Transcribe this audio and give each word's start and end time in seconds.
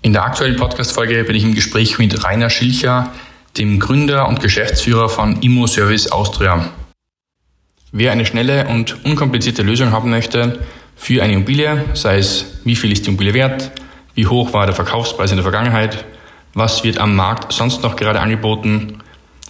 In 0.00 0.12
der 0.12 0.24
aktuellen 0.24 0.54
Podcast-Folge 0.54 1.24
bin 1.24 1.34
ich 1.34 1.42
im 1.42 1.56
Gespräch 1.56 1.98
mit 1.98 2.22
Rainer 2.22 2.50
Schilcher, 2.50 3.12
dem 3.56 3.80
Gründer 3.80 4.28
und 4.28 4.40
Geschäftsführer 4.40 5.08
von 5.08 5.42
Immo 5.42 5.66
Service 5.66 6.12
Austria. 6.12 6.70
Wer 7.90 8.12
eine 8.12 8.24
schnelle 8.24 8.68
und 8.68 9.04
unkomplizierte 9.04 9.62
Lösung 9.62 9.90
haben 9.90 10.10
möchte 10.10 10.64
für 10.94 11.20
eine 11.20 11.32
Immobilie, 11.32 11.84
sei 11.94 12.18
es 12.18 12.60
wie 12.64 12.76
viel 12.76 12.92
ist 12.92 13.06
die 13.06 13.08
Immobilie 13.08 13.34
wert, 13.34 13.72
wie 14.14 14.28
hoch 14.28 14.52
war 14.52 14.66
der 14.66 14.74
Verkaufspreis 14.74 15.32
in 15.32 15.36
der 15.36 15.42
Vergangenheit, 15.42 16.04
was 16.54 16.84
wird 16.84 16.98
am 16.98 17.16
Markt 17.16 17.52
sonst 17.52 17.82
noch 17.82 17.96
gerade 17.96 18.20
angeboten, 18.20 18.98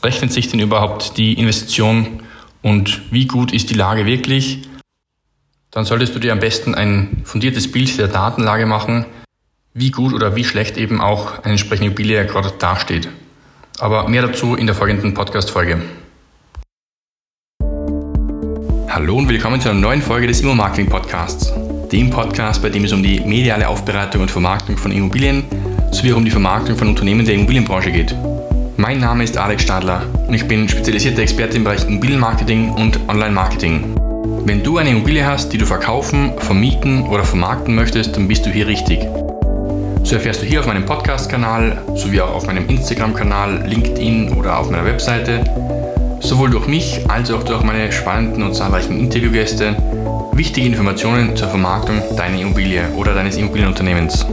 rechnet 0.03 0.33
sich 0.33 0.49
denn 0.49 0.61
überhaupt 0.61 1.19
die 1.19 1.35
Investition 1.35 2.23
und 2.63 3.03
wie 3.11 3.27
gut 3.27 3.53
ist 3.53 3.69
die 3.69 3.75
Lage 3.75 4.07
wirklich, 4.07 4.67
dann 5.71 5.85
solltest 5.85 6.15
du 6.15 6.19
dir 6.19 6.33
am 6.33 6.41
besten 6.41 6.75
ein 6.75 7.21
fundiertes 7.25 7.71
Bild 7.71 7.99
der 7.99 8.09
Datenlage 8.09 8.65
machen, 8.65 9.05
wie 9.79 9.93
gut 9.93 10.13
oder 10.13 10.35
wie 10.35 10.43
schlecht 10.43 10.77
eben 10.77 11.01
auch 11.01 11.39
eine 11.45 11.53
entsprechende 11.53 11.87
Immobilie 11.87 12.27
gerade 12.27 12.53
dasteht. 12.59 13.09
Aber 13.79 14.09
mehr 14.09 14.23
dazu 14.23 14.57
in 14.57 14.67
der 14.67 14.75
folgenden 14.75 15.15
Podcast-Folge. 15.15 15.81
Hallo 18.89 19.17
und 19.17 19.29
willkommen 19.29 19.61
zu 19.61 19.71
einer 19.71 19.79
neuen 19.79 20.03
Folge 20.03 20.27
des 20.27 20.41
Immo-Marketing-Podcasts. 20.41 21.53
Dem 21.93 22.11
Podcast, 22.11 22.61
bei 22.61 22.71
dem 22.71 22.85
es 22.85 22.93
um 22.93 23.05
die 23.05 23.21
mediale 23.21 23.69
Aufbereitung 23.69 24.23
und 24.23 24.31
Vermarktung 24.33 24.77
von 24.77 24.91
Immobilien 24.91 25.45
sowie 25.93 26.13
um 26.13 26.25
die 26.25 26.31
Vermarktung 26.33 26.77
von 26.77 26.89
Unternehmen 26.89 27.25
der 27.25 27.37
Immobilienbranche 27.37 27.93
geht. 27.93 28.17
Mein 28.77 28.99
Name 28.99 29.23
ist 29.23 29.37
Alex 29.37 29.63
Stadler 29.63 30.03
und 30.27 30.35
ich 30.35 30.47
bin 30.49 30.69
spezialisierter 30.69 31.23
Experte 31.23 31.57
im 31.57 31.65
Bereich 31.65 31.87
Immobilienmarketing 31.87 32.71
und 32.73 32.99
Online-Marketing. 33.09 33.95
Wenn 34.45 34.65
du 34.65 34.79
eine 34.79 34.91
Immobilie 34.91 35.25
hast, 35.25 35.53
die 35.53 35.59
du 35.59 35.67
verkaufen, 35.67 36.33
vermieten 36.39 37.03
oder 37.05 37.23
vermarkten 37.23 37.77
möchtest, 37.77 38.17
dann 38.17 38.27
bist 38.27 38.45
du 38.45 38.51
hier 38.51 38.67
richtig. 38.67 39.07
So 40.05 40.15
erfährst 40.15 40.43
du 40.43 40.47
hier 40.47 40.61
auf 40.61 40.67
meinem 40.67 40.87
Podcast-Kanal 40.87 41.79
sowie 41.95 42.21
auch 42.21 42.35
auf 42.35 42.47
meinem 42.47 42.69
Instagram-Kanal, 42.69 43.65
LinkedIn 43.67 44.33
oder 44.33 44.59
auf 44.59 44.71
meiner 44.71 44.85
Webseite 44.85 45.45
sowohl 46.21 46.51
durch 46.51 46.67
mich 46.67 47.01
als 47.09 47.31
auch 47.31 47.43
durch 47.43 47.63
meine 47.63 47.91
spannenden 47.93 48.43
und 48.43 48.55
zahlreichen 48.55 48.99
Interviewgäste 48.99 49.77
wichtige 50.33 50.67
Informationen 50.67 51.35
zur 51.37 51.49
Vermarktung 51.49 52.01
deiner 52.17 52.41
Immobilie 52.41 52.83
oder 52.97 53.15
deines 53.15 53.37
Immobilienunternehmens. 53.37 54.27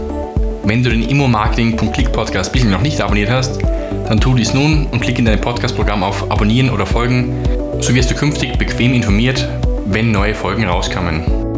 Wenn 0.63 0.83
du 0.83 0.89
den 0.89 1.03
Immo-Marketing.click 1.03 2.11
Podcast 2.11 2.51
bislang 2.51 2.71
noch 2.71 2.81
nicht 2.81 3.01
abonniert 3.01 3.29
hast, 3.29 3.59
dann 4.07 4.19
tu 4.19 4.35
dies 4.35 4.53
nun 4.53 4.87
und 4.87 5.01
klick 5.01 5.19
in 5.19 5.25
dein 5.25 5.41
Podcast-Programm 5.41 6.03
auf 6.03 6.29
Abonnieren 6.31 6.69
oder 6.69 6.85
Folgen, 6.85 7.33
so 7.81 7.93
wirst 7.93 8.11
du 8.11 8.15
künftig 8.15 8.57
bequem 8.57 8.93
informiert, 8.93 9.47
wenn 9.85 10.11
neue 10.11 10.35
Folgen 10.35 10.65
rauskommen. 10.65 11.54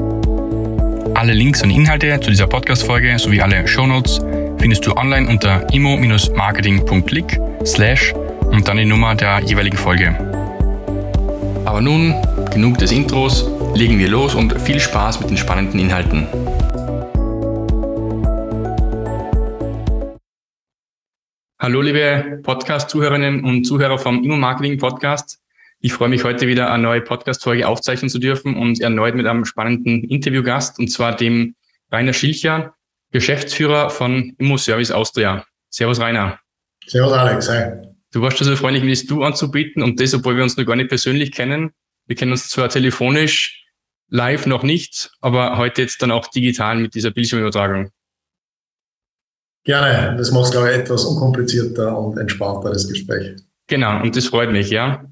Alle 1.18 1.34
Links 1.34 1.64
und 1.64 1.72
Inhalte 1.72 2.20
zu 2.20 2.30
dieser 2.30 2.46
Podcast-Folge 2.46 3.18
sowie 3.18 3.42
alle 3.42 3.68
Shownotes 3.68 4.20
findest 4.60 4.86
du 4.86 4.96
online 4.96 5.28
unter 5.28 5.68
immo-marketing.click 5.74 7.42
slash 7.66 8.14
und 8.14 8.68
dann 8.68 8.78
die 8.78 8.86
Nummer 8.86 9.16
der 9.16 9.40
jeweiligen 9.40 9.78
Folge. 9.78 10.16
Aber 11.66 11.82
nun, 11.82 12.14
genug 12.54 12.78
des 12.78 12.92
Intros, 12.92 13.50
legen 13.74 13.98
wir 13.98 14.10
los 14.10 14.36
und 14.36 14.62
viel 14.62 14.80
Spaß 14.80 15.20
mit 15.22 15.32
den 15.32 15.38
spannenden 15.38 15.80
Inhalten. 15.80 16.28
Hallo 21.60 21.82
liebe 21.82 22.42
Podcast-Zuhörerinnen 22.44 23.44
und 23.44 23.64
Zuhörer 23.64 23.98
vom 23.98 24.24
Immo-Marketing-Podcast. 24.24 25.40
Ich 25.88 25.94
freue 25.94 26.10
mich 26.10 26.26
heute 26.26 26.48
wieder 26.48 26.70
eine 26.70 26.84
neue 26.84 27.00
Podcast-Folge 27.00 27.66
aufzeichnen 27.66 28.10
zu 28.10 28.20
dürfen 28.20 28.58
und 28.58 28.82
erneut 28.82 29.16
mit 29.16 29.26
einem 29.26 29.46
spannenden 29.46 30.04
Interviewgast, 30.04 30.80
und 30.80 30.90
zwar 30.90 31.16
dem 31.16 31.56
Rainer 31.90 32.12
Schilcher, 32.12 32.76
Geschäftsführer 33.12 33.90
von 33.90 34.36
Immo 34.38 34.58
Service 34.58 34.92
Austria. 34.92 35.46
Servus 35.70 36.02
Rainer. 36.02 36.40
Servus 36.88 37.14
Alex, 37.14 37.48
hi. 37.48 37.88
Du 38.12 38.22
warst 38.22 38.38
schon 38.38 38.48
so 38.48 38.58
freundlich, 38.58 38.84
mir 38.84 38.90
das 38.90 39.06
Du 39.06 39.24
anzubieten 39.24 39.82
und 39.82 39.98
das, 40.02 40.14
obwohl 40.14 40.36
wir 40.36 40.44
uns 40.44 40.58
noch 40.58 40.66
gar 40.66 40.76
nicht 40.76 40.90
persönlich 40.90 41.32
kennen. 41.32 41.72
Wir 42.06 42.18
kennen 42.18 42.34
uns 42.34 42.50
zwar 42.50 42.68
telefonisch, 42.68 43.66
live 44.10 44.46
noch 44.46 44.64
nicht, 44.64 45.12
aber 45.22 45.58
heute 45.58 45.84
jetzt 45.84 46.02
dann 46.02 46.12
auch 46.12 46.28
digital 46.28 46.76
mit 46.80 46.96
dieser 46.96 47.12
Bildschirmübertragung. 47.12 47.92
Gerne, 49.64 50.18
das 50.18 50.32
macht 50.32 50.52
glaube 50.52 50.70
ich, 50.70 50.80
etwas 50.80 51.06
unkomplizierter 51.06 51.98
und 51.98 52.18
entspannter, 52.18 52.72
das 52.72 52.90
Gespräch. 52.90 53.38
Genau, 53.68 54.02
und 54.02 54.18
das 54.18 54.26
freut 54.26 54.52
mich, 54.52 54.70
ja. 54.70 55.06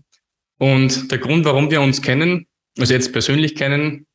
Und 0.58 1.12
der 1.12 1.18
Grund, 1.18 1.46
warum 1.46 1.70
wir 1.72 1.82
uns 1.82 2.02
kennen, 2.02 2.48
also 2.78 2.94
jetzt 2.94 3.12
persönlich 3.12 3.56
kennen, 3.56 4.06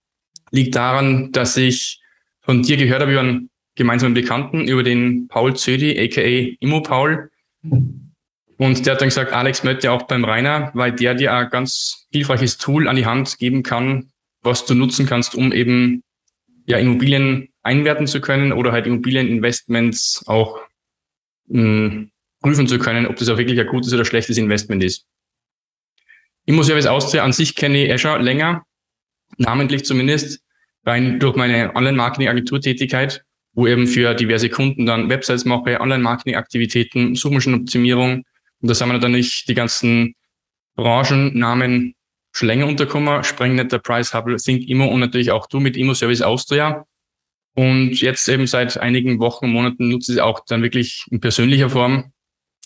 liegt 0.51 0.75
daran, 0.75 1.33
dass 1.33 1.57
ich 1.57 2.01
von 2.41 2.63
dir 2.63 2.77
gehört 2.77 3.03
habe 3.03 3.13
über 3.13 3.21
einen 3.21 3.51
gemeinsamen 3.75 4.15
Bekannten, 4.15 4.67
über 4.67 4.83
den 4.83 5.29
Paul 5.29 5.57
Zödi, 5.57 5.99
aka 5.99 6.57
Immo 6.61 6.83
Paul. 6.83 7.31
Und 7.63 8.85
der 8.85 8.93
hat 8.93 9.01
dann 9.01 9.09
gesagt, 9.09 9.33
Alex 9.33 9.65
möchte 9.65 9.91
auch 9.91 10.03
beim 10.03 10.25
Rainer, 10.25 10.71
weil 10.75 10.93
der 10.93 11.15
dir 11.15 11.33
ein 11.33 11.51
ganz 11.51 12.07
hilfreiches 12.13 12.59
Tool 12.59 12.89
an 12.89 12.97
die 12.97 13.07
Hand 13.07 13.39
geben 13.39 13.63
kann, 13.63 14.11
was 14.43 14.67
du 14.67 14.75
nutzen 14.75 15.07
kannst, 15.07 15.35
um 15.35 15.53
eben 15.53 16.03
ja 16.67 16.79
Immobilien 16.79 17.49
einwerten 17.63 18.07
zu 18.07 18.21
können 18.21 18.53
oder 18.53 18.73
halt 18.73 18.87
Immobilieninvestments 18.87 20.25
auch 20.27 20.61
mh, 21.49 21.63
hm, 21.63 22.11
prüfen 22.41 22.67
zu 22.67 22.79
können, 22.79 23.07
ob 23.07 23.17
das 23.17 23.29
auch 23.29 23.39
wirklich 23.39 23.61
ein 23.61 23.67
gutes 23.67 23.93
oder 23.93 24.05
schlechtes 24.05 24.39
Investment 24.39 24.83
ist. 24.83 25.07
Immoservice 26.51 26.87
Austria 26.87 27.23
an 27.23 27.33
sich 27.33 27.55
kenne 27.55 27.85
ich 27.85 27.91
eh 27.91 27.99
schon 27.99 28.21
länger, 28.23 28.65
namentlich 29.39 29.85
zumindest 29.85 30.43
rein 30.85 31.21
durch 31.21 31.37
meine 31.37 31.77
Online-Marketing-Agentur-Tätigkeit, 31.77 33.23
wo 33.53 33.69
eben 33.69 33.87
für 33.87 34.15
diverse 34.15 34.49
Kunden 34.49 34.85
dann 34.85 35.09
Websites 35.09 35.45
mache, 35.45 35.81
Online-Marketing-Aktivitäten, 35.81 37.15
Suchmaschinenoptimierung. 37.15 38.25
Und 38.63 38.69
da 38.69 38.75
sind 38.75 38.89
wir 38.89 38.95
natürlich 38.95 39.45
die 39.45 39.55
ganzen 39.55 40.17
Branchennamen 40.75 41.95
schon 42.33 42.49
länger 42.49 42.67
untergekommen. 42.67 43.23
Sprengnetter, 43.23 43.79
Price 43.79 44.13
Hubble, 44.13 44.37
Think 44.37 44.69
Immo 44.69 44.87
und 44.87 44.99
natürlich 44.99 45.31
auch 45.31 45.47
du 45.47 45.61
mit 45.61 45.77
Immo 45.77 45.95
Service 45.95 46.23
Austria. 46.23 46.85
Und 47.55 48.01
jetzt 48.01 48.29
eben 48.29 48.49
seit 48.49 48.77
einigen 48.77 49.21
Wochen, 49.21 49.51
Monaten 49.51 49.89
nutze 49.89 50.11
ich 50.13 50.19
es 50.19 50.23
auch 50.23 50.45
dann 50.47 50.63
wirklich 50.63 51.05
in 51.13 51.21
persönlicher 51.21 51.71
Form. 51.71 52.13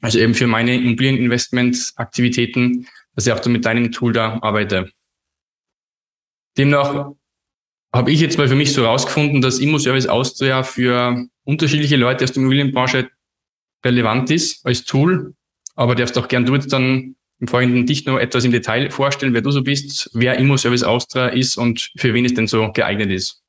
Also 0.01 0.19
eben 0.19 0.35
für 0.35 0.47
meine 0.47 0.75
Immobilieninvestment-Aktivitäten 0.75 2.87
dass 3.15 3.27
ich 3.27 3.33
auch 3.33 3.45
mit 3.47 3.65
deinem 3.65 3.93
Tool 3.93 4.13
da 4.13 4.39
arbeite. 4.43 4.91
Demnach 6.57 7.13
habe 7.93 8.11
ich 8.11 8.21
jetzt 8.21 8.39
mal 8.39 8.49
für 8.49 8.55
mich 8.55 8.73
so 8.73 8.83
herausgefunden, 8.83 9.41
dass 9.41 9.59
Immo-Service 9.59 10.07
Austria 10.07 10.63
für 10.63 11.27
unterschiedliche 11.45 11.97
Leute 11.97 12.25
aus 12.25 12.33
der 12.33 12.41
Immobilienbranche 12.41 13.09
relevant 13.85 14.31
ist 14.31 14.65
als 14.67 14.85
Tool. 14.85 15.35
Aber 15.77 15.95
darfst 15.95 16.19
auch 16.19 16.29
gern 16.29 16.45
du 16.45 16.55
jetzt 16.55 16.73
dann 16.73 17.17
im 17.41 17.49
Folgenden 17.49 17.87
dich 17.87 18.07
noch 18.07 18.19
etwas 18.19 18.45
im 18.45 18.53
Detail 18.53 18.91
vorstellen, 18.91 19.35
wer 19.35 19.43
du 19.43 19.51
so 19.51 19.63
bist, 19.63 20.11
wer 20.15 20.39
Immo-Service 20.39 20.83
Austria 20.83 21.29
ist 21.29 21.57
und 21.57 21.91
für 21.97 22.15
wen 22.15 22.25
es 22.25 22.35
denn 22.35 22.47
so 22.47 22.73
geeignet 22.73 23.11
ist. 23.11 23.43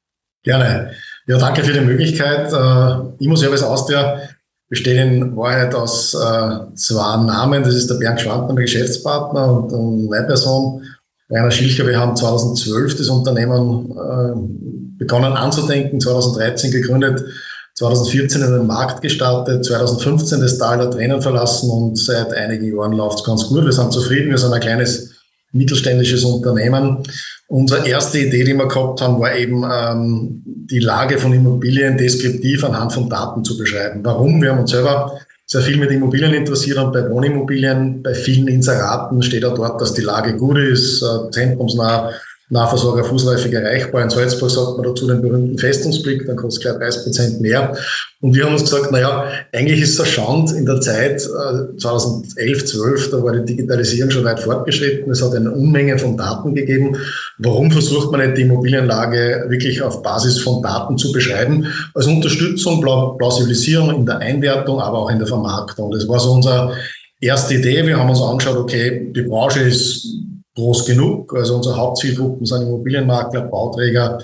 Gerne. 0.43 0.93
Ja, 1.27 1.39
danke 1.39 1.63
für 1.63 1.73
die 1.73 1.81
Möglichkeit. 1.81 2.51
Uh, 2.53 3.15
Immo-Service 3.19 3.63
Austria 3.63 4.29
besteht 4.75 4.97
in 4.97 5.35
Wahrheit 5.37 5.73
aus 5.73 6.13
äh, 6.13 6.75
zwei 6.75 7.17
Namen. 7.23 7.63
Das 7.63 7.73
ist 7.73 7.89
der 7.89 7.95
Bernd 7.95 8.19
Schwantner, 8.19 8.53
mein 8.53 8.65
Geschäftspartner 8.65 9.51
und, 9.51 9.71
und 9.71 10.09
meine 10.09 10.27
Rainer 11.29 11.51
Schilcher. 11.51 11.87
Wir 11.87 11.97
haben 11.97 12.15
2012 12.15 12.97
das 12.97 13.07
Unternehmen 13.09 13.91
äh, 13.91 14.97
begonnen 14.97 15.33
anzudenken, 15.33 15.99
2013 15.99 16.71
gegründet, 16.71 17.23
2014 17.75 18.41
in 18.41 18.51
den 18.51 18.67
Markt 18.67 19.01
gestartet, 19.01 19.65
2015 19.65 20.41
das 20.41 20.57
Tal 20.57 20.77
der 20.77 20.91
Tränen 20.91 21.21
verlassen 21.21 21.69
und 21.69 21.97
seit 21.97 22.33
einigen 22.33 22.75
Jahren 22.75 22.91
läuft 22.91 23.19
es 23.19 23.23
ganz 23.23 23.47
gut. 23.47 23.65
Wir 23.65 23.71
sind 23.71 23.93
zufrieden, 23.93 24.29
wir 24.29 24.37
sind 24.37 24.53
ein 24.53 24.61
kleines 24.61 25.11
mittelständisches 25.53 26.25
Unternehmen. 26.25 27.03
Unsere 27.47 27.87
erste 27.87 28.19
Idee, 28.19 28.43
die 28.43 28.53
wir 28.53 28.67
gehabt 28.67 29.01
haben, 29.01 29.19
war 29.19 29.35
eben 29.35 29.63
ähm, 29.63 30.41
die 30.45 30.79
Lage 30.79 31.19
von 31.19 31.31
Immobilien 31.31 31.97
deskriptiv 31.97 32.63
anhand 32.63 32.93
von 32.93 33.07
Daten 33.07 33.43
zu 33.43 33.55
beschreiben. 33.57 33.99
Warum? 34.03 34.41
Wir 34.41 34.51
haben 34.51 34.61
uns 34.61 34.71
selber 34.71 35.19
sehr 35.45 35.61
viel 35.61 35.77
mit 35.77 35.91
Immobilien 35.91 36.33
interessiert 36.33 36.79
und 36.79 36.91
bei 36.91 37.07
Wohnimmobilien, 37.07 38.01
bei 38.01 38.15
vielen 38.15 38.47
Inseraten 38.47 39.21
steht 39.21 39.45
auch 39.45 39.53
dort, 39.53 39.79
dass 39.79 39.93
die 39.93 40.01
Lage 40.01 40.35
gut 40.37 40.57
ist, 40.57 41.03
äh, 41.03 41.29
zentrumsnah, 41.29 42.11
Nahversorger 42.49 43.03
fußläufig 43.03 43.53
erreichbar. 43.53 44.03
In 44.03 44.09
Salzburg 44.09 44.51
sagt 44.51 44.77
man 44.77 44.83
dazu 44.83 45.07
den 45.07 45.21
berühmten 45.21 45.57
Festungsblick, 45.57 46.27
dann 46.27 46.35
kostet 46.35 46.63
es 46.63 46.77
gleich 46.77 46.91
30 46.91 47.03
Prozent 47.03 47.41
mehr. 47.41 47.75
Und 48.21 48.35
wir 48.35 48.45
haben 48.45 48.53
uns 48.53 48.63
gesagt, 48.63 48.91
naja, 48.91 49.27
eigentlich 49.51 49.81
ist 49.81 49.99
das 49.99 50.07
Schand 50.09 50.51
in 50.51 50.65
der 50.65 50.79
Zeit 50.79 51.21
2011, 51.21 52.65
12, 52.65 53.11
da 53.11 53.23
war 53.23 53.33
die 53.33 53.45
Digitalisierung 53.45 54.11
schon 54.11 54.25
weit 54.25 54.39
fortgeschritten. 54.39 55.11
Es 55.11 55.23
hat 55.23 55.33
eine 55.33 55.51
Unmenge 55.51 55.97
von 55.97 56.17
Daten 56.17 56.53
gegeben. 56.53 56.97
Warum 57.39 57.71
versucht 57.71 58.11
man 58.11 58.21
nicht 58.21 58.37
die 58.37 58.43
Immobilienlage 58.43 59.45
wirklich 59.47 59.81
auf 59.81 60.03
Basis 60.03 60.39
von 60.39 60.61
Daten 60.61 60.97
zu 60.99 61.11
beschreiben? 61.11 61.65
Als 61.95 62.05
Unterstützung, 62.05 62.79
Plausibilisierung 62.81 63.95
in 63.95 64.05
der 64.05 64.19
Einwertung, 64.19 64.79
aber 64.79 64.99
auch 64.99 65.09
in 65.09 65.17
der 65.17 65.27
Vermarktung. 65.27 65.91
Das 65.91 66.07
war 66.07 66.19
so 66.19 66.31
unsere 66.31 66.73
erste 67.19 67.55
Idee. 67.55 67.85
Wir 67.87 67.97
haben 67.97 68.09
uns 68.09 68.21
angeschaut, 68.21 68.57
okay, 68.57 69.11
die 69.15 69.23
Branche 69.23 69.61
ist 69.61 70.07
groß 70.55 70.85
genug. 70.85 71.35
Also 71.35 71.55
unsere 71.55 71.77
Hauptzielgruppen 71.77 72.45
sind 72.45 72.63
Immobilienmakler, 72.63 73.41
Bauträger, 73.41 74.19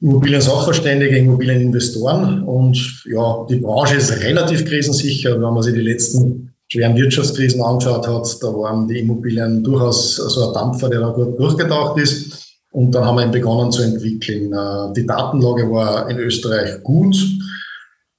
Immobilien-Sachverständige, 0.00 1.18
Immobilieninvestoren. 1.18 2.42
Und 2.42 3.04
ja, 3.06 3.46
die 3.48 3.56
Branche 3.56 3.96
ist 3.96 4.22
relativ 4.22 4.64
krisensicher. 4.64 5.34
Wenn 5.34 5.40
man 5.40 5.62
sich 5.62 5.74
die 5.74 5.80
letzten 5.80 6.54
schweren 6.68 6.96
Wirtschaftskrisen 6.96 7.62
angeschaut 7.62 8.06
hat, 8.06 8.42
da 8.42 8.48
waren 8.48 8.88
die 8.88 9.00
Immobilien 9.00 9.62
durchaus 9.62 10.16
so 10.16 10.48
ein 10.48 10.54
Dampfer, 10.54 10.88
der 10.88 11.00
da 11.00 11.10
gut 11.10 11.38
durchgedacht 11.38 11.98
ist. 11.98 12.44
Und 12.72 12.92
dann 12.92 13.04
haben 13.04 13.16
wir 13.16 13.24
ihn 13.24 13.30
begonnen 13.30 13.70
zu 13.70 13.82
entwickeln. 13.82 14.52
Äh, 14.52 14.92
die 14.96 15.06
Datenlage 15.06 15.70
war 15.70 16.10
in 16.10 16.18
Österreich 16.18 16.82
gut, 16.82 17.16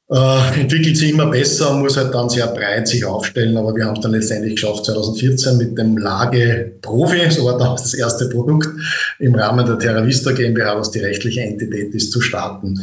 äh, 0.09 0.61
entwickelt 0.61 0.97
sich 0.97 1.11
immer 1.11 1.27
besser 1.27 1.71
und 1.71 1.81
muss 1.81 1.97
halt 1.97 2.13
dann 2.13 2.29
sehr 2.29 2.47
breit 2.47 2.87
sich 2.87 3.03
aufstellen. 3.05 3.57
Aber 3.57 3.75
wir 3.75 3.85
haben 3.85 3.95
es 3.95 4.01
dann 4.01 4.11
letztendlich 4.11 4.55
geschafft, 4.55 4.85
2014 4.85 5.57
mit 5.57 5.77
dem 5.77 5.97
Lage 5.97 6.73
Profi, 6.81 7.29
so 7.31 7.45
war 7.45 7.57
damals 7.57 7.83
das 7.83 7.93
erste 7.95 8.29
Produkt, 8.29 8.69
im 9.19 9.35
Rahmen 9.35 9.65
der 9.65 9.79
Terra 9.79 10.05
Vista 10.05 10.31
GmbH, 10.31 10.77
was 10.77 10.91
die 10.91 10.99
rechtliche 10.99 11.41
Entität 11.41 11.93
ist, 11.93 12.11
zu 12.11 12.21
starten. 12.21 12.79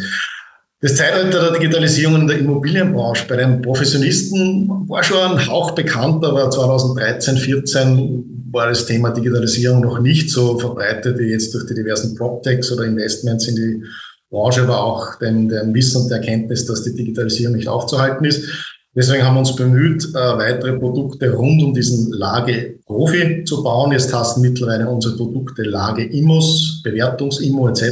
Das 0.80 0.96
Zeitalter 0.96 1.50
der 1.50 1.52
Digitalisierung 1.52 2.22
in 2.22 2.26
der 2.26 2.38
Immobilienbranche 2.38 3.24
bei 3.28 3.36
den 3.36 3.62
Professionisten 3.62 4.68
war 4.88 5.04
schon 5.04 5.38
ein 5.38 5.46
Hauch 5.46 5.70
bekannt, 5.76 6.24
aber 6.24 6.50
2013, 6.50 7.36
2014 7.36 8.48
war 8.50 8.68
das 8.68 8.84
Thema 8.84 9.10
Digitalisierung 9.10 9.80
noch 9.80 10.00
nicht 10.00 10.28
so 10.28 10.58
verbreitet 10.58 11.20
wie 11.20 11.30
jetzt 11.30 11.54
durch 11.54 11.66
die 11.66 11.74
diversen 11.74 12.16
PropTechs 12.16 12.72
oder 12.72 12.84
Investments 12.84 13.46
in 13.46 13.54
die 13.54 13.84
Branche, 14.32 14.62
aber 14.62 14.82
auch 14.82 15.14
dem, 15.16 15.48
dem 15.48 15.74
Wissen 15.74 16.02
und 16.02 16.08
der 16.08 16.18
Erkenntnis, 16.18 16.64
dass 16.66 16.82
die 16.82 16.94
Digitalisierung 16.94 17.54
nicht 17.54 17.68
aufzuhalten 17.68 18.24
ist. 18.24 18.48
Deswegen 18.94 19.24
haben 19.24 19.36
wir 19.36 19.40
uns 19.40 19.54
bemüht, 19.54 20.04
äh, 20.10 20.14
weitere 20.14 20.72
Produkte 20.78 21.32
rund 21.32 21.62
um 21.62 21.72
diesen 21.72 22.12
Lage 22.12 22.78
Profi 22.84 23.44
zu 23.44 23.62
bauen. 23.62 23.92
Jetzt 23.92 24.12
heißen 24.12 24.42
mittlerweile 24.42 24.88
unsere 24.88 25.16
Produkte 25.16 25.62
Lage 25.62 26.04
Immos, 26.04 26.80
Bewertungs-Immo 26.82 27.68
etc. 27.68 27.82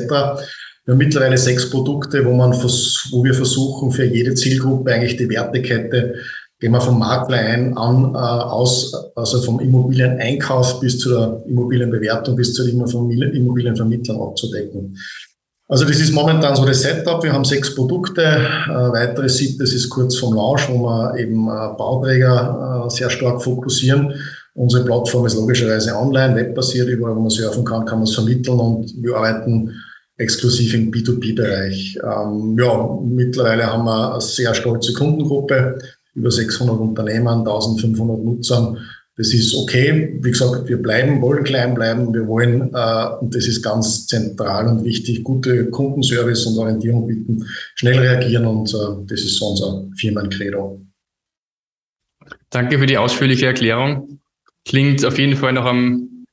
Wir 0.84 0.92
haben 0.92 0.98
mittlerweile 0.98 1.38
sechs 1.38 1.70
Produkte, 1.70 2.24
wo, 2.24 2.32
man 2.32 2.52
wo 2.52 3.24
wir 3.24 3.34
versuchen, 3.34 3.90
für 3.92 4.04
jede 4.04 4.34
Zielgruppe 4.34 4.92
eigentlich 4.92 5.16
die 5.16 5.28
Wertekette, 5.28 6.14
gehen 6.58 6.72
wir 6.72 6.80
vom 6.80 6.98
Makler 6.98 7.38
ein, 7.38 7.76
an, 7.78 8.14
äh, 8.14 8.18
aus, 8.18 8.94
also 9.14 9.40
vom 9.40 9.60
Immobilieneinkauf 9.60 10.80
bis 10.80 10.98
zu 10.98 11.10
der 11.10 11.42
Immobilienbewertung, 11.46 12.36
bis 12.36 12.52
zu 12.52 12.64
den 12.64 12.78
Immobilienvermittlern 12.78 14.20
abzudecken. 14.20 14.96
Also 15.70 15.84
das 15.84 16.00
ist 16.00 16.12
momentan 16.12 16.56
so 16.56 16.64
das 16.64 16.82
Setup. 16.82 17.22
Wir 17.22 17.32
haben 17.32 17.44
sechs 17.44 17.72
Produkte. 17.76 18.22
Äh, 18.22 18.68
weitere 18.68 19.28
siebtes 19.28 19.72
ist 19.72 19.88
kurz 19.88 20.16
vom 20.16 20.34
Launch, 20.34 20.68
wo 20.68 20.82
wir 20.82 21.16
eben 21.16 21.46
äh, 21.46 21.76
Bauträger 21.78 22.86
äh, 22.86 22.90
sehr 22.90 23.08
stark 23.08 23.40
fokussieren. 23.40 24.12
Unsere 24.54 24.84
Plattform 24.84 25.26
ist 25.26 25.36
logischerweise 25.36 25.96
online, 25.96 26.34
webbasiert, 26.34 26.88
überall 26.88 27.14
wo 27.14 27.20
man 27.20 27.30
surfen 27.30 27.64
kann, 27.64 27.84
kann 27.84 27.98
man 27.98 28.08
es 28.08 28.14
vermitteln 28.16 28.58
und 28.58 28.92
wir 29.00 29.14
arbeiten 29.14 29.70
exklusiv 30.16 30.74
im 30.74 30.90
B2B-Bereich. 30.90 32.00
Ähm, 32.02 32.56
ja, 32.58 32.98
mittlerweile 33.04 33.72
haben 33.72 33.84
wir 33.84 34.12
eine 34.14 34.20
sehr 34.20 34.52
stolze 34.54 34.92
Kundengruppe, 34.92 35.78
über 36.14 36.32
600 36.32 36.80
Unternehmen, 36.80 37.28
1500 37.28 38.24
Nutzern 38.24 38.76
das 39.16 39.34
ist 39.34 39.54
okay. 39.54 40.18
Wie 40.22 40.30
gesagt, 40.30 40.68
wir 40.68 40.80
bleiben, 40.80 41.20
wollen 41.20 41.44
klein 41.44 41.74
bleiben. 41.74 42.14
Wir 42.14 42.26
wollen, 42.26 42.72
äh, 42.72 43.06
und 43.20 43.34
das 43.34 43.46
ist 43.46 43.62
ganz 43.62 44.06
zentral 44.06 44.68
und 44.68 44.84
wichtig, 44.84 45.24
gute 45.24 45.66
Kundenservice 45.70 46.46
und 46.46 46.58
Orientierung 46.58 47.06
bieten, 47.06 47.44
schnell 47.74 47.98
reagieren 47.98 48.46
und 48.46 48.72
äh, 48.72 49.06
das 49.06 49.20
ist 49.20 49.36
so 49.36 49.48
unser 49.48 49.88
Firmencredo. 49.96 50.80
Danke 52.50 52.78
für 52.78 52.86
die 52.86 52.98
ausführliche 52.98 53.46
Erklärung. 53.46 54.20
Klingt 54.64 55.04
auf 55.04 55.18
jeden 55.18 55.36
Fall 55.36 55.52
nach 55.52 55.66
einem 55.66 56.26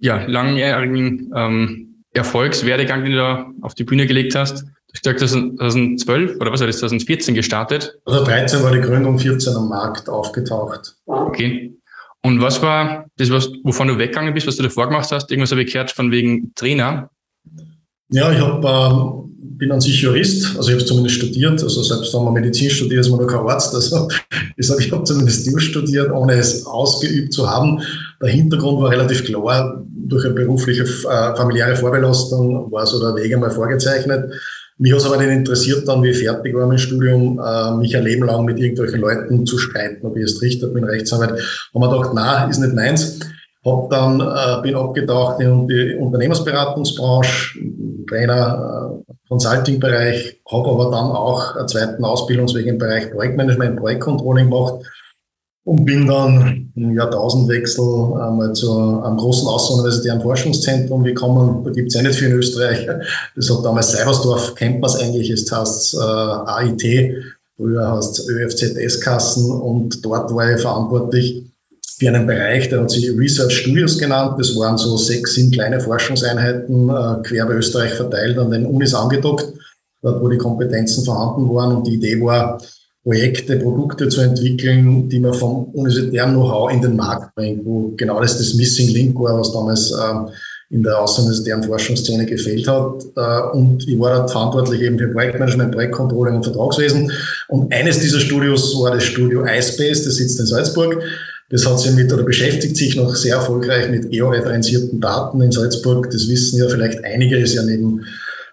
ja, 0.00 0.24
langjährigen 0.26 1.32
ähm, 1.34 2.04
Erfolgswerdegang, 2.12 3.04
den 3.04 3.12
du 3.12 3.18
da 3.18 3.50
auf 3.60 3.74
die 3.74 3.84
Bühne 3.84 4.06
gelegt 4.06 4.34
hast. 4.34 4.62
Du 4.62 4.94
hast 4.94 5.04
2012 5.20 6.36
oder 6.40 6.52
was 6.52 6.60
war 6.60 6.66
das, 6.66 6.78
2014 6.78 7.34
gestartet? 7.34 7.98
Also 8.04 8.24
13 8.24 8.62
war 8.62 8.72
die 8.72 8.80
Gründung, 8.80 9.18
14 9.18 9.54
am 9.54 9.68
Markt 9.68 10.08
aufgetaucht. 10.08 10.96
Okay. 11.06 11.74
Und 12.24 12.40
was 12.40 12.62
war 12.62 13.06
das, 13.16 13.30
was, 13.30 13.50
wovon 13.64 13.88
du 13.88 13.98
weggegangen 13.98 14.32
bist, 14.32 14.46
was 14.46 14.56
du 14.56 14.62
davor 14.62 14.86
gemacht 14.86 15.10
hast? 15.10 15.30
Irgendwas 15.30 15.50
habe 15.50 15.62
ich 15.62 15.72
gehört 15.72 15.90
von 15.90 16.10
wegen 16.10 16.54
Trainer. 16.54 17.10
Ja, 18.10 18.30
ich 18.30 18.40
hab, 18.40 18.64
ähm, 18.64 19.32
bin 19.58 19.72
an 19.72 19.80
sich 19.80 20.00
Jurist, 20.00 20.56
also 20.56 20.70
ich 20.70 20.74
habe 20.74 20.84
zumindest 20.84 21.16
studiert, 21.16 21.62
also 21.62 21.82
selbst 21.82 22.12
wenn 22.14 22.24
man 22.24 22.34
Medizin 22.34 22.68
studiert, 22.68 23.00
ist 23.00 23.10
man 23.10 23.20
noch 23.20 23.26
kein 23.26 23.46
Arzt. 23.46 23.74
Also 23.74 24.08
ich 24.56 24.66
sage, 24.66 24.84
ich 24.84 24.92
habe 24.92 25.04
zumindest 25.04 25.46
Jus 25.46 25.62
studiert, 25.62 26.10
ohne 26.12 26.34
es 26.34 26.66
ausgeübt 26.66 27.32
zu 27.32 27.48
haben. 27.48 27.80
Der 28.20 28.30
Hintergrund 28.30 28.82
war 28.82 28.90
relativ 28.90 29.24
klar, 29.24 29.82
durch 29.86 30.24
eine 30.24 30.34
berufliche, 30.34 30.82
äh, 30.82 31.36
familiäre 31.36 31.74
Vorbelastung 31.76 32.70
war 32.70 32.86
so 32.86 33.00
der 33.00 33.14
Weg 33.22 33.32
einmal 33.32 33.50
vorgezeichnet. 33.50 34.32
Mich 34.82 34.90
hat 34.90 34.98
es 34.98 35.06
aber 35.06 35.16
nicht 35.18 35.30
interessiert, 35.30 35.86
dann, 35.86 36.02
wie 36.02 36.12
fertig 36.12 36.56
war 36.56 36.68
dem 36.68 36.76
Studium, 36.76 37.38
äh, 37.38 37.70
mich 37.76 37.96
ein 37.96 38.02
Leben 38.02 38.26
lang 38.26 38.44
mit 38.44 38.58
irgendwelchen 38.58 39.00
Leuten 39.00 39.46
zu 39.46 39.56
streiten, 39.56 40.04
ob 40.04 40.16
ich 40.16 40.22
jetzt 40.22 40.42
Richter 40.42 40.66
bin, 40.66 40.82
Rechtsanwalt. 40.82 41.40
Haben 41.72 41.82
wir 41.82 41.88
gedacht, 41.88 42.10
na, 42.14 42.48
ist 42.48 42.58
nicht 42.58 42.74
meins. 42.74 43.20
Hab 43.64 43.90
dann, 43.90 44.20
äh, 44.20 44.60
bin 44.60 44.74
abgetaucht 44.74 45.40
in 45.40 45.68
die 45.68 45.94
Unternehmensberatungsbranche, 45.94 47.60
Trainer, 48.08 48.98
äh, 49.08 49.12
Consulting-Bereich, 49.28 50.40
habe 50.50 50.68
aber 50.68 50.90
dann 50.90 51.12
auch 51.12 51.54
einen 51.54 51.68
zweiten 51.68 52.04
Ausbildungsweg 52.04 52.66
im 52.66 52.78
Bereich 52.78 53.12
Projektmanagement, 53.12 53.78
Projektcontrolling 53.78 54.50
gemacht 54.50 54.84
und 55.64 55.84
bin 55.84 56.06
dann 56.06 56.72
im 56.74 56.94
Jahrtausendwechsel 56.94 57.84
einmal 58.20 58.52
zu 58.52 59.00
einem 59.02 59.16
großen 59.16 59.46
außeruniversitären 59.46 60.20
Forschungszentrum 60.20 61.04
gekommen. 61.04 61.62
Da 61.64 61.70
gibt's 61.70 61.94
ja 61.94 62.02
nicht 62.02 62.16
viel 62.16 62.28
in 62.28 62.36
Österreich. 62.36 62.88
Das 63.36 63.48
hat 63.48 63.64
damals 63.64 63.92
Seibersdorf, 63.92 64.54
es 64.58 64.96
eigentlich, 64.96 65.28
jetzt 65.28 65.52
heißt 65.52 65.94
äh, 65.94 65.98
AIT, 65.98 67.14
früher 67.56 67.92
heißt 67.96 68.18
es 68.18 68.28
ÖFZS-Kassen 68.28 69.50
und 69.50 70.04
dort 70.04 70.34
war 70.34 70.52
ich 70.52 70.60
verantwortlich 70.60 71.44
für 71.98 72.08
einen 72.08 72.26
Bereich, 72.26 72.68
der 72.68 72.80
hat 72.80 72.90
sich 72.90 73.16
Research 73.16 73.58
Studios 73.58 73.96
genannt. 73.96 74.34
Das 74.36 74.56
waren 74.56 74.76
so 74.76 74.96
sechs, 74.96 75.34
sieben 75.34 75.52
kleine 75.52 75.80
Forschungseinheiten 75.80 76.88
äh, 76.88 77.22
quer 77.22 77.46
bei 77.46 77.54
Österreich 77.54 77.94
verteilt, 77.94 78.36
an 78.38 78.50
den 78.50 78.66
Unis 78.66 78.94
angedockt, 78.94 79.52
dort 80.02 80.20
wo 80.20 80.28
die 80.28 80.38
Kompetenzen 80.38 81.04
vorhanden 81.04 81.48
waren. 81.54 81.76
Und 81.76 81.86
die 81.86 81.94
Idee 81.94 82.20
war, 82.20 82.60
Projekte, 83.02 83.56
Produkte 83.56 84.08
zu 84.08 84.20
entwickeln, 84.20 85.08
die 85.08 85.18
man 85.18 85.34
vom 85.34 85.64
universitären 85.72 86.34
Know-how 86.34 86.72
in 86.72 86.80
den 86.80 86.96
Markt 86.96 87.34
bringt, 87.34 87.64
wo 87.64 87.92
genau 87.96 88.20
das 88.20 88.38
das 88.38 88.54
Missing 88.54 88.90
Link 88.90 89.18
war, 89.18 89.38
was 89.38 89.52
damals 89.52 89.90
ähm, 89.92 90.28
in 90.70 90.82
der 90.82 90.98
außeruniversitären 91.00 91.64
Forschungsszene 91.64 92.26
gefehlt 92.26 92.66
hat. 92.68 93.04
Äh, 93.16 93.56
und 93.56 93.86
ich 93.88 93.98
war 93.98 94.16
dort 94.16 94.30
verantwortlich 94.30 94.82
eben 94.82 94.98
für 94.98 95.08
Projektmanagement, 95.08 95.72
Projektcontrolling 95.72 96.36
und 96.36 96.44
Vertragswesen. 96.44 97.12
Und 97.48 97.72
eines 97.74 97.98
dieser 97.98 98.20
Studios 98.20 98.74
war 98.80 98.92
das 98.92 99.04
Studio 99.04 99.44
iSpace, 99.44 100.04
das 100.04 100.16
sitzt 100.16 100.38
in 100.38 100.46
Salzburg. 100.46 101.02
Das 101.50 101.66
hat 101.66 101.78
sich 101.80 101.92
mit 101.92 102.10
oder 102.10 102.22
beschäftigt 102.22 102.76
sich 102.76 102.96
noch 102.96 103.14
sehr 103.14 103.34
erfolgreich 103.34 103.90
mit 103.90 104.10
georeferenzierten 104.10 105.00
Daten 105.00 105.42
in 105.42 105.52
Salzburg. 105.52 106.08
Das 106.10 106.26
wissen 106.28 106.58
ja 106.58 106.68
vielleicht 106.68 107.04
einige, 107.04 107.36
ist 107.36 107.54
ja 107.54 107.62
neben 107.62 108.06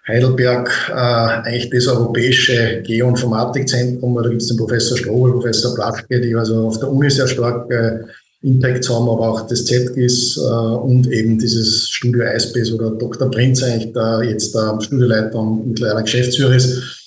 Heidelberg 0.08 0.70
äh, 0.89 0.94
eigentlich 0.94 1.70
das 1.70 1.88
europäische 1.88 2.82
Geoinformatikzentrum. 2.84 4.15
Da 4.15 4.29
gibt 4.29 4.41
es 4.41 4.48
den 4.48 4.58
Professor 4.58 4.98
Strobel, 4.98 5.34
Professor 5.34 5.75
Plaschke, 5.75 6.20
die 6.20 6.36
also 6.36 6.68
auf 6.68 6.79
der 6.79 6.89
Uni 6.89 7.10
sehr 7.10 7.27
stark 7.27 7.70
äh, 7.72 8.00
Impact 8.41 8.89
haben, 8.89 9.10
aber 9.10 9.29
auch 9.29 9.48
das 9.48 9.65
ZGIS 9.65 10.38
äh, 10.38 10.41
und 10.41 11.12
eben 11.12 11.38
dieses 11.38 11.89
Studio 11.89 12.24
iSpace 12.24 12.72
oder 12.72 12.91
Dr. 12.91 13.29
Prinz 13.29 13.62
eigentlich 13.62 13.91
da 13.91 14.22
jetzt 14.22 14.56
der 14.56 14.79
Studioleiter 14.82 15.36
und 15.36 15.68
mittlerweile 15.68 16.03
Geschäftsführer 16.03 16.56
ist, 16.56 17.00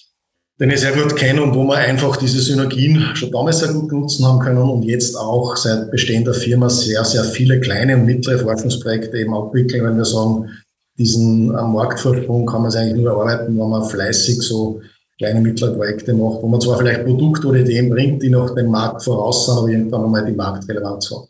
den 0.60 0.70
ich 0.70 0.80
sehr 0.80 0.92
gut 0.92 1.16
kenne 1.16 1.42
und 1.42 1.54
wo 1.54 1.64
wir 1.64 1.76
einfach 1.76 2.16
diese 2.18 2.38
Synergien 2.38 3.02
schon 3.14 3.30
damals 3.30 3.60
sehr 3.60 3.72
gut 3.72 3.90
nutzen 3.90 4.26
haben 4.26 4.40
können 4.40 4.58
und 4.58 4.82
jetzt 4.82 5.16
auch 5.16 5.56
seit 5.56 5.90
Bestehen 5.90 6.24
der 6.24 6.34
Firma 6.34 6.68
sehr, 6.68 7.02
sehr 7.04 7.24
viele 7.24 7.58
kleine 7.60 7.96
und 7.96 8.04
mittlere 8.04 8.38
Forschungsprojekte 8.38 9.16
eben 9.16 9.34
abwickeln, 9.34 9.84
wenn 9.84 9.96
wir 9.96 10.04
sagen, 10.04 10.50
diesen 10.98 11.50
äh, 11.50 11.62
Marktvorsprung 11.62 12.46
kann 12.46 12.62
man 12.62 12.70
sich 12.70 12.80
eigentlich 12.80 13.02
nur 13.02 13.12
erarbeiten, 13.12 13.58
wenn 13.58 13.68
man 13.68 13.84
fleißig 13.84 14.40
so 14.42 14.80
kleine, 15.18 15.40
mittlere 15.40 15.74
Projekte 15.74 16.12
macht, 16.14 16.42
wo 16.42 16.48
man 16.48 16.60
zwar 16.60 16.78
vielleicht 16.78 17.04
Produkte 17.04 17.46
oder 17.46 17.60
Ideen 17.60 17.88
bringt, 17.88 18.22
die 18.22 18.30
noch 18.30 18.54
den 18.54 18.70
Markt 18.70 19.04
voraus 19.04 19.46
sind, 19.46 19.58
aber 19.58 19.68
irgendwann 19.68 20.04
einmal 20.04 20.24
die 20.24 20.32
Marktrelevanz 20.32 21.10
hat. 21.10 21.28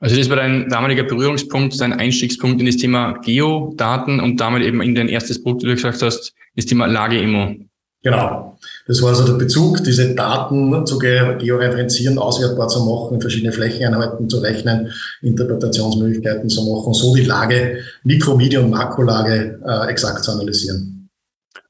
Also 0.00 0.16
das 0.16 0.28
war 0.30 0.36
dein 0.36 0.68
damaliger 0.68 1.02
Berührungspunkt, 1.02 1.80
dein 1.80 1.92
Einstiegspunkt 1.92 2.60
in 2.60 2.66
das 2.66 2.76
Thema 2.76 3.18
Geodaten 3.18 4.20
und 4.20 4.40
damit 4.40 4.62
eben 4.62 4.80
in 4.80 4.94
dein 4.94 5.08
erstes 5.08 5.42
Produkt, 5.42 5.64
wie 5.64 5.68
du 5.68 5.74
gesagt 5.74 6.02
hast, 6.02 6.34
das 6.54 6.66
Thema 6.66 6.86
Lage-Immo. 6.86 7.56
Genau. 8.02 8.58
Das 8.86 9.02
war 9.02 9.10
also 9.10 9.26
der 9.26 9.34
Bezug, 9.34 9.82
diese 9.84 10.14
Daten 10.14 10.86
zu 10.86 10.98
georeferenzieren, 10.98 12.18
auswertbar 12.18 12.68
zu 12.68 12.84
machen, 12.84 13.20
verschiedene 13.20 13.52
Flächeneinheiten 13.52 14.28
zu 14.28 14.38
rechnen, 14.38 14.92
Interpretationsmöglichkeiten 15.20 16.48
zu 16.48 16.62
machen, 16.62 16.94
so 16.94 17.14
die 17.14 17.24
Lage, 17.24 17.78
Mikro-, 18.04 18.36
Medi- 18.36 18.56
und 18.56 18.70
Makrolage 18.70 19.60
äh, 19.66 19.90
exakt 19.90 20.24
zu 20.24 20.32
analysieren. 20.32 21.08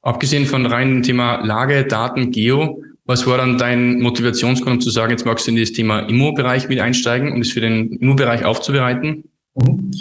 Abgesehen 0.01 0.45
von 0.45 0.65
reinem 0.65 1.03
Thema 1.03 1.45
Lage, 1.45 1.85
Daten, 1.85 2.31
Geo, 2.31 2.81
was 3.05 3.25
war 3.25 3.37
dann 3.37 3.57
dein 3.57 3.99
Motivationsgrund, 3.99 4.75
um 4.75 4.81
zu 4.81 4.91
sagen, 4.91 5.11
jetzt 5.11 5.25
magst 5.25 5.47
du 5.47 5.51
in 5.51 5.57
das 5.57 5.71
Thema 5.71 6.01
Immo-Bereich 6.01 6.69
mit 6.69 6.79
einsteigen, 6.79 7.33
um 7.33 7.41
es 7.41 7.51
für 7.51 7.61
den 7.61 7.93
Immo-Bereich 7.93 8.45
aufzubereiten? 8.45 9.23
Mhm. 9.55 9.91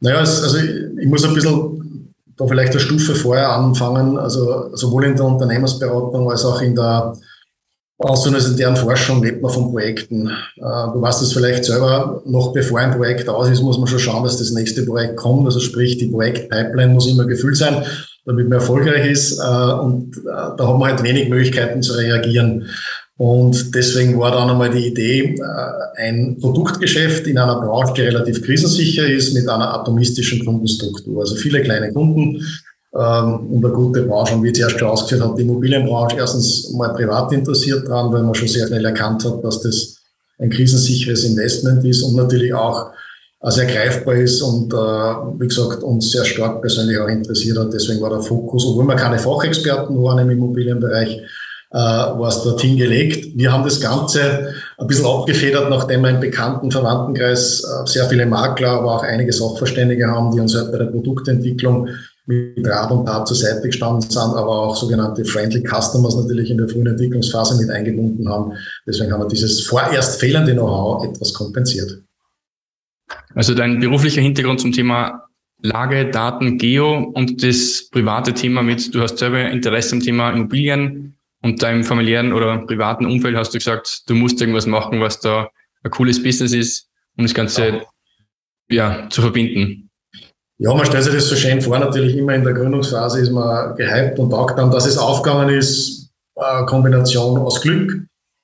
Naja, 0.00 0.22
es, 0.22 0.42
also 0.42 0.58
ich, 0.58 0.70
ich 1.00 1.06
muss 1.06 1.24
ein 1.24 1.34
bisschen 1.34 1.87
da 2.38 2.46
vielleicht 2.46 2.72
eine 2.72 2.80
Stufe 2.80 3.14
vorher 3.14 3.50
anfangen, 3.50 4.16
also 4.16 4.74
sowohl 4.74 5.06
in 5.06 5.16
der 5.16 5.24
Unternehmensberatung 5.24 6.30
als 6.30 6.44
auch 6.44 6.62
in 6.62 6.74
der 6.74 7.14
außeruniversitären 7.98 8.76
Forschung 8.76 9.22
lebt 9.22 9.42
man 9.42 9.50
von 9.50 9.72
Projekten. 9.72 10.28
Äh, 10.28 10.92
du 10.92 11.02
weißt 11.02 11.20
es 11.22 11.32
vielleicht 11.32 11.64
selber, 11.64 12.22
noch 12.26 12.52
bevor 12.52 12.78
ein 12.78 12.96
Projekt 12.96 13.28
aus 13.28 13.50
ist, 13.50 13.62
muss 13.62 13.78
man 13.78 13.88
schon 13.88 13.98
schauen, 13.98 14.22
dass 14.22 14.38
das 14.38 14.52
nächste 14.52 14.84
Projekt 14.84 15.16
kommt. 15.16 15.44
Also 15.46 15.58
sprich, 15.58 15.98
die 15.98 16.06
Projektpipeline 16.06 16.92
muss 16.92 17.08
immer 17.08 17.26
gefüllt 17.26 17.56
sein, 17.56 17.84
damit 18.24 18.48
man 18.48 18.60
erfolgreich 18.60 19.10
ist. 19.10 19.40
Äh, 19.40 19.72
und 19.72 20.16
äh, 20.16 20.20
da 20.24 20.68
hat 20.68 20.78
man 20.78 20.90
halt 20.90 21.02
wenig 21.02 21.28
Möglichkeiten 21.28 21.82
zu 21.82 21.94
reagieren. 21.94 22.66
Und 23.18 23.74
deswegen 23.74 24.18
war 24.18 24.30
dann 24.30 24.48
einmal 24.48 24.70
die 24.70 24.86
Idee, 24.86 25.36
ein 25.96 26.38
Produktgeschäft 26.40 27.26
in 27.26 27.36
einer 27.36 27.60
Branche, 27.60 27.94
die 27.94 28.02
relativ 28.02 28.42
krisensicher 28.42 29.06
ist, 29.06 29.34
mit 29.34 29.48
einer 29.48 29.74
atomistischen 29.74 30.44
Kundenstruktur. 30.44 31.20
Also 31.20 31.34
viele 31.34 31.60
kleine 31.62 31.92
Kunden, 31.92 32.40
ähm, 32.94 33.50
und 33.50 33.64
eine 33.64 33.74
gute 33.74 34.02
Branche. 34.02 34.34
Und 34.34 34.42
wie 34.42 34.48
ich 34.48 34.54
zuerst 34.54 34.78
schon 34.78 34.88
ausgeführt 34.88 35.22
habe, 35.22 35.36
die 35.36 35.42
Immobilienbranche 35.42 36.16
erstens 36.16 36.72
mal 36.72 36.94
privat 36.94 37.32
interessiert 37.32 37.86
dran, 37.86 38.12
weil 38.12 38.22
man 38.22 38.34
schon 38.34 38.48
sehr 38.48 38.66
schnell 38.66 38.84
erkannt 38.84 39.24
hat, 39.24 39.44
dass 39.44 39.60
das 39.60 39.96
ein 40.38 40.50
krisensicheres 40.50 41.24
Investment 41.24 41.84
ist 41.84 42.02
und 42.02 42.16
natürlich 42.16 42.54
auch 42.54 42.90
sehr 43.42 43.66
greifbar 43.66 44.16
ist 44.16 44.42
und, 44.42 44.72
äh, 44.72 44.76
wie 44.76 45.46
gesagt, 45.46 45.82
uns 45.82 46.10
sehr 46.10 46.24
stark 46.24 46.60
persönlich 46.60 46.98
auch 46.98 47.08
interessiert 47.08 47.58
hat. 47.58 47.72
Deswegen 47.72 48.00
war 48.00 48.10
der 48.10 48.20
Fokus, 48.20 48.66
obwohl 48.66 48.86
wir 48.86 48.96
keine 48.96 49.18
Fachexperten 49.18 49.96
waren 50.02 50.18
im 50.18 50.30
Immobilienbereich, 50.30 51.20
äh, 51.70 51.76
war 51.76 52.28
es 52.28 52.42
dorthin 52.42 52.76
gelegt. 52.76 53.36
Wir 53.36 53.52
haben 53.52 53.64
das 53.64 53.80
Ganze 53.80 54.54
ein 54.78 54.86
bisschen 54.86 55.06
abgefedert, 55.06 55.68
nachdem 55.68 56.02
wir 56.02 56.10
im 56.10 56.20
bekannten 56.20 56.70
Verwandtenkreis 56.70 57.62
äh, 57.62 57.86
sehr 57.86 58.08
viele 58.08 58.26
Makler, 58.26 58.70
aber 58.70 58.96
auch 58.96 59.02
einige 59.02 59.32
Sachverständige 59.32 60.06
haben, 60.06 60.32
die 60.32 60.40
uns 60.40 60.54
halt 60.54 60.72
bei 60.72 60.78
der 60.78 60.86
Produktentwicklung 60.86 61.88
mit 62.24 62.66
Rat 62.66 62.90
und 62.90 63.06
Tat 63.06 63.26
zur 63.26 63.36
Seite 63.36 63.62
gestanden 63.66 64.02
sind, 64.02 64.18
aber 64.18 64.50
auch 64.50 64.76
sogenannte 64.76 65.24
Friendly 65.24 65.62
Customers 65.62 66.14
natürlich 66.14 66.50
in 66.50 66.58
der 66.58 66.68
frühen 66.68 66.86
Entwicklungsphase 66.86 67.60
mit 67.60 67.70
eingebunden 67.70 68.28
haben. 68.28 68.52
Deswegen 68.86 69.12
haben 69.12 69.22
wir 69.22 69.28
dieses 69.28 69.66
vorerst 69.66 70.20
fehlende 70.20 70.52
Know-how 70.52 71.04
etwas 71.04 71.32
kompensiert. 71.32 72.02
Also 73.34 73.54
dein 73.54 73.80
beruflicher 73.80 74.20
Hintergrund 74.20 74.60
zum 74.60 74.72
Thema 74.72 75.28
Lage, 75.62 76.10
Daten, 76.10 76.58
Geo 76.58 77.10
und 77.14 77.42
das 77.42 77.88
private 77.90 78.32
Thema 78.32 78.62
mit, 78.62 78.94
du 78.94 79.00
hast 79.00 79.18
selber 79.18 79.48
Interesse 79.48 79.96
am 79.96 80.00
Thema 80.00 80.30
Immobilien 80.30 81.17
und 81.42 81.62
deinem 81.62 81.84
familiären 81.84 82.32
oder 82.32 82.58
privaten 82.58 83.06
Umfeld 83.06 83.36
hast 83.36 83.54
du 83.54 83.58
gesagt, 83.58 84.08
du 84.08 84.14
musst 84.14 84.40
irgendwas 84.40 84.66
machen, 84.66 85.00
was 85.00 85.20
da 85.20 85.50
ein 85.82 85.90
cooles 85.90 86.22
Business 86.22 86.52
ist, 86.52 86.88
um 87.16 87.24
das 87.24 87.34
Ganze 87.34 87.82
ja, 88.68 89.08
zu 89.10 89.22
verbinden. 89.22 89.90
Ja, 90.58 90.74
man 90.74 90.84
stellt 90.84 91.04
sich 91.04 91.14
das 91.14 91.28
so 91.28 91.36
schön 91.36 91.60
vor, 91.60 91.78
natürlich 91.78 92.16
immer 92.16 92.34
in 92.34 92.42
der 92.42 92.52
Gründungsphase 92.52 93.20
ist 93.20 93.30
man 93.30 93.76
gehypt 93.76 94.18
und 94.18 94.30
taugt 94.30 94.58
dann, 94.58 94.72
dass 94.72 94.86
es 94.86 94.98
aufgegangen 94.98 95.50
ist, 95.50 96.10
eine 96.34 96.66
Kombination 96.66 97.38
aus 97.38 97.60
Glück, 97.60 98.00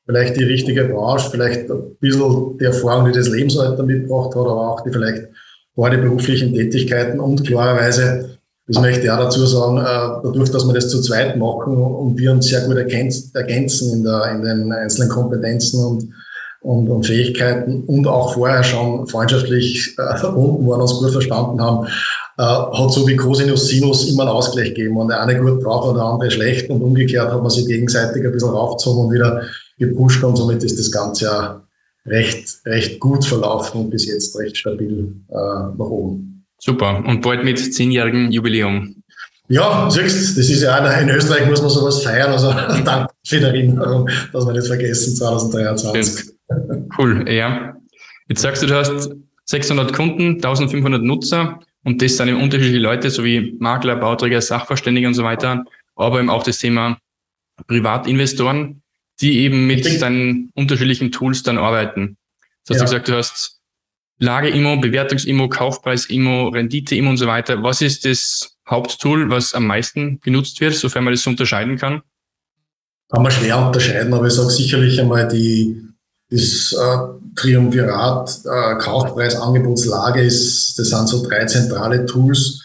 vielleicht 0.06 0.36
die 0.36 0.44
richtige 0.44 0.84
Branche, 0.84 1.30
vielleicht 1.30 1.70
ein 1.70 1.96
bisschen 1.98 2.56
die 2.58 2.64
Erfahrung, 2.64 3.06
die 3.06 3.12
das 3.12 3.28
Lebensalter 3.28 3.82
mitgebracht 3.82 4.34
hat, 4.34 4.46
aber 4.46 4.72
auch 4.72 4.80
die 4.82 4.92
vielleicht 4.92 5.24
beide 5.74 5.98
beruflichen 5.98 6.54
Tätigkeiten 6.54 7.18
und 7.18 7.44
klarerweise, 7.44 8.33
das 8.66 8.80
möchte 8.80 9.04
ich 9.04 9.10
auch 9.10 9.18
dazu 9.18 9.44
sagen, 9.46 9.78
äh, 9.78 10.22
dadurch, 10.22 10.50
dass 10.50 10.66
wir 10.66 10.74
das 10.74 10.88
zu 10.88 11.00
zweit 11.00 11.36
machen 11.36 11.76
und 11.76 12.18
wir 12.18 12.32
uns 12.32 12.46
sehr 12.46 12.62
gut 12.62 12.76
ergänzen 12.76 13.92
in, 13.92 14.04
der, 14.04 14.32
in 14.32 14.42
den 14.42 14.72
einzelnen 14.72 15.08
Kompetenzen 15.08 15.84
und 15.84 16.14
und, 16.64 16.88
und 16.88 17.04
Fähigkeiten 17.04 17.84
und 17.84 18.06
auch 18.06 18.32
vorher 18.32 18.64
schon 18.64 19.06
freundschaftlich 19.06 19.94
äh, 19.98 20.16
verbunden 20.16 20.66
waren, 20.66 20.80
uns 20.80 20.94
gut 20.94 21.10
verstanden 21.10 21.60
haben, 21.60 21.86
äh, 22.38 22.42
hat 22.42 22.90
so 22.90 23.06
wie 23.06 23.16
Cosinus 23.16 23.68
Sinus 23.68 24.10
immer 24.10 24.22
einen 24.22 24.32
Ausgleich 24.32 24.70
gegeben. 24.70 24.96
Und 24.96 25.08
der 25.08 25.20
eine 25.20 25.38
gut 25.38 25.62
braucht 25.62 25.90
und 25.90 25.96
der 25.96 26.04
andere 26.04 26.30
schlecht 26.30 26.70
und 26.70 26.80
umgekehrt 26.80 27.30
hat 27.30 27.42
man 27.42 27.50
sich 27.50 27.66
gegenseitig 27.66 28.24
ein 28.24 28.32
bisschen 28.32 28.48
raufgezogen 28.48 29.04
und 29.04 29.12
wieder 29.12 29.42
gepusht 29.78 30.24
und 30.24 30.36
somit 30.36 30.64
ist 30.64 30.78
das 30.78 30.90
Ganze 30.90 31.26
ja 31.26 31.62
recht, 32.06 32.48
recht 32.64 32.98
gut 32.98 33.26
verlaufen 33.26 33.82
und 33.82 33.90
bis 33.90 34.06
jetzt 34.06 34.34
recht 34.38 34.56
stabil 34.56 35.12
äh, 35.28 35.34
nach 35.34 35.90
oben. 35.90 36.33
Super. 36.64 37.04
Und 37.04 37.20
bald 37.20 37.44
mit 37.44 37.58
zehnjährigen 37.74 38.32
Jubiläum. 38.32 39.02
Ja, 39.48 39.90
siehst, 39.90 40.38
das 40.38 40.48
ist 40.48 40.62
ja 40.62 40.82
auch, 40.82 41.00
in 41.00 41.10
Österreich 41.10 41.46
muss 41.46 41.60
man 41.60 41.70
sowas 41.70 42.02
feiern. 42.02 42.32
Also 42.32 42.52
danke 42.84 43.12
für 43.26 43.38
die 43.38 43.44
Erinnerung, 43.44 44.08
dass 44.32 44.46
wir 44.46 44.52
nicht 44.54 44.66
vergessen, 44.66 45.14
2023. 45.14 46.32
Cool, 46.96 47.28
ja. 47.30 47.76
Jetzt 48.28 48.40
sagst 48.40 48.62
du, 48.62 48.66
du 48.66 48.74
hast 48.74 49.10
600 49.44 49.92
Kunden, 49.92 50.36
1500 50.36 51.02
Nutzer 51.02 51.60
und 51.84 52.00
das 52.00 52.16
sind 52.16 52.28
eben 52.28 52.40
unterschiedliche 52.40 52.78
Leute, 52.78 53.10
so 53.10 53.24
wie 53.24 53.54
Makler, 53.58 53.96
Bauträger, 53.96 54.40
Sachverständige 54.40 55.06
und 55.06 55.14
so 55.14 55.22
weiter, 55.22 55.64
aber 55.96 56.18
eben 56.20 56.30
auch 56.30 56.42
das 56.42 56.56
Thema 56.56 56.96
Privatinvestoren, 57.66 58.80
die 59.20 59.40
eben 59.40 59.66
mit 59.66 60.00
deinen 60.00 60.50
unterschiedlichen 60.54 61.12
Tools 61.12 61.42
dann 61.42 61.58
arbeiten. 61.58 62.16
Das 62.66 62.80
hast 62.80 62.90
ja. 62.92 62.98
du 62.98 63.02
gesagt, 63.02 63.08
du 63.08 63.16
hast 63.16 63.53
Lage-Immo, 64.18 64.80
Bewertungs-Immo, 64.80 65.48
Kaufpreis-Immo, 65.48 66.48
Rendite-Immo 66.48 67.10
und 67.10 67.16
so 67.16 67.26
weiter. 67.26 67.62
Was 67.62 67.82
ist 67.82 68.04
das 68.04 68.56
Haupttool, 68.68 69.30
was 69.30 69.54
am 69.54 69.66
meisten 69.66 70.20
genutzt 70.20 70.60
wird, 70.60 70.74
sofern 70.74 71.04
man 71.04 71.12
das 71.12 71.26
unterscheiden 71.26 71.76
kann? 71.76 72.02
Kann 73.10 73.22
man 73.22 73.32
schwer 73.32 73.58
unterscheiden, 73.66 74.14
aber 74.14 74.26
ich 74.26 74.32
sage 74.32 74.50
sicherlich 74.50 75.00
einmal 75.00 75.28
die 75.28 75.84
das 76.30 76.72
äh, 76.72 76.98
Triumvirat 77.36 78.40
äh, 78.44 78.74
Kaufpreis, 78.76 79.36
Angebotslage 79.36 80.22
ist, 80.22 80.78
das 80.78 80.88
sind 80.88 81.08
so 81.08 81.26
drei 81.26 81.44
zentrale 81.44 82.06
Tools, 82.06 82.60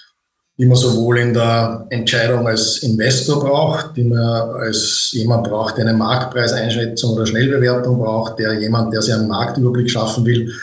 die 0.57 0.65
man 0.65 0.75
sowohl 0.77 1.19
in 1.19 1.33
der 1.33 1.85
Entscheidung 1.89 2.47
als 2.47 2.79
Investor 2.79 3.39
braucht, 3.39 3.95
die 3.95 4.03
man 4.03 4.19
als 4.19 5.09
jemand 5.11 5.43
braucht, 5.45 5.77
der 5.77 5.87
eine 5.87 5.97
Marktpreiseinschätzung 5.97 7.13
oder 7.13 7.25
Schnellbewertung 7.25 7.99
braucht, 7.99 8.39
der 8.39 8.59
jemand, 8.59 8.93
der 8.93 9.01
sich 9.01 9.13
einen 9.13 9.27
Marktüberblick 9.27 9.89
schaffen 9.89 10.25
will. 10.25 10.53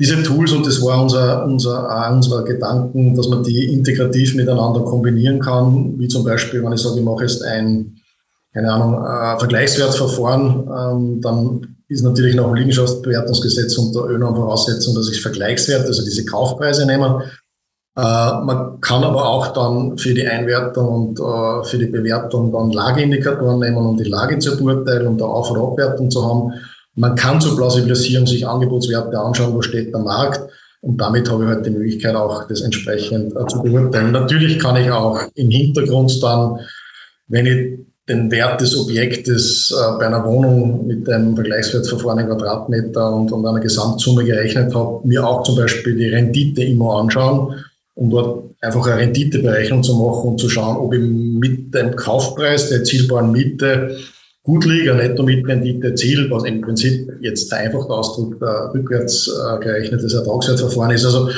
Diese 0.00 0.22
Tools, 0.22 0.50
und 0.52 0.66
das 0.66 0.80
war 0.82 1.02
unser, 1.02 1.44
unser, 1.44 2.10
unser 2.10 2.42
Gedanken, 2.42 3.14
dass 3.14 3.28
man 3.28 3.42
die 3.42 3.70
integrativ 3.70 4.34
miteinander 4.34 4.80
kombinieren 4.80 5.40
kann, 5.40 5.98
wie 5.98 6.08
zum 6.08 6.24
Beispiel, 6.24 6.64
wenn 6.64 6.72
ich 6.72 6.80
sage, 6.80 6.98
ich 6.98 7.04
mache 7.04 7.24
jetzt 7.24 7.44
ein, 7.44 7.96
keine 8.54 8.72
Ahnung, 8.72 8.94
äh, 8.94 9.38
Vergleichswertverfahren, 9.38 10.70
ähm, 10.74 11.20
dann 11.20 11.76
ist 11.88 12.02
natürlich 12.02 12.34
nach 12.34 12.46
dem 12.46 12.54
Liegenschaftsbewertungsgesetz 12.54 13.76
unter 13.76 14.08
ÖNOM 14.08 14.36
Voraussetzung, 14.36 14.94
dass 14.94 15.10
ich 15.10 15.20
Vergleichswerte, 15.20 15.88
also 15.88 16.02
diese 16.02 16.24
Kaufpreise 16.24 16.86
nehme. 16.86 17.24
Äh, 17.94 18.00
man 18.00 18.80
kann 18.80 19.04
aber 19.04 19.28
auch 19.28 19.48
dann 19.48 19.98
für 19.98 20.14
die 20.14 20.26
Einwertung 20.26 20.88
und 20.88 21.20
äh, 21.20 21.64
für 21.68 21.76
die 21.76 21.88
Bewertung 21.88 22.50
dann 22.52 22.70
Lageindikatoren 22.70 23.58
nehmen, 23.58 23.76
um 23.76 23.96
die 23.98 24.04
Lage 24.04 24.38
zu 24.38 24.56
beurteilen 24.56 25.08
und 25.08 25.20
da 25.20 25.26
Auf- 25.26 25.50
oder 25.50 25.60
Abwertung 25.62 26.10
zu 26.10 26.26
haben. 26.26 26.54
Man 26.94 27.14
kann 27.14 27.40
zur 27.40 27.56
Plausibilisierung 27.56 28.26
sich 28.26 28.46
Angebotswerte 28.46 29.18
anschauen, 29.18 29.54
wo 29.54 29.62
steht 29.62 29.92
der 29.92 30.00
Markt. 30.00 30.40
Und 30.82 30.98
damit 30.98 31.30
habe 31.30 31.44
ich 31.44 31.50
halt 31.50 31.66
die 31.66 31.70
Möglichkeit, 31.70 32.14
auch 32.14 32.48
das 32.48 32.62
entsprechend 32.62 33.36
äh, 33.36 33.46
zu 33.46 33.62
beurteilen. 33.62 34.12
Natürlich 34.12 34.58
kann 34.58 34.76
ich 34.76 34.90
auch 34.90 35.20
im 35.34 35.50
Hintergrund 35.50 36.22
dann, 36.22 36.58
wenn 37.28 37.46
ich 37.46 37.78
den 38.08 38.30
Wert 38.30 38.60
des 38.60 38.76
Objektes 38.76 39.70
äh, 39.70 39.98
bei 39.98 40.06
einer 40.06 40.24
Wohnung 40.24 40.86
mit 40.86 41.08
einem 41.08 41.34
Vergleichswertverfahren 41.34 42.20
in 42.20 42.26
Quadratmeter 42.26 43.14
und, 43.14 43.30
und 43.30 43.46
einer 43.46 43.60
Gesamtsumme 43.60 44.24
gerechnet 44.24 44.74
habe, 44.74 45.06
mir 45.06 45.26
auch 45.26 45.42
zum 45.42 45.56
Beispiel 45.56 45.96
die 45.96 46.08
Rendite 46.08 46.64
immer 46.64 46.98
anschauen, 46.98 47.62
um 47.94 48.10
dort 48.10 48.44
einfach 48.60 48.86
eine 48.86 49.02
Renditeberechnung 49.02 49.82
zu 49.82 49.94
machen 49.94 50.30
und 50.30 50.40
zu 50.40 50.48
schauen, 50.48 50.76
ob 50.78 50.92
ich 50.94 51.00
mit 51.00 51.74
dem 51.74 51.94
Kaufpreis 51.94 52.68
der 52.68 52.78
erzielbaren 52.78 53.32
Miete 53.32 53.96
gut 54.50 54.64
liege, 54.64 54.92
eine 54.92 55.08
Netto-Mietrendite 55.08 55.88
erzielt, 55.88 56.30
was 56.30 56.44
im 56.44 56.60
Prinzip 56.60 57.08
jetzt 57.20 57.48
vereinfacht 57.48 57.88
Ausdruck 57.88 58.38
der 58.40 58.72
rückwärts 58.74 59.28
äh, 59.28 59.60
gerechnetes 59.62 60.12
Ertragswertverfahren 60.12 60.90
ist. 60.90 61.04
Also 61.04 61.28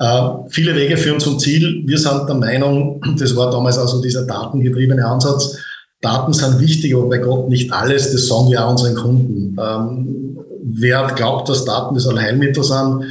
äh, 0.00 0.48
viele 0.48 0.74
Wege 0.74 0.96
führen 0.96 1.20
zum 1.20 1.38
Ziel. 1.38 1.82
Wir 1.86 1.98
sind 1.98 2.26
der 2.28 2.34
Meinung, 2.34 3.00
das 3.18 3.36
war 3.36 3.50
damals 3.50 3.78
also 3.78 4.02
dieser 4.02 4.26
datengetriebene 4.26 5.04
Ansatz, 5.06 5.56
Daten 6.00 6.32
sind 6.32 6.60
wichtig, 6.60 6.94
aber 6.94 7.08
bei 7.08 7.18
Gott 7.18 7.48
nicht 7.48 7.72
alles. 7.72 8.12
Das 8.12 8.28
sagen 8.28 8.50
wir 8.50 8.64
auch 8.64 8.70
unseren 8.70 8.94
Kunden. 8.94 9.56
Ähm, 9.60 10.38
wer 10.62 11.06
glaubt, 11.08 11.48
dass 11.48 11.64
Daten 11.64 11.94
das 11.94 12.06
Allheilmittel 12.06 12.62
sind, 12.62 13.04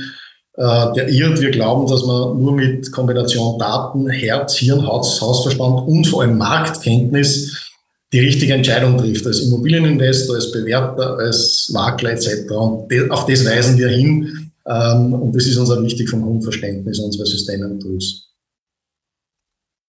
äh, 0.53 0.93
der 0.93 1.09
irrt. 1.09 1.41
Wir 1.41 1.51
glauben, 1.51 1.87
dass 1.87 2.05
man 2.05 2.39
nur 2.41 2.53
mit 2.53 2.91
Kombination 2.91 3.59
Daten, 3.59 4.09
Herz, 4.09 4.55
Hirn, 4.55 4.85
Haus, 4.87 5.21
Hausverstand 5.21 5.87
und 5.87 6.07
vor 6.07 6.21
allem 6.21 6.37
Marktkenntnis 6.37 7.66
die 8.13 8.19
richtige 8.19 8.53
Entscheidung 8.53 8.97
trifft. 8.97 9.25
Als 9.25 9.41
Immobilieninvestor, 9.41 10.35
als 10.35 10.51
Bewerter, 10.51 11.17
als 11.17 11.69
Makler 11.73 12.11
etc. 12.11 12.49
Und 12.51 13.11
auf 13.11 13.25
das 13.25 13.45
weisen 13.45 13.77
wir 13.77 13.89
hin. 13.89 14.51
Ähm, 14.65 15.13
und 15.13 15.35
das 15.35 15.45
ist 15.45 15.57
unser 15.57 15.81
wichtig 15.83 16.09
vom 16.09 16.21
Grundverständnis 16.21 16.99
unserer 16.99 17.25
Systeme 17.25 17.67
und 17.67 17.79
Tools. 17.79 18.23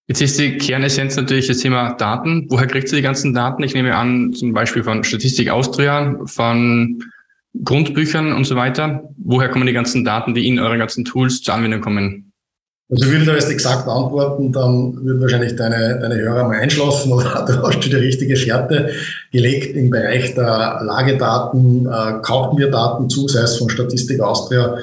Jetzt 0.08 0.22
ist 0.22 0.38
die 0.38 0.56
Kernessenz 0.56 1.16
natürlich 1.16 1.48
das 1.48 1.58
Thema 1.58 1.92
Daten. 1.92 2.46
Woher 2.48 2.66
kriegt 2.66 2.90
ihr 2.90 2.96
die 2.96 3.02
ganzen 3.02 3.34
Daten? 3.34 3.62
Ich 3.62 3.74
nehme 3.74 3.94
an, 3.94 4.32
zum 4.32 4.54
Beispiel 4.54 4.82
von 4.82 5.04
Statistik 5.04 5.50
Austria, 5.50 6.18
von 6.24 7.02
Grundbüchern 7.62 8.32
und 8.32 8.46
so 8.46 8.56
weiter. 8.56 9.10
Woher 9.18 9.50
kommen 9.50 9.66
die 9.66 9.74
ganzen 9.74 10.04
Daten, 10.04 10.34
die 10.34 10.46
in 10.46 10.58
euren 10.58 10.78
ganzen 10.78 11.04
Tools 11.04 11.42
zur 11.42 11.54
Anwendung 11.54 11.82
kommen? 11.82 12.27
Also 12.90 13.04
würde 13.10 13.26
da 13.26 13.34
jetzt 13.34 13.50
exakt 13.50 13.86
antworten, 13.86 14.50
dann 14.50 15.04
würden 15.04 15.20
wahrscheinlich 15.20 15.54
deine, 15.56 15.98
deine 16.00 16.16
Hörer 16.16 16.48
mal 16.48 16.58
einschlafen 16.58 17.12
oder 17.12 17.44
du 17.46 17.62
hast 17.62 17.82
schon 17.82 17.90
die 17.90 17.96
richtige 17.96 18.34
Fährte 18.34 18.90
gelegt 19.30 19.76
im 19.76 19.90
Bereich 19.90 20.34
der 20.34 20.80
Lagedaten, 20.82 21.86
äh, 21.86 22.22
kaufen 22.22 22.56
wir 22.56 22.70
Daten 22.70 23.10
zu, 23.10 23.28
sei 23.28 23.42
es 23.42 23.58
von 23.58 23.68
Statistik 23.68 24.20
Austria. 24.20 24.78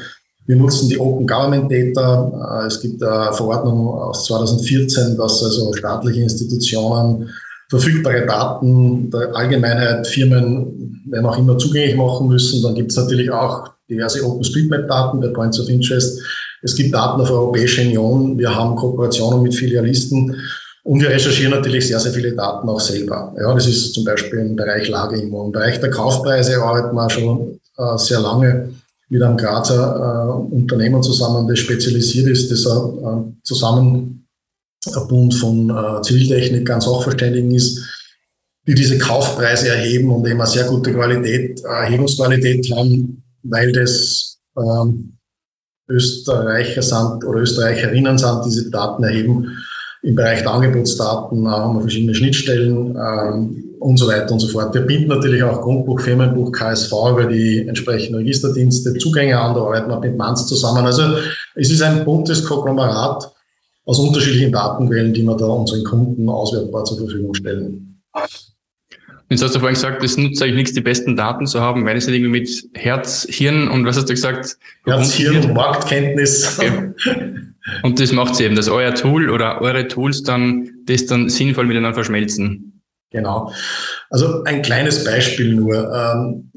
Wir 0.45 0.55
nutzen 0.55 0.89
die 0.89 0.99
Open 0.99 1.25
Government 1.25 1.71
Data. 1.71 2.61
Äh, 2.61 2.67
es 2.67 2.79
gibt 2.79 3.01
eine 3.01 3.33
Verordnung 3.33 3.87
aus 3.87 4.25
2014, 4.25 5.17
dass 5.17 5.43
also 5.43 5.73
staatliche 5.73 6.21
Institutionen 6.21 7.31
verfügbare 7.69 8.27
Daten 8.27 9.09
der 9.09 9.35
Allgemeinheit, 9.35 10.05
Firmen, 10.05 11.01
werden 11.09 11.25
auch 11.25 11.39
immer 11.39 11.57
zugänglich 11.57 11.95
machen 11.95 12.27
müssen. 12.27 12.61
Dann 12.61 12.75
gibt 12.75 12.91
es 12.91 12.97
natürlich 12.97 13.31
auch 13.31 13.69
diverse 13.89 14.23
OpenStreetMap-Daten 14.23 15.21
der 15.21 15.29
Points 15.29 15.59
of 15.59 15.69
Interest 15.69 16.21
es 16.65 16.75
gibt 16.75 16.95
Daten 16.95 17.21
auf 17.21 17.29
Europäischer 17.29 17.83
Union. 17.83 18.37
Wir 18.39 18.53
haben 18.53 18.75
Kooperationen 18.75 19.43
mit 19.43 19.53
Filialisten. 19.53 20.35
Und 20.83 20.99
wir 20.99 21.09
recherchieren 21.09 21.51
natürlich 21.51 21.87
sehr, 21.87 21.99
sehr 21.99 22.11
viele 22.11 22.33
Daten 22.33 22.67
auch 22.67 22.79
selber. 22.79 23.33
Ja, 23.39 23.53
das 23.53 23.67
ist 23.67 23.93
zum 23.93 24.03
Beispiel 24.03 24.39
im 24.39 24.55
Bereich 24.55 24.87
Lageinfo. 24.87 25.45
Im 25.45 25.51
Bereich 25.51 25.79
der 25.79 25.91
Kaufpreise 25.91 26.61
arbeiten 26.61 26.95
wir 26.95 27.09
schon 27.09 27.59
äh, 27.77 27.97
sehr 27.97 28.19
lange 28.19 28.69
mit 29.09 29.21
einem 29.21 29.37
Grazer 29.37 30.39
äh, 30.51 30.55
Unternehmen 30.55 31.03
zusammen, 31.03 31.47
das 31.47 31.59
spezialisiert 31.59 32.27
ist, 32.27 32.51
das 32.51 32.65
äh, 32.65 33.65
ein 33.65 34.25
Bund 35.07 35.35
von 35.35 35.69
äh, 35.69 36.01
Ziviltechnikern, 36.01 36.81
Sachverständigen 36.81 37.51
ist, 37.51 37.79
die 38.67 38.73
diese 38.73 38.97
Kaufpreise 38.97 39.69
erheben 39.69 40.09
und 40.09 40.25
eben 40.25 40.41
eine 40.41 40.49
sehr 40.49 40.65
gute 40.65 40.91
Qualität, 40.91 41.63
Erhebungsqualität 41.63 42.71
haben, 42.75 43.23
weil 43.43 43.71
das 43.71 44.39
ähm, 44.57 45.14
Österreicher 45.87 46.81
sind 46.81 47.23
oder 47.25 47.41
Österreicherinnen 47.41 48.17
sind, 48.17 48.41
diese 48.45 48.69
Daten 48.69 49.03
erheben. 49.03 49.57
Im 50.01 50.15
Bereich 50.15 50.41
der 50.41 50.51
Angebotsdaten 50.51 51.47
haben 51.49 51.75
wir 51.75 51.81
verschiedene 51.81 52.13
Schnittstellen 52.13 52.95
ähm, 52.95 53.63
und 53.79 53.97
so 53.97 54.07
weiter 54.07 54.31
und 54.31 54.39
so 54.39 54.47
fort. 54.47 54.73
Wir 54.73 54.81
bieten 54.81 55.07
natürlich 55.07 55.41
auch 55.43 55.61
Grundbuch, 55.61 55.99
Firmenbuch, 55.99 56.51
KSV 56.51 56.91
über 57.11 57.25
die 57.25 57.67
entsprechenden 57.67 58.17
Registerdienste 58.17 58.93
Zugänge 58.95 59.39
an, 59.39 59.55
da 59.55 59.61
arbeiten 59.61 59.89
wir 59.89 59.99
mit 59.99 60.17
Manz 60.17 60.45
zusammen. 60.47 60.85
Also 60.85 61.03
es 61.55 61.71
ist 61.71 61.81
ein 61.81 62.05
buntes 62.05 62.43
Konglomerat 62.45 63.31
aus 63.85 63.99
unterschiedlichen 63.99 64.51
Datenquellen, 64.51 65.13
die 65.13 65.23
wir 65.23 65.35
da 65.35 65.45
unseren 65.45 65.83
Kunden 65.83 66.29
auswertbar 66.29 66.83
zur 66.85 66.97
Verfügung 66.97 67.33
stellen. 67.33 68.01
Jetzt 69.29 69.41
hast 69.41 69.55
du 69.55 69.59
vorhin 69.59 69.73
gesagt, 69.73 70.03
es 70.03 70.17
nutzt 70.17 70.41
eigentlich 70.41 70.55
nichts, 70.55 70.73
die 70.73 70.81
besten 70.81 71.15
Daten 71.15 71.47
zu 71.47 71.59
haben, 71.59 71.85
weil 71.85 71.97
es 71.97 72.05
nicht 72.05 72.15
irgendwie 72.15 72.39
mit 72.39 72.69
Herz, 72.75 73.25
Hirn 73.29 73.67
und 73.67 73.85
was 73.85 73.97
hast 73.97 74.07
du 74.07 74.13
gesagt? 74.13 74.57
Herz, 74.85 75.13
Hirn 75.13 75.37
und 75.43 75.53
Marktkenntnis. 75.53 76.59
Okay. 76.59 76.93
Und 77.81 77.99
das 77.99 78.11
macht 78.11 78.33
es 78.33 78.39
eben, 78.41 78.55
dass 78.55 78.69
euer 78.69 78.93
Tool 78.93 79.29
oder 79.29 79.59
eure 79.61 79.87
Tools 79.87 80.21
dann 80.21 80.69
das 80.85 81.07
dann 81.07 81.29
sinnvoll 81.29 81.65
miteinander 81.65 81.95
verschmelzen. 81.95 82.81
Genau. 83.09 83.51
Also 84.09 84.43
ein 84.43 84.61
kleines 84.61 85.03
Beispiel 85.03 85.55
nur. 85.55 85.91
Ähm, 85.91 86.51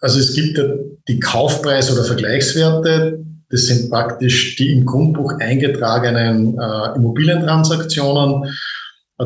also 0.00 0.18
es 0.18 0.34
gibt 0.34 0.58
ja 0.58 0.64
die 1.06 1.20
Kaufpreis- 1.20 1.92
oder 1.92 2.04
Vergleichswerte. 2.04 3.24
Das 3.50 3.66
sind 3.66 3.90
praktisch 3.90 4.56
die 4.56 4.72
im 4.72 4.84
Grundbuch 4.84 5.34
eingetragenen 5.38 6.58
äh, 6.58 6.96
Immobilientransaktionen 6.96 8.52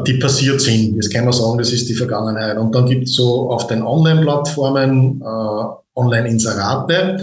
die 0.06 0.14
passiert 0.14 0.60
sind. 0.60 0.96
Das 0.96 1.10
kann 1.10 1.24
man 1.24 1.32
sagen, 1.32 1.58
das 1.58 1.72
ist 1.72 1.88
die 1.88 1.94
Vergangenheit. 1.94 2.56
Und 2.56 2.74
dann 2.74 2.86
gibt 2.86 3.04
es 3.04 3.14
so 3.14 3.50
auf 3.50 3.66
den 3.66 3.82
Online-Plattformen 3.82 5.20
äh, 5.20 5.64
Online-Inserate, 5.94 7.18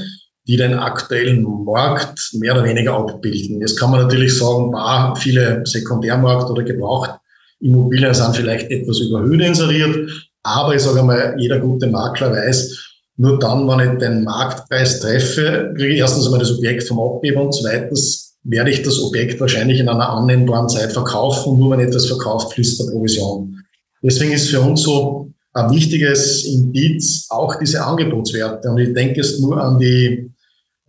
die 0.47 0.57
den 0.57 0.73
aktuellen 0.73 1.43
Markt 1.65 2.19
mehr 2.33 2.53
oder 2.53 2.63
weniger 2.63 2.93
abbilden. 2.93 3.61
Jetzt 3.61 3.79
kann 3.79 3.91
man 3.91 4.01
natürlich 4.01 4.37
sagen, 4.37 4.71
bah, 4.71 5.15
viele 5.15 5.61
Sekundärmarkt 5.65 6.49
oder 6.49 6.63
gebraucht 6.63 7.19
Immobilien 7.61 8.13
sind 8.13 8.35
vielleicht 8.35 8.71
etwas 8.71 8.99
überhöht 8.99 9.41
inseriert, 9.41 10.09
aber 10.43 10.75
ich 10.75 10.81
sage 10.81 11.03
mal, 11.03 11.35
jeder 11.37 11.59
gute 11.59 11.87
Makler 11.87 12.31
weiß, 12.31 12.85
nur 13.17 13.37
dann, 13.37 13.67
wenn 13.67 13.93
ich 13.93 13.99
den 13.99 14.23
Marktpreis 14.23 15.01
treffe, 15.01 15.73
kriege 15.75 15.93
ich 15.93 15.99
erstens 15.99 16.25
einmal 16.25 16.39
das 16.39 16.57
Objekt 16.57 16.87
vom 16.87 16.99
Abgeber 16.99 17.41
und 17.41 17.53
zweitens 17.53 18.28
werde 18.43 18.71
ich 18.71 18.81
das 18.83 18.99
Objekt 19.01 19.39
wahrscheinlich 19.39 19.79
in 19.79 19.89
einer 19.89 20.09
annehmbaren 20.09 20.69
Zeit 20.69 20.91
verkaufen 20.91 21.57
nur 21.57 21.71
wenn 21.71 21.81
etwas 21.81 22.07
verkauft, 22.07 22.53
fließt 22.53 22.79
der 22.79 22.91
Provision. 22.91 23.63
Deswegen 24.01 24.31
ist 24.31 24.49
für 24.49 24.61
uns 24.61 24.81
so 24.81 25.31
ein 25.53 25.71
wichtiges 25.71 26.45
Indiz 26.45 27.27
auch 27.29 27.55
diese 27.55 27.83
Angebotswerte. 27.83 28.69
Und 28.69 28.77
ich 28.77 28.93
denke 28.93 29.17
jetzt 29.17 29.41
nur 29.41 29.61
an 29.61 29.79
die 29.79 30.31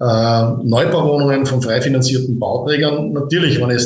äh, 0.01 0.43
Neubauwohnungen 0.63 1.45
von 1.45 1.61
frei 1.61 1.81
finanzierten 1.81 2.39
Bauträgern. 2.39 3.13
Natürlich, 3.13 3.61
wenn 3.61 3.71
ich 3.71 3.85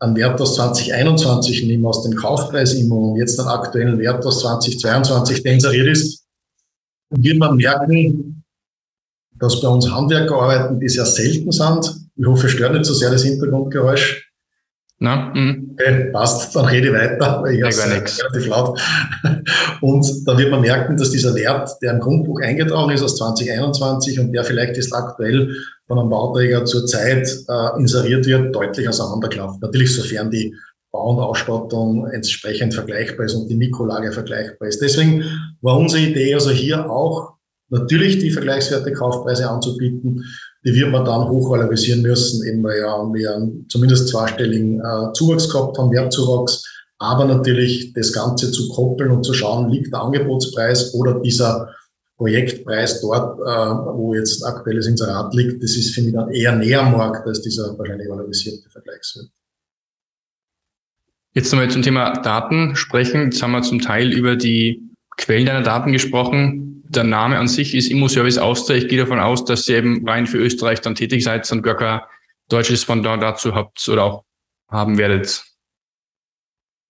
einen 0.00 0.16
Wert 0.16 0.40
aus 0.40 0.56
2021 0.56 1.64
nehme, 1.64 1.88
aus 1.88 2.02
dem 2.02 2.14
Kaufpreis 2.14 2.74
immer 2.74 2.96
und 2.96 3.16
jetzt 3.16 3.38
einen 3.38 3.48
aktuellen 3.48 3.98
Wert 3.98 4.24
aus 4.26 4.40
2022, 4.40 5.42
der 5.42 5.86
ist, 5.86 6.24
wird 7.10 7.38
man 7.38 7.56
merken, 7.56 8.44
dass 9.38 9.60
bei 9.60 9.68
uns 9.68 9.90
Handwerker 9.90 10.36
arbeiten, 10.36 10.80
die 10.80 10.88
sehr 10.88 11.06
selten 11.06 11.52
sind, 11.52 12.03
ich 12.16 12.26
hoffe, 12.26 12.48
stört 12.48 12.72
nicht 12.72 12.84
so 12.84 12.94
sehr 12.94 13.10
das 13.10 13.24
Hintergrundgeräusch. 13.24 14.30
Na, 14.98 15.32
mhm. 15.34 15.72
Okay, 15.72 16.10
passt, 16.12 16.54
dann 16.54 16.66
rede 16.66 16.88
ich 16.88 16.94
weiter, 16.94 17.42
weil 17.42 17.54
ich 17.54 17.60
ja, 17.60 17.66
relativ 17.66 18.46
laut. 18.46 18.80
Und 19.80 20.06
da 20.26 20.38
wird 20.38 20.50
man 20.50 20.60
merken, 20.60 20.96
dass 20.96 21.10
dieser 21.10 21.34
Wert, 21.34 21.70
der 21.82 21.94
im 21.94 22.00
Grundbuch 22.00 22.40
eingetragen 22.40 22.92
ist 22.92 23.02
aus 23.02 23.16
2021 23.16 24.20
und 24.20 24.32
der 24.32 24.44
vielleicht 24.44 24.76
ist 24.76 24.94
aktuell 24.94 25.56
von 25.88 25.98
einem 25.98 26.10
Bauträger 26.10 26.64
zur 26.64 26.86
Zeit 26.86 27.28
äh, 27.48 27.78
inseriert 27.78 28.26
wird, 28.26 28.54
deutlich 28.54 28.88
auseinanderklafft. 28.88 29.60
Natürlich, 29.60 29.94
sofern 29.94 30.30
die 30.30 30.54
Bau- 30.92 31.10
und 31.10 31.20
Ausstattung 31.20 32.06
entsprechend 32.06 32.72
vergleichbar 32.72 33.26
ist 33.26 33.34
und 33.34 33.48
die 33.48 33.56
Mikrolage 33.56 34.12
vergleichbar 34.12 34.68
ist. 34.68 34.80
Deswegen 34.80 35.24
war 35.60 35.76
unsere 35.76 36.02
Idee 36.02 36.34
also 36.34 36.50
hier 36.50 36.88
auch 36.88 37.34
natürlich 37.68 38.20
die 38.20 38.30
Vergleichswerte 38.30 38.92
Kaufpreise 38.92 39.50
anzubieten, 39.50 40.24
die 40.64 40.74
wird 40.74 40.90
man 40.90 41.04
dann 41.04 41.28
hochvalorisieren 41.28 42.02
müssen, 42.02 42.46
eben 42.46 42.64
weil 42.64 42.78
ja 42.78 42.96
wir 43.12 43.34
einen 43.34 43.68
zumindest 43.68 44.08
zweistelligen 44.08 44.80
äh, 44.80 45.12
Zuwachs 45.12 45.48
gehabt 45.50 45.76
haben, 45.78 45.92
Wertzuwachs, 45.92 46.64
aber 46.98 47.26
natürlich 47.26 47.92
das 47.92 48.12
Ganze 48.12 48.50
zu 48.50 48.68
koppeln 48.70 49.10
und 49.10 49.24
zu 49.24 49.34
schauen, 49.34 49.70
liegt 49.70 49.92
der 49.92 50.00
Angebotspreis 50.00 50.94
oder 50.94 51.20
dieser 51.20 51.74
Projektpreis 52.16 53.00
dort, 53.02 53.38
äh, 53.40 53.96
wo 53.96 54.14
jetzt 54.14 54.44
aktuelles 54.44 54.86
Inserat 54.86 55.34
liegt, 55.34 55.62
das 55.62 55.76
ist, 55.76 55.94
finde 55.94 56.10
ich, 56.10 56.16
dann 56.16 56.30
eher 56.30 56.56
näher 56.56 56.82
am 56.82 56.92
Markt 56.92 57.26
als 57.26 57.42
dieser 57.42 57.76
wahrscheinlich 57.78 58.08
valorisierte 58.08 58.70
Vergleichswert. 58.70 59.26
Jetzt 61.34 61.52
nochmal 61.52 61.70
zum 61.70 61.82
Thema 61.82 62.12
Daten 62.22 62.76
sprechen. 62.76 63.24
Jetzt 63.24 63.42
haben 63.42 63.50
wir 63.50 63.62
zum 63.62 63.80
Teil 63.80 64.12
über 64.12 64.36
die 64.36 64.88
Quellen 65.16 65.46
deiner 65.46 65.62
Daten 65.62 65.92
gesprochen 65.92 66.73
der 66.96 67.04
Name 67.04 67.38
an 67.38 67.48
sich 67.48 67.74
ist 67.74 67.90
Immoservice 67.90 68.38
Austria. 68.38 68.76
Ich 68.76 68.88
gehe 68.88 68.98
davon 68.98 69.20
aus, 69.20 69.44
dass 69.44 69.68
ihr 69.68 69.78
eben 69.78 70.08
rein 70.08 70.26
für 70.26 70.38
Österreich 70.38 70.80
dann 70.80 70.94
tätig 70.94 71.24
seid 71.24 71.50
und 71.52 71.62
gar 71.62 71.76
kein 71.76 72.00
deutsches 72.48 72.84
Pendant 72.84 73.22
dazu 73.22 73.54
habt 73.54 73.86
oder 73.88 74.04
auch 74.04 74.24
haben 74.68 74.98
werdet. 74.98 75.44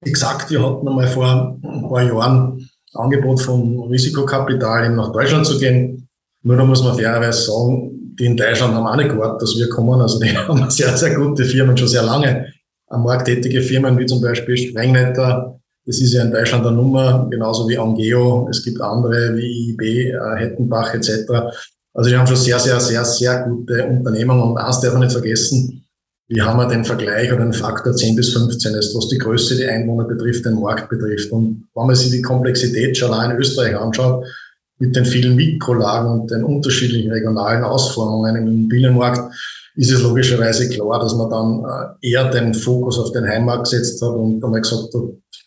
Exakt, 0.04 0.50
wir 0.50 0.62
hatten 0.62 0.86
einmal 0.86 1.08
vor 1.08 1.58
ein 1.62 1.88
paar 1.88 2.02
Jahren 2.02 2.68
Angebot 2.94 3.40
von 3.40 3.80
Risikokapital 3.90 4.86
eben 4.86 4.96
nach 4.96 5.12
Deutschland 5.12 5.46
zu 5.46 5.58
gehen. 5.58 6.08
Nur 6.42 6.56
da 6.56 6.64
muss 6.64 6.82
man 6.82 6.94
fairerweise 6.94 7.50
sagen, 7.50 8.14
die 8.18 8.26
in 8.26 8.36
Deutschland 8.36 8.74
haben 8.74 8.86
auch 8.86 8.96
nicht 8.96 9.10
gewartet, 9.10 9.42
dass 9.42 9.56
wir 9.56 9.68
kommen. 9.68 10.00
Also 10.00 10.20
die 10.20 10.36
haben 10.36 10.70
sehr, 10.70 10.96
sehr 10.96 11.14
gute 11.14 11.44
Firmen, 11.44 11.76
schon 11.76 11.88
sehr 11.88 12.02
lange 12.02 12.52
am 12.88 13.02
Markt 13.02 13.26
tätige 13.26 13.62
Firmen, 13.62 13.98
wie 13.98 14.06
zum 14.06 14.20
Beispiel 14.20 14.56
Sprengnetter, 14.56 15.58
das 15.86 16.00
ist 16.00 16.14
ja 16.14 16.22
in 16.22 16.30
Deutschland 16.30 16.66
eine 16.66 16.76
Nummer, 16.76 17.26
genauso 17.30 17.68
wie 17.68 17.78
Angeo. 17.78 18.48
Es 18.50 18.64
gibt 18.64 18.80
andere 18.80 19.36
wie 19.36 19.70
IB, 19.70 20.10
äh, 20.10 20.18
Hettenbach 20.36 20.94
etc. 20.94 21.30
Also 21.92 22.10
die 22.10 22.16
haben 22.16 22.26
schon 22.26 22.36
sehr, 22.36 22.58
sehr, 22.58 22.80
sehr, 22.80 23.04
sehr 23.04 23.42
gute 23.42 23.86
Unternehmen. 23.86 24.40
Und 24.40 24.56
eins 24.56 24.80
darf 24.80 24.94
man 24.94 25.02
nicht 25.02 25.12
vergessen, 25.12 25.84
wir 26.26 26.46
haben 26.46 26.58
ja 26.58 26.66
den 26.66 26.86
Vergleich 26.86 27.30
oder 27.30 27.42
den 27.42 27.52
Faktor 27.52 27.94
10 27.94 28.16
bis 28.16 28.32
15 28.32 28.74
ist, 28.74 28.96
was 28.96 29.08
die 29.08 29.18
Größe, 29.18 29.56
die 29.56 29.66
Einwohner 29.66 30.04
betrifft, 30.04 30.46
den 30.46 30.58
Markt 30.58 30.88
betrifft. 30.88 31.30
Und 31.30 31.68
wenn 31.74 31.86
man 31.86 31.94
sich 31.94 32.10
die 32.10 32.22
Komplexität 32.22 32.96
schon 32.96 33.12
allein 33.12 33.32
in 33.32 33.36
Österreich 33.36 33.76
anschaut, 33.76 34.24
mit 34.78 34.96
den 34.96 35.04
vielen 35.04 35.36
Mikrolagen 35.36 36.20
und 36.20 36.30
den 36.30 36.44
unterschiedlichen 36.44 37.12
regionalen 37.12 37.62
Ausformungen 37.62 38.36
im 38.36 38.48
Immobilienmarkt, 38.48 39.34
ist 39.76 39.92
es 39.92 40.02
logischerweise 40.02 40.68
klar, 40.68 41.00
dass 41.00 41.14
man 41.14 41.30
dann 41.30 41.64
äh, 42.00 42.10
eher 42.10 42.30
den 42.30 42.54
Fokus 42.54 42.98
auf 42.98 43.12
den 43.12 43.28
Heimmarkt 43.28 43.64
gesetzt 43.64 44.00
hat 44.02 44.10
und 44.10 44.42
einmal 44.42 44.62
gesagt 44.62 44.94
hat, 44.94 45.02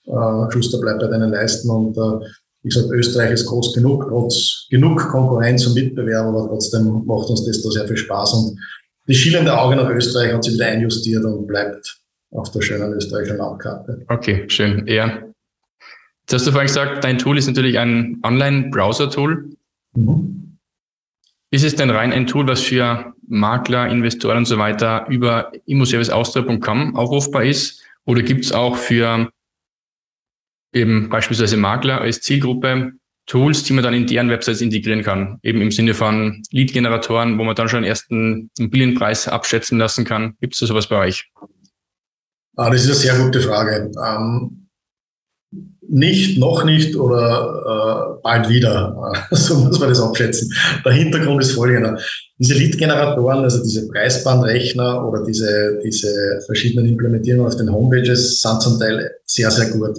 äh, 0.08 0.52
Schuster 0.52 0.80
bleibt 0.80 1.02
bei 1.02 1.08
deinen 1.08 1.32
Leisten 1.32 1.70
und 1.70 1.98
äh, 1.98 2.26
wie 2.64 2.70
gesagt, 2.70 2.92
Österreich 2.92 3.32
ist 3.32 3.46
groß 3.46 3.74
genug, 3.74 4.08
trotz 4.10 4.68
genug 4.70 5.00
Konkurrenz 5.10 5.66
und 5.68 5.76
Mitbewerber, 5.76 6.30
aber 6.30 6.48
trotzdem 6.48 7.06
macht 7.06 7.30
uns 7.30 7.46
das 7.46 7.62
da 7.62 7.70
sehr 7.70 7.88
viel 7.88 7.98
Spaß 7.98 8.34
und 8.34 8.60
die 9.08 9.16
schielende 9.16 9.58
Auge 9.58 9.76
nach 9.76 9.90
Österreich 9.90 10.34
hat 10.34 10.44
sich 10.44 10.56
wieder 10.56 10.66
einjustiert 10.66 11.24
und 11.24 11.48
bleibt 11.48 11.98
auf 12.32 12.52
der 12.52 12.62
schönen 12.62 12.94
österreichischen 12.94 13.38
Landkarte. 13.38 14.06
Okay, 14.10 14.44
schön. 14.50 14.86
Ja. 14.86 15.24
Jetzt 16.24 16.34
hast 16.34 16.48
du 16.48 16.52
vorhin 16.52 16.68
gesagt, 16.68 17.04
dein 17.06 17.18
Tool 17.18 17.38
ist 17.38 17.48
natürlich 17.48 17.80
ein 17.80 18.20
Online-Browser-Tool. 18.24 19.50
Mhm. 19.94 20.58
Ist 21.52 21.64
es 21.64 21.76
denn 21.76 21.90
rein 21.90 22.12
ein 22.12 22.28
Tool, 22.28 22.46
was 22.48 22.60
für 22.60 23.14
Makler, 23.26 23.88
Investoren 23.88 24.40
und 24.40 24.46
so 24.46 24.58
weiter 24.58 25.08
über 25.08 25.54
immoserviceaustria.com 25.66 26.98
aufrufbar 26.98 27.46
ist? 27.46 27.82
Oder 28.06 28.22
gibt 28.24 28.44
es 28.44 28.52
auch 28.52 28.76
für 28.76 29.30
eben 30.74 31.10
beispielsweise 31.10 31.58
Makler 31.58 32.02
als 32.02 32.22
Zielgruppe 32.22 32.92
Tools, 33.28 33.64
die 33.64 33.74
man 33.74 33.84
dann 33.84 33.94
in 33.94 34.08
deren 34.08 34.30
Websites 34.30 34.62
integrieren 34.62 35.04
kann? 35.04 35.40
Eben 35.44 35.62
im 35.62 35.72
Sinne 35.72 35.94
von 35.94 36.42
Lead-Generatoren, 36.52 37.38
wo 37.38 37.44
man 37.44 37.56
dann 37.56 37.68
schon 37.68 37.78
einen 37.78 37.88
ersten 37.88 38.50
Immobilienpreis 38.58 39.28
abschätzen 39.28 39.78
lassen 39.78 40.06
kann. 40.06 40.36
Gibt 40.40 40.54
es 40.54 40.62
da 40.62 40.66
sowas 40.66 40.88
bei 40.88 40.98
euch? 40.98 41.30
Ah, 42.56 42.70
das 42.70 42.86
ist 42.86 42.88
eine 42.88 42.96
sehr 42.96 43.26
gute 43.26 43.42
Frage. 43.42 43.92
Ähm, 44.04 44.68
nicht, 45.90 46.38
noch 46.38 46.64
nicht 46.64 46.96
oder 46.96 48.18
äh, 48.18 48.22
bald 48.24 48.50
wieder. 48.50 49.14
so 49.32 49.56
muss 49.56 49.80
man 49.80 49.90
das 49.90 50.02
abschätzen. 50.02 50.52
Der 50.86 50.94
Hintergrund 50.94 51.42
ist 51.42 51.52
folgender. 51.52 52.00
Diese 52.38 52.56
Lead-Generatoren, 52.56 53.44
also 53.44 53.62
diese 53.64 53.88
Preisbandrechner 53.88 55.08
oder 55.08 55.24
diese, 55.26 55.80
diese 55.84 56.42
verschiedenen 56.46 56.88
Implementierungen 56.88 57.48
auf 57.48 57.58
den 57.58 57.72
Homepages 57.72 58.42
sind 58.42 58.62
zum 58.62 58.80
Teil 58.80 59.12
sehr, 59.26 59.52
sehr 59.52 59.70
gut. 59.70 59.98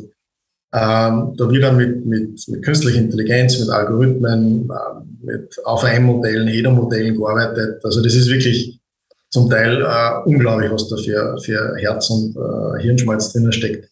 Ähm, 0.70 1.34
da 1.36 1.50
wird 1.50 1.64
dann 1.64 1.76
mit, 1.76 2.04
mit, 2.04 2.46
mit 2.48 2.62
künstlicher 2.62 2.98
Intelligenz, 2.98 3.58
mit 3.58 3.70
Algorithmen, 3.70 4.68
äh, 4.68 5.24
mit 5.24 5.56
AVM-Modellen, 5.64 6.46
HEDO-Modellen 6.46 7.16
gearbeitet. 7.16 7.82
Also 7.84 8.02
das 8.02 8.14
ist 8.14 8.28
wirklich 8.28 8.78
zum 9.30 9.48
Teil 9.48 9.80
äh, 9.82 10.28
unglaublich, 10.28 10.70
was 10.70 10.88
da 10.88 10.96
für, 10.96 11.38
für 11.42 11.74
Herz 11.78 12.10
und 12.10 12.36
äh, 12.36 12.82
Hirnschmalz 12.82 13.32
drinnen 13.32 13.52
steckt. 13.52 13.88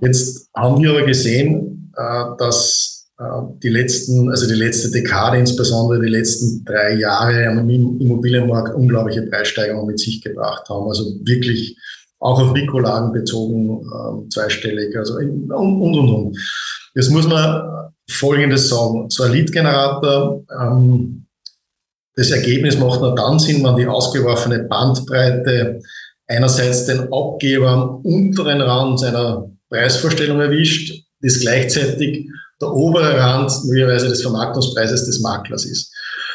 Jetzt 0.00 0.48
haben 0.54 0.80
wir 0.82 0.90
aber 0.90 1.06
gesehen, 1.06 1.92
äh, 1.96 2.24
dass 2.38 3.08
äh, 3.18 3.24
die 3.62 3.68
letzten, 3.70 4.30
also 4.30 4.46
die 4.46 4.54
letzte 4.54 4.90
Dekade, 4.90 5.38
insbesondere 5.38 6.00
die 6.00 6.10
letzten 6.10 6.64
drei 6.64 6.94
Jahre 6.94 7.48
am 7.48 7.68
Immobilienmarkt 7.68 8.74
unglaubliche 8.74 9.22
Preissteigerungen 9.22 9.88
mit 9.88 9.98
sich 9.98 10.22
gebracht 10.22 10.68
haben. 10.68 10.88
Also 10.88 11.04
wirklich 11.24 11.76
auch 12.24 12.40
auf 12.40 12.52
Mikrolagen 12.52 13.12
bezogen, 13.12 13.82
ähm, 13.82 14.30
zweistellig, 14.30 14.96
also 14.96 15.16
und, 15.16 15.52
und, 15.52 16.08
und. 16.08 16.38
Jetzt 16.94 17.10
muss 17.10 17.28
man 17.28 17.92
Folgendes 18.08 18.68
sagen. 18.68 19.10
So 19.10 19.24
ein 19.24 19.32
Lead-Generator, 19.32 20.42
ähm, 20.58 21.26
das 22.16 22.30
Ergebnis 22.30 22.78
macht 22.78 23.00
nur 23.00 23.14
dann 23.14 23.38
Sinn, 23.38 23.62
wenn 23.62 23.76
die 23.76 23.86
ausgeworfene 23.86 24.60
Bandbreite 24.60 25.80
einerseits 26.26 26.86
den 26.86 27.12
Abgeber 27.12 27.68
am 27.68 27.96
unteren 27.96 28.62
Rand 28.62 29.00
seiner 29.00 29.50
Preisvorstellung 29.68 30.40
erwischt, 30.40 31.04
das 31.20 31.40
gleichzeitig 31.40 32.30
der 32.60 32.72
obere 32.72 33.18
Rand 33.18 33.52
möglicherweise 33.64 34.08
des 34.08 34.22
Vermarktungspreises 34.22 35.04
des 35.04 35.20
Maklers 35.20 35.66
ist. 35.66 35.93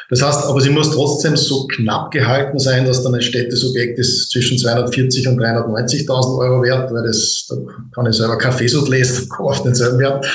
Das 0.09 0.23
heißt, 0.23 0.45
aber 0.45 0.59
sie 0.59 0.71
muss 0.71 0.91
trotzdem 0.91 1.37
so 1.37 1.67
knapp 1.67 2.09
gehalten 2.09 2.57
sein, 2.57 2.85
dass 2.85 3.03
dann 3.03 3.13
ein 3.13 3.21
Städtesobjekt 3.21 3.99
ist 3.99 4.31
zwischen 4.31 4.57
240 4.57 5.27
und 5.27 5.39
390.000 5.39 6.37
Euro 6.39 6.63
wert, 6.63 6.91
weil 6.91 7.03
das, 7.03 7.45
da 7.47 7.55
kann 7.93 8.07
ich 8.07 8.15
selber 8.15 8.37
Kaffeesud 8.37 8.89
lesen, 8.89 9.29
auf 9.37 9.61
denselben 9.61 9.99
Wert. 9.99 10.25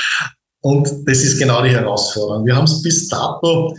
Und 0.60 0.88
das 1.06 1.18
ist 1.24 1.38
genau 1.38 1.62
die 1.62 1.70
Herausforderung. 1.70 2.46
Wir 2.46 2.54
haben 2.54 2.64
es 2.64 2.80
bis 2.82 3.08
dato 3.08 3.76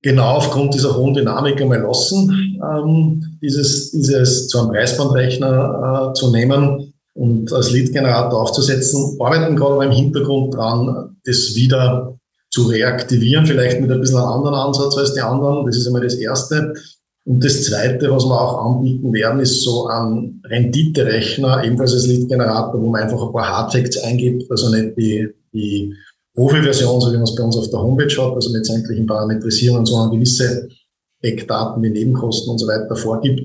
genau 0.00 0.36
aufgrund 0.36 0.72
dieser 0.72 0.96
hohen 0.96 1.14
Dynamik 1.14 1.60
einmal 1.60 1.80
lassen, 1.80 2.58
ähm, 2.62 3.38
dieses, 3.42 3.90
dieses 3.90 4.46
zu 4.46 4.60
einem 4.60 4.70
Preisbandrechner 4.70 6.10
äh, 6.10 6.14
zu 6.14 6.30
nehmen 6.30 6.94
und 7.14 7.52
als 7.52 7.72
Lead-Generator 7.72 8.40
aufzusetzen, 8.40 9.18
arbeiten 9.20 9.56
gerade 9.56 9.84
im 9.84 9.90
Hintergrund 9.90 10.54
dran, 10.54 11.16
das 11.24 11.56
wieder 11.56 12.15
zu 12.56 12.68
reaktivieren, 12.68 13.46
vielleicht 13.46 13.82
mit 13.82 13.92
ein 13.92 14.00
bisschen 14.00 14.16
einem 14.16 14.28
anderen 14.28 14.54
Ansatz 14.54 14.96
als 14.96 15.12
die 15.12 15.20
anderen. 15.20 15.66
Das 15.66 15.76
ist 15.76 15.86
einmal 15.86 16.02
das 16.02 16.14
Erste. 16.14 16.72
Und 17.26 17.44
das 17.44 17.64
Zweite, 17.64 18.10
was 18.10 18.24
wir 18.24 18.40
auch 18.40 18.64
anbieten 18.64 19.12
werden, 19.12 19.40
ist 19.40 19.62
so 19.62 19.88
ein 19.88 20.40
Renditerechner, 20.42 21.62
ebenfalls 21.64 21.92
als 21.92 22.06
Lead-Generator, 22.06 22.80
wo 22.80 22.88
man 22.88 23.02
einfach 23.02 23.20
ein 23.26 23.32
paar 23.32 23.48
Hardfacts 23.48 23.98
eingibt, 23.98 24.50
also 24.50 24.70
nicht 24.70 24.96
die, 24.96 25.28
die 25.52 25.92
Profi-Version, 26.34 27.00
so 27.00 27.12
wie 27.12 27.16
man 27.16 27.24
es 27.24 27.34
bei 27.34 27.42
uns 27.42 27.58
auf 27.58 27.68
der 27.68 27.80
Homepage 27.80 28.16
hat, 28.22 28.34
also 28.34 28.50
mit 28.50 28.64
sämtlichen 28.64 29.06
Parametrisierungen, 29.06 29.84
sondern 29.84 30.12
gewisse 30.12 30.68
Eckdaten 31.20 31.82
wie 31.82 31.90
Nebenkosten 31.90 32.52
und 32.52 32.58
so 32.58 32.66
weiter 32.68 32.96
vorgibt 32.96 33.42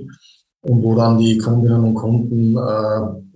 und 0.61 0.83
wo 0.83 0.95
dann 0.95 1.17
die 1.17 1.37
Kundinnen 1.37 1.83
und 1.83 1.95
Kunden 1.95 2.55
äh, 2.55 3.30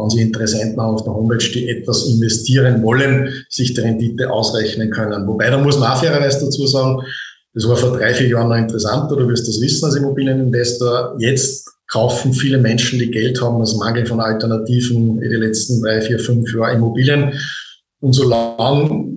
wenn 0.00 0.10
Sie 0.10 0.22
Interessenten 0.22 0.80
auf 0.80 1.04
der 1.04 1.14
Homepage, 1.14 1.50
die 1.52 1.68
etwas 1.68 2.08
investieren 2.08 2.82
wollen, 2.82 3.44
sich 3.48 3.74
die 3.74 3.80
Rendite 3.80 4.30
ausrechnen 4.30 4.90
können. 4.90 5.26
Wobei, 5.26 5.50
da 5.50 5.58
muss 5.58 5.78
man 5.78 5.92
auch 5.92 6.00
fairerweise 6.00 6.44
dazu 6.44 6.66
sagen, 6.66 7.02
das 7.52 7.68
war 7.68 7.76
vor 7.76 7.96
drei, 7.96 8.14
vier 8.14 8.28
Jahren 8.28 8.48
noch 8.48 8.56
interessanter, 8.56 9.16
du 9.16 9.28
wirst 9.28 9.48
das 9.48 9.60
wissen 9.60 9.84
als 9.84 9.96
Immobilieninvestor. 9.96 11.16
Jetzt 11.18 11.68
kaufen 11.90 12.32
viele 12.32 12.58
Menschen, 12.58 12.98
die 12.98 13.10
Geld 13.10 13.40
haben, 13.42 13.60
aus 13.60 13.76
Mangel 13.76 14.06
von 14.06 14.20
Alternativen 14.20 15.20
in 15.20 15.30
die 15.30 15.36
letzten 15.36 15.82
drei, 15.82 16.00
vier, 16.00 16.20
fünf 16.20 16.54
Jahre 16.54 16.74
Immobilien. 16.74 17.32
Und 18.00 18.12
solange 18.12 19.10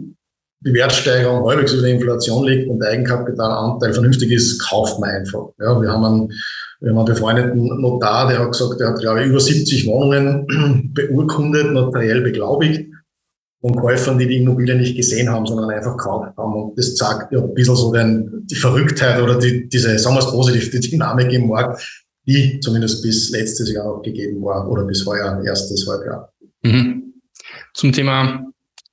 die 0.66 0.74
Wertsteigerung 0.74 1.48
halbwegs 1.48 1.74
über 1.74 1.84
der 1.84 1.92
Inflation 1.92 2.46
liegt 2.46 2.70
und 2.70 2.80
der 2.80 2.90
Eigenkapitalanteil 2.90 3.94
vernünftig 3.94 4.32
ist, 4.32 4.60
kauft 4.60 5.00
man 5.00 5.10
einfach. 5.10 5.50
Ja, 5.60 5.80
wir 5.80 5.90
haben 5.90 6.06
einen 6.06 6.34
wir 6.84 6.94
haben 6.94 7.06
befreundeten 7.06 7.82
Notar, 7.82 8.28
der 8.28 8.40
hat 8.40 8.52
gesagt, 8.52 8.80
der 8.80 8.90
hat, 8.90 9.00
glaube 9.00 9.22
ich, 9.22 9.28
über 9.28 9.40
70 9.40 9.88
Wohnungen 9.88 10.92
beurkundet, 10.94 11.72
notariell 11.72 12.22
beglaubigt 12.22 12.90
von 13.62 13.74
Käufern, 13.76 14.20
die 14.20 14.28
die 14.28 14.38
Immobilie 14.38 14.76
nicht 14.76 14.98
gesehen 14.98 15.30
haben, 15.30 15.46
sondern 15.46 15.70
einfach 15.70 15.96
gekauft 15.96 16.36
haben. 16.36 16.54
Und 16.54 16.78
das 16.78 16.96
zeigt 16.96 17.32
ja 17.32 17.40
ein 17.40 17.54
bisschen 17.54 17.78
so 17.78 17.94
den, 17.94 18.46
die 18.46 18.56
Verrücktheit 18.56 19.22
oder 19.22 19.40
die, 19.40 19.70
diese, 19.70 19.98
sagen 19.98 20.18
wir 20.18 20.20
es 20.20 20.32
positiv, 20.32 20.72
die 20.72 20.82
Dynamik 20.82 21.32
im 21.32 21.48
Markt, 21.48 21.82
die 22.28 22.60
zumindest 22.60 23.02
bis 23.02 23.30
letztes 23.30 23.72
Jahr 23.72 23.86
auch 23.86 24.02
gegeben 24.02 24.44
war 24.44 24.70
oder 24.70 24.84
bis 24.84 25.06
heuer, 25.06 25.42
erstes 25.46 25.88
Halbjahr. 25.88 26.34
Mhm. 26.64 27.14
Zum 27.74 27.94
Thema 27.94 28.46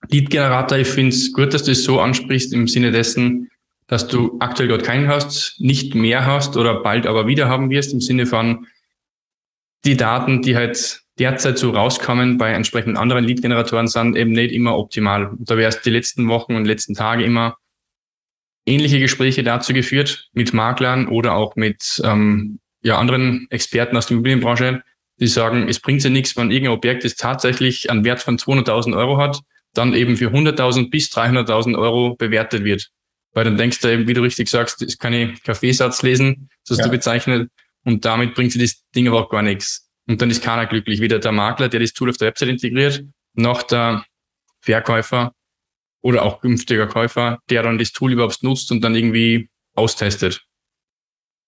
Lead-Generator, 0.09 0.79
ich 0.79 0.89
finde 0.89 1.17
es 1.17 1.33
gut, 1.33 1.53
dass 1.53 1.65
du 1.65 1.73
es 1.73 1.83
so 1.83 1.99
ansprichst 1.99 2.53
im 2.53 2.69
Sinne 2.69 2.93
dessen, 2.93 3.50
dass 3.91 4.07
du 4.07 4.37
aktuell 4.39 4.69
dort 4.69 4.85
keinen 4.85 5.09
hast, 5.09 5.57
nicht 5.59 5.97
mehr 5.97 6.25
hast 6.25 6.57
oder 6.57 6.81
bald 6.81 7.09
aber 7.09 7.27
wieder 7.27 7.49
haben 7.49 7.71
wirst 7.71 7.93
im 7.93 8.01
Sinne 8.01 8.25
von 8.25 8.69
die 9.85 9.97
Daten, 9.97 10.43
die 10.43 10.55
halt 10.55 11.03
derzeit 11.19 11.59
so 11.59 11.71
rauskommen 11.71 12.39
bei 12.39 12.53
entsprechenden 12.53 12.97
anderen 12.97 13.25
Lead-Generatoren 13.25 13.89
sind 13.89 14.17
eben 14.17 14.31
nicht 14.31 14.53
immer 14.53 14.79
optimal. 14.79 15.33
Da 15.41 15.57
wäre 15.57 15.71
es 15.71 15.83
die 15.83 15.91
letzten 15.91 16.29
Wochen 16.29 16.55
und 16.55 16.67
letzten 16.67 16.95
Tage 16.95 17.25
immer 17.25 17.57
ähnliche 18.65 19.01
Gespräche 19.01 19.43
dazu 19.43 19.73
geführt 19.73 20.29
mit 20.35 20.55
Maklern 20.55 21.09
oder 21.09 21.35
auch 21.35 21.57
mit 21.57 22.01
ähm, 22.05 22.61
ja, 22.83 22.97
anderen 22.97 23.49
Experten 23.51 23.97
aus 23.97 24.07
der 24.07 24.15
Immobilienbranche, 24.15 24.85
die 25.19 25.27
sagen, 25.27 25.69
es 25.69 25.81
bringt 25.81 26.05
ja 26.05 26.11
nichts, 26.11 26.37
wenn 26.37 26.53
irgendein 26.53 26.77
Objekt 26.77 27.03
das 27.05 27.17
tatsächlich 27.17 27.91
einen 27.91 28.05
Wert 28.05 28.23
von 28.23 28.39
200.000 28.39 28.97
Euro 28.97 29.19
hat, 29.19 29.41
dann 29.75 29.95
eben 29.95 30.17
für 30.17 30.29
100.000 30.29 30.91
bis 30.91 31.11
300.000 31.11 31.77
Euro 31.77 32.15
bewertet 32.15 32.63
wird. 32.63 32.93
Weil 33.33 33.45
dann 33.45 33.57
denkst 33.57 33.81
du 33.81 33.89
eben, 33.89 34.09
wie 34.09 34.15
du 34.15 34.23
richtig 34.23 34.49
sagst, 34.49 34.83
ich 34.83 34.99
kann 34.99 35.13
ich 35.13 35.43
Kaffeesatz 35.43 36.03
lesen, 36.03 36.49
das 36.65 36.79
hast 36.79 36.79
ja. 36.79 36.85
du 36.87 36.91
bezeichnet, 36.91 37.51
und 37.85 38.05
damit 38.05 38.35
bringt 38.35 38.53
sie 38.53 38.59
das 38.59 38.83
Ding 38.95 39.09
aber 39.09 39.25
auch 39.25 39.31
gar 39.31 39.43
nichts. 39.43 39.89
Und 40.07 40.21
dann 40.21 40.31
ist 40.31 40.43
keiner 40.43 40.67
glücklich. 40.67 41.01
Weder 41.01 41.19
der 41.19 41.33
Makler, 41.33 41.69
der 41.69 41.81
das 41.81 41.93
Tool 41.93 42.11
auf 42.11 42.17
der 42.17 42.29
Website 42.29 42.49
integriert, 42.49 43.05
noch 43.35 43.63
der 43.63 44.05
Verkäufer 44.61 45.33
oder 46.03 46.23
auch 46.23 46.41
künftiger 46.41 46.87
Käufer, 46.87 47.39
der 47.49 47.63
dann 47.63 47.79
das 47.79 47.93
Tool 47.93 48.13
überhaupt 48.13 48.43
nutzt 48.43 48.71
und 48.73 48.83
dann 48.83 48.95
irgendwie 48.95 49.49
austestet. 49.75 50.45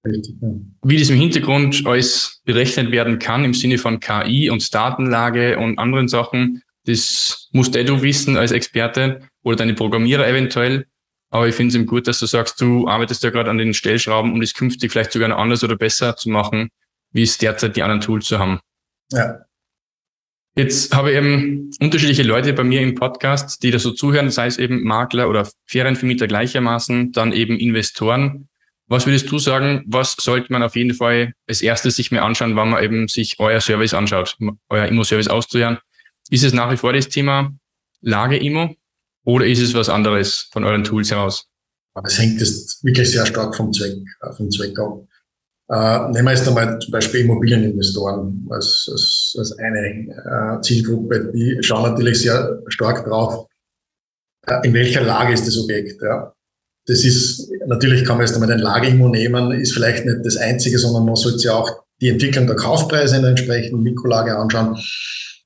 Wie 0.05 0.99
das 0.99 1.11
im 1.11 1.17
Hintergrund 1.17 1.87
alles 1.87 2.41
berechnet 2.45 2.91
werden 2.91 3.19
kann 3.19 3.45
im 3.45 3.55
Sinne 3.55 3.79
von 3.79 4.01
KI 4.01 4.51
und 4.51 4.75
Datenlage 4.75 5.59
und 5.59 5.79
anderen 5.79 6.09
Sachen, 6.09 6.63
das 6.87 7.49
musst 7.53 7.77
eh 7.77 7.85
du 7.85 8.03
wissen 8.03 8.37
als 8.37 8.51
Experte 8.51 9.21
oder 9.43 9.57
deine 9.57 9.75
Programmierer 9.75 10.27
eventuell. 10.27 10.87
Aber 11.33 11.49
ich 11.49 11.55
finde 11.55 11.71
es 11.71 11.75
eben 11.75 11.87
gut, 11.87 12.07
dass 12.07 12.19
du 12.19 12.27
sagst, 12.27 12.61
du 12.61 12.87
arbeitest 12.87 13.23
ja 13.23 13.31
gerade 13.31 13.49
an 13.49 13.57
den 13.57 13.73
Stellschrauben, 13.73 14.33
um 14.33 14.41
das 14.41 14.53
künftig 14.53 14.93
vielleicht 14.93 15.13
sogar 15.13 15.29
noch 15.29 15.39
anders 15.39 15.65
oder 15.65 15.77
besser 15.77 16.15
zu 16.15 16.29
machen, 16.29 16.69
wie 17.11 17.23
es 17.23 17.39
derzeit 17.39 17.75
die 17.75 17.83
anderen 17.83 18.03
Tools 18.03 18.27
zu 18.27 18.39
haben. 18.39 18.61
Ja. 19.11 19.39
Jetzt 20.55 20.95
habe 20.95 21.11
ich 21.11 21.17
eben 21.17 21.71
unterschiedliche 21.81 22.23
Leute 22.23 22.53
bei 22.53 22.65
mir 22.65 22.83
im 22.83 22.95
Podcast, 22.95 23.63
die 23.63 23.71
da 23.71 23.79
so 23.79 23.93
zuhören, 23.93 24.31
sei 24.31 24.47
es 24.47 24.59
eben 24.59 24.83
Makler 24.83 25.31
oder 25.31 25.49
Ferienvermieter 25.65 26.29
gleichermaßen, 26.29 27.13
dann 27.13 27.33
eben 27.33 27.59
Investoren. 27.59 28.51
Was 28.87 29.07
würdest 29.07 29.31
du 29.31 29.39
sagen, 29.39 29.85
was 29.87 30.13
sollte 30.21 30.53
man 30.53 30.63
auf 30.63 30.77
jeden 30.77 30.93
Fall 30.93 31.33
als 31.49 31.63
erstes 31.63 31.97
sich 31.97 32.11
mehr 32.11 32.25
anschauen, 32.25 32.57
wenn 32.57 32.69
man 32.69 32.85
eben 32.85 33.09
sich 33.09 33.37
euer 33.39 33.63
Service 33.63 33.95
anschaut, 33.95 34.37
euer 34.69 34.85
Immo-Service 34.85 35.29
auszuhören? 35.29 35.79
Ist 36.29 36.45
es 36.45 36.53
nach 36.53 36.71
wie 36.71 36.77
vor 36.77 36.93
das 36.93 37.09
Thema 37.09 37.55
Lage-Immo? 38.03 38.77
Oder 39.25 39.47
ist 39.47 39.61
es 39.61 39.75
was 39.75 39.89
anderes 39.89 40.49
von 40.53 40.65
euren 40.65 40.85
Tools 40.85 41.11
heraus? 41.11 41.47
Es 42.05 42.19
hängt 42.19 42.41
jetzt 42.41 42.83
wirklich 42.85 43.11
sehr 43.11 43.27
stark 43.27 43.55
vom 43.55 43.73
Zweck, 43.73 43.97
äh, 44.23 44.33
vom 44.33 44.51
Zweck 44.51 44.79
ab. 44.79 45.07
Äh, 45.69 46.11
nehmen 46.13 46.27
wir 46.27 46.35
jetzt 46.35 46.49
einmal 46.49 46.79
zum 46.79 46.91
Beispiel 46.91 47.21
Immobilieninvestoren 47.21 48.47
als, 48.51 48.89
als, 48.91 49.35
als 49.39 49.59
eine 49.59 50.59
äh, 50.59 50.61
Zielgruppe. 50.63 51.31
Die 51.35 51.59
schauen 51.61 51.91
natürlich 51.91 52.21
sehr 52.21 52.61
stark 52.69 53.05
drauf, 53.05 53.47
äh, 54.47 54.67
in 54.67 54.75
welcher 54.75 55.03
Lage 55.03 55.35
ist 55.35 55.47
das 55.47 55.59
Objekt. 55.59 56.03
Ja? 56.03 56.33
das 56.87 57.05
ist, 57.05 57.49
natürlich 57.67 58.05
kann 58.05 58.17
man 58.17 58.27
jetzt 58.27 58.35
einmal 58.35 58.49
den 58.49 58.59
Lageimmo 58.59 59.09
nehmen, 59.09 59.53
ist 59.53 59.73
vielleicht 59.73 60.05
nicht 60.05 60.19
das 60.25 60.37
Einzige, 60.37 60.79
sondern 60.79 61.05
man 61.05 61.17
sollte 61.17 61.39
sich 61.39 61.51
auch 61.51 61.71
die 62.01 62.09
Entwicklung 62.09 62.47
der 62.47 62.57
Kaufpreise 62.57 63.17
in 63.17 63.23
der 63.23 63.31
entsprechenden 63.31 63.83
Mikrolage 63.83 64.37
anschauen. 64.37 64.77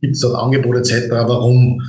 Gibt 0.00 0.14
es 0.14 0.20
dort 0.20 0.36
Angebote 0.36 0.78
etc.? 0.78 1.10
Warum? 1.10 1.82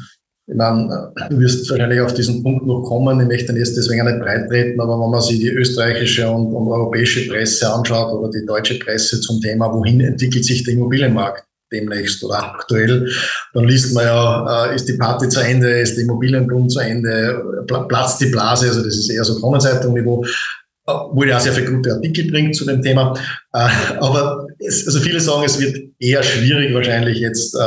Ich 0.49 0.55
meine, 0.55 1.11
du 1.29 1.39
wirst 1.39 1.69
wahrscheinlich 1.69 1.99
auf 1.99 2.13
diesen 2.13 2.41
Punkt 2.41 2.65
noch 2.65 2.83
kommen. 2.83 3.19
Ich 3.19 3.27
möchte 3.27 3.51
jetzt 3.51 3.75
deswegen 3.75 4.05
nicht 4.05 4.21
breit 4.21 4.47
treten, 4.47 4.79
aber 4.79 4.97
wenn 4.97 5.09
man 5.09 5.19
sich 5.19 5.39
die 5.39 5.49
österreichische 5.49 6.29
und, 6.29 6.53
und 6.53 6.69
europäische 6.69 7.27
Presse 7.27 7.69
anschaut 7.71 8.13
oder 8.13 8.31
die 8.31 8.45
deutsche 8.45 8.79
Presse 8.79 9.19
zum 9.19 9.41
Thema, 9.41 9.73
wohin 9.73 9.99
entwickelt 9.99 10.45
sich 10.45 10.63
der 10.63 10.75
Immobilienmarkt, 10.75 11.43
demnächst 11.69 12.23
oder 12.23 12.55
aktuell, 12.55 13.11
dann 13.53 13.65
liest 13.65 13.93
man 13.93 14.05
ja, 14.05 14.67
äh, 14.71 14.75
ist 14.75 14.87
die 14.87 14.93
Party 14.93 15.27
zu 15.27 15.41
Ende, 15.41 15.81
ist 15.81 15.95
der 15.95 16.05
Immobilienboom 16.05 16.69
zu 16.69 16.79
Ende, 16.79 17.43
platzt 17.89 18.21
die 18.21 18.27
Blase, 18.27 18.69
also 18.69 18.83
das 18.83 18.95
ist 18.95 19.09
eher 19.09 19.25
so 19.25 19.37
Kronenzeitung-Niveau, 19.39 20.23
äh, 20.23 20.93
wo 21.11 21.23
ja 21.25 21.41
sehr 21.41 21.51
viele 21.51 21.73
gute 21.73 21.91
Artikel 21.91 22.31
bringt 22.31 22.55
zu 22.55 22.63
dem 22.63 22.81
Thema. 22.81 23.13
Äh, 23.51 23.67
aber 23.99 24.47
es, 24.59 24.87
also 24.87 25.01
viele 25.01 25.19
sagen, 25.19 25.43
es 25.43 25.59
wird 25.59 25.77
eher 25.99 26.23
schwierig 26.23 26.73
wahrscheinlich 26.73 27.19
jetzt 27.19 27.57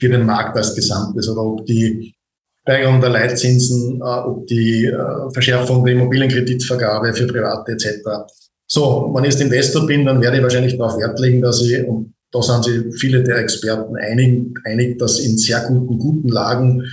für 0.00 0.08
den 0.08 0.26
Markt 0.26 0.56
als 0.56 0.74
Gesamtes 0.74 1.28
oder 1.28 1.42
ob 1.42 1.66
die 1.66 2.14
Steigerung 2.62 3.00
der 3.00 3.10
Leitzinsen, 3.10 4.00
äh, 4.00 4.04
ob 4.04 4.46
die 4.46 4.86
äh, 4.86 5.30
Verschärfung 5.32 5.84
der 5.84 5.94
Immobilienkreditvergabe 5.94 7.12
für 7.12 7.26
Private 7.26 7.72
etc. 7.72 8.00
So, 8.66 9.12
wenn 9.14 9.24
ich 9.24 9.32
jetzt 9.32 9.42
Investor 9.42 9.86
bin, 9.86 10.06
dann 10.06 10.20
werde 10.22 10.38
ich 10.38 10.42
wahrscheinlich 10.42 10.76
darauf 10.76 10.98
Wert 10.98 11.20
legen, 11.20 11.42
dass 11.42 11.60
ich, 11.62 11.86
und 11.86 12.14
da 12.32 12.42
sind 12.42 12.64
sich 12.64 12.82
viele 12.98 13.22
der 13.22 13.38
Experten 13.38 13.96
einig, 13.96 14.58
einig, 14.64 14.98
dass 14.98 15.20
in 15.20 15.36
sehr 15.36 15.60
guten, 15.68 15.98
guten 15.98 16.28
Lagen, 16.28 16.84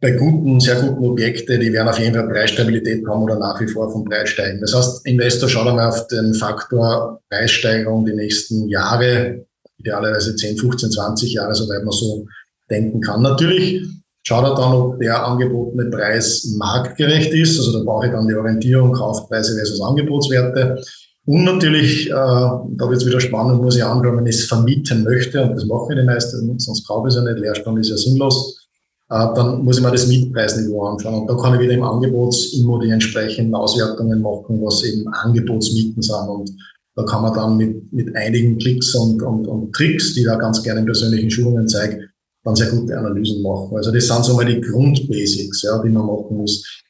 bei 0.00 0.10
guten, 0.10 0.60
sehr 0.60 0.74
guten 0.76 1.02
Objekten, 1.02 1.60
die 1.60 1.72
werden 1.72 1.88
auf 1.88 1.98
jeden 1.98 2.14
Fall 2.14 2.28
Preisstabilität 2.28 3.06
haben 3.06 3.22
oder 3.22 3.38
nach 3.38 3.58
wie 3.60 3.68
vor 3.68 3.90
vom 3.90 4.04
Preis 4.04 4.28
steigen. 4.28 4.60
Das 4.60 4.74
heißt, 4.74 5.06
Investor 5.06 5.48
schaut 5.48 5.66
einmal 5.66 5.88
auf 5.88 6.06
den 6.08 6.34
Faktor 6.34 7.22
Preissteigerung 7.30 8.04
die 8.04 8.12
nächsten 8.12 8.68
Jahre, 8.68 9.46
idealerweise 9.78 10.36
10, 10.36 10.56
15, 10.58 10.90
20 10.90 11.32
Jahre, 11.32 11.54
soweit 11.54 11.84
man 11.84 11.92
so 11.92 12.26
denken 12.70 13.00
kann. 13.00 13.22
Natürlich 13.22 13.86
schaut 14.22 14.44
er 14.44 14.54
dann, 14.54 14.72
ob 14.72 14.98
der 14.98 15.24
angebotene 15.24 15.90
Preis 15.90 16.44
marktgerecht 16.56 17.32
ist. 17.32 17.58
Also 17.58 17.78
da 17.78 17.84
brauche 17.84 18.06
ich 18.06 18.12
dann 18.12 18.26
die 18.26 18.34
Orientierung 18.34 18.92
Kaufpreise 18.92 19.54
versus 19.54 19.80
Angebotswerte. 19.80 20.82
Und 21.26 21.44
natürlich, 21.44 22.08
äh, 22.08 22.12
da 22.12 22.88
wird 22.88 23.00
es 23.00 23.06
wieder 23.06 23.20
spannend, 23.20 23.62
muss 23.62 23.76
ich 23.76 23.84
anschauen, 23.84 24.18
wenn 24.18 24.26
ich 24.26 24.36
es 24.36 24.44
vermieten 24.44 25.04
möchte, 25.04 25.42
und 25.42 25.56
das 25.56 25.64
machen 25.64 25.96
die 25.96 26.02
meisten, 26.02 26.58
sonst 26.58 26.86
kaufe 26.86 27.08
ich 27.08 27.14
es 27.14 27.22
ja 27.22 27.24
nicht, 27.24 27.40
Leerstand 27.40 27.78
ist 27.78 27.88
ja 27.88 27.96
sinnlos, 27.96 28.68
äh, 29.08 29.26
dann 29.34 29.64
muss 29.64 29.78
ich 29.78 29.82
mir 29.82 29.90
das 29.90 30.06
Mietpreisniveau 30.06 30.84
anschauen. 30.84 31.22
Und 31.22 31.30
da 31.30 31.34
kann 31.34 31.54
ich 31.54 31.60
wieder 31.60 31.74
im 31.74 31.82
Angebotsimmo 31.82 32.78
die 32.78 32.90
entsprechenden 32.90 33.54
Auswertungen 33.54 34.20
machen, 34.20 34.60
was 34.62 34.82
eben 34.84 35.08
Angebotsmieten 35.08 36.02
sind. 36.02 36.28
Und 36.28 36.50
da 36.96 37.02
kann 37.04 37.22
man 37.22 37.34
dann 37.34 37.56
mit, 37.56 37.92
mit 37.92 38.14
einigen 38.16 38.58
Klicks 38.58 38.94
und, 38.94 39.22
und, 39.22 39.46
und 39.46 39.72
Tricks, 39.72 40.14
die 40.14 40.24
da 40.24 40.36
ganz 40.36 40.62
gerne 40.62 40.80
in 40.80 40.86
persönlichen 40.86 41.30
Schulungen 41.30 41.66
zeige, 41.66 42.08
dann 42.44 42.54
sehr 42.54 42.68
gute 42.68 42.96
Analysen 42.96 43.42
machen. 43.42 43.76
Also 43.76 43.90
das 43.90 44.06
sind 44.06 44.24
so 44.24 44.34
mal 44.34 44.44
die 44.44 44.60
Grundbasics, 44.60 45.62
ja, 45.62 45.82
die 45.82 45.88
man 45.88 46.06
machen 46.06 46.36
muss. 46.36 46.82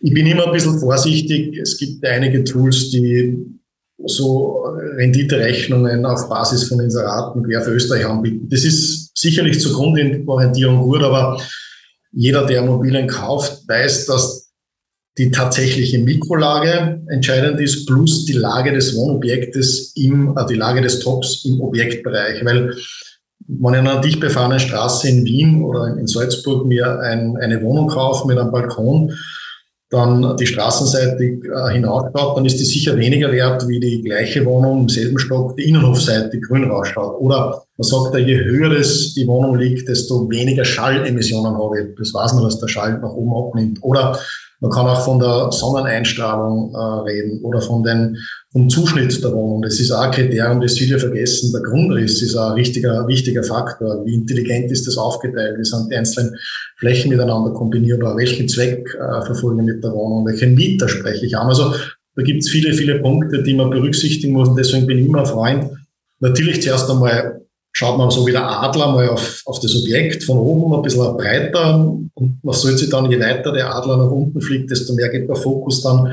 Ich 0.00 0.14
bin 0.14 0.26
immer 0.26 0.46
ein 0.46 0.52
bisschen 0.52 0.78
vorsichtig. 0.78 1.58
Es 1.58 1.76
gibt 1.76 2.04
einige 2.06 2.42
Tools, 2.44 2.90
die 2.90 3.36
so 4.06 4.62
Renditerechnungen 4.96 6.06
auf 6.06 6.28
Basis 6.30 6.64
von 6.64 6.80
Inseraten 6.80 7.42
quer 7.42 7.60
für 7.60 7.72
Österreich 7.72 8.06
anbieten. 8.06 8.48
Das 8.48 8.64
ist 8.64 9.10
sicherlich 9.14 9.60
zur 9.60 9.74
Grundorientierung 9.74 10.80
gut, 10.80 11.02
aber 11.02 11.38
jeder, 12.12 12.46
der 12.46 12.62
Immobilien 12.62 13.06
kauft, 13.06 13.68
weiß, 13.68 14.06
dass 14.06 14.39
die 15.18 15.30
tatsächliche 15.30 15.98
Mikrolage 15.98 17.02
entscheidend 17.08 17.60
ist, 17.60 17.86
plus 17.86 18.24
die 18.24 18.32
Lage 18.32 18.72
des 18.72 18.94
Wohnobjektes 18.94 19.92
im, 19.96 20.36
äh, 20.36 20.46
die 20.46 20.54
Lage 20.54 20.80
des 20.80 21.00
Tops 21.00 21.44
im 21.44 21.60
Objektbereich. 21.60 22.44
Weil 22.44 22.74
wenn 23.46 23.74
ich 23.74 23.80
an 23.80 23.88
einer 23.88 24.00
dicht 24.00 24.20
befahrenen 24.20 24.60
Straße 24.60 25.08
in 25.08 25.24
Wien 25.24 25.64
oder 25.64 25.96
in 25.98 26.06
Salzburg 26.06 26.66
mir 26.66 27.00
ein, 27.00 27.36
eine 27.38 27.60
Wohnung 27.62 27.88
kaufe 27.88 28.26
mit 28.26 28.38
einem 28.38 28.52
Balkon, 28.52 29.12
dann 29.90 30.36
die 30.36 30.46
straßenseitig 30.46 31.44
äh, 31.44 31.72
hinausschaut, 31.72 32.36
dann 32.36 32.44
ist 32.44 32.60
die 32.60 32.64
sicher 32.64 32.96
weniger 32.96 33.32
wert 33.32 33.66
wie 33.66 33.80
die 33.80 34.00
gleiche 34.02 34.44
Wohnung 34.46 34.82
im 34.82 34.88
selben 34.88 35.18
Stock, 35.18 35.56
die 35.56 35.68
innenhofseitig 35.68 36.42
grün 36.42 36.70
rausschaut. 36.70 37.20
Oder 37.20 37.64
man 37.76 37.88
sagt 37.88 38.14
ja, 38.14 38.20
je 38.20 38.38
höher 38.38 38.70
es 38.70 39.14
die 39.14 39.26
Wohnung 39.26 39.58
liegt, 39.58 39.88
desto 39.88 40.30
weniger 40.30 40.64
Schallemissionen 40.64 41.58
habe 41.58 41.80
ich. 41.80 41.96
Das 41.98 42.14
weiß 42.14 42.34
man, 42.34 42.44
dass 42.44 42.60
der 42.60 42.68
Schall 42.68 43.00
nach 43.00 43.12
oben 43.12 43.34
abnimmt. 43.34 43.78
Oder 43.82 44.16
man 44.60 44.70
kann 44.70 44.86
auch 44.86 45.02
von 45.02 45.18
der 45.18 45.50
Sonneneinstrahlung 45.50 46.74
äh, 46.74 47.10
reden 47.10 47.40
oder 47.42 47.62
von 47.62 47.82
den, 47.82 48.16
vom 48.52 48.68
Zuschnitt 48.68 49.22
der 49.24 49.32
Wohnung. 49.32 49.62
Das 49.62 49.80
ist 49.80 49.90
auch 49.90 50.02
ein 50.02 50.10
Kriterium, 50.10 50.60
das 50.60 50.76
viele 50.76 50.98
vergessen. 50.98 51.50
Der 51.52 51.62
Grundriss 51.62 52.20
ist 52.20 52.36
ein 52.36 52.52
richtiger, 52.52 53.08
wichtiger 53.08 53.42
Faktor. 53.42 54.04
Wie 54.04 54.14
intelligent 54.14 54.70
ist 54.70 54.86
das 54.86 54.98
aufgeteilt? 54.98 55.58
Wie 55.58 55.64
sind 55.64 55.90
die 55.90 55.96
einzelnen 55.96 56.36
Flächen 56.76 57.10
miteinander 57.10 57.52
kombinierbar? 57.52 58.16
Welchen 58.18 58.48
Zweck 58.48 58.86
äh, 58.94 59.24
verfolgen 59.24 59.64
mit 59.64 59.82
der 59.82 59.92
Wohnung? 59.92 60.26
Welchen 60.26 60.54
Mieter 60.54 60.88
spreche 60.88 61.24
ich 61.24 61.36
an? 61.36 61.46
Also 61.46 61.72
da 62.16 62.22
gibt 62.22 62.42
es 62.42 62.50
viele, 62.50 62.74
viele 62.74 62.98
Punkte, 63.00 63.42
die 63.42 63.54
man 63.54 63.70
berücksichtigen 63.70 64.34
muss. 64.34 64.50
Und 64.50 64.56
deswegen 64.56 64.86
bin 64.86 64.98
ich 64.98 65.06
immer 65.06 65.24
Freund, 65.24 65.70
natürlich 66.18 66.60
zuerst 66.60 66.90
einmal 66.90 67.39
schaut 67.80 67.96
man 67.96 68.10
so 68.10 68.26
wie 68.26 68.32
der 68.32 68.46
Adler 68.46 68.92
mal 68.92 69.08
auf, 69.08 69.42
auf 69.46 69.58
das 69.58 69.74
Objekt 69.74 70.22
von 70.24 70.36
oben 70.36 70.74
ein 70.74 70.82
bisschen 70.82 71.16
breiter 71.16 71.76
und 72.12 72.38
man 72.42 72.54
sollte 72.54 72.76
sich 72.76 72.90
dann, 72.90 73.10
je 73.10 73.18
weiter 73.18 73.52
der 73.52 73.74
Adler 73.74 73.96
nach 73.96 74.10
unten 74.10 74.38
fliegt, 74.42 74.70
desto 74.70 74.92
mehr 74.92 75.08
geht 75.08 75.26
der 75.26 75.36
Fokus 75.36 75.82
dann 75.82 76.12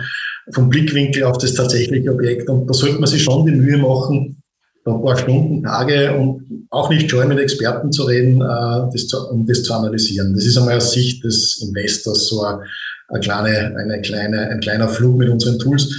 vom 0.54 0.70
Blickwinkel 0.70 1.26
auf 1.26 1.38
das 1.40 1.54
tatsächliche 1.54 2.10
Objekt 2.10 2.48
und 2.48 2.68
da 2.68 2.74
sollte 2.74 3.00
man 3.00 3.10
sich 3.10 3.22
schon 3.22 3.46
die 3.46 3.52
Mühe 3.52 3.78
machen, 3.78 4.42
ein 4.86 5.02
paar 5.02 5.18
Stunden, 5.18 5.62
Tage 5.62 6.18
und 6.18 6.68
auch 6.70 6.90
nicht 6.90 7.12
scheuen, 7.12 7.28
mit 7.28 7.40
Experten 7.40 7.92
zu 7.92 8.04
reden, 8.06 8.40
äh, 8.42 8.90
das 8.94 9.08
zu, 9.08 9.18
um 9.30 9.46
das 9.46 9.62
zu 9.64 9.74
analysieren. 9.74 10.34
Das 10.34 10.46
ist 10.46 10.58
einmal 10.58 10.78
aus 10.78 10.94
Sicht 10.94 11.22
des 11.26 11.62
Investors 11.62 12.30
so 12.30 12.44
eine, 12.44 12.62
eine 13.10 13.20
kleine, 13.20 13.76
eine 13.76 14.00
kleine, 14.00 14.40
ein 14.48 14.62
kleiner 14.62 14.88
Flug 14.88 15.18
mit 15.18 15.28
unseren 15.28 15.60
Tools. 15.60 15.94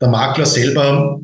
Der 0.00 0.08
Makler 0.08 0.46
selber 0.46 1.20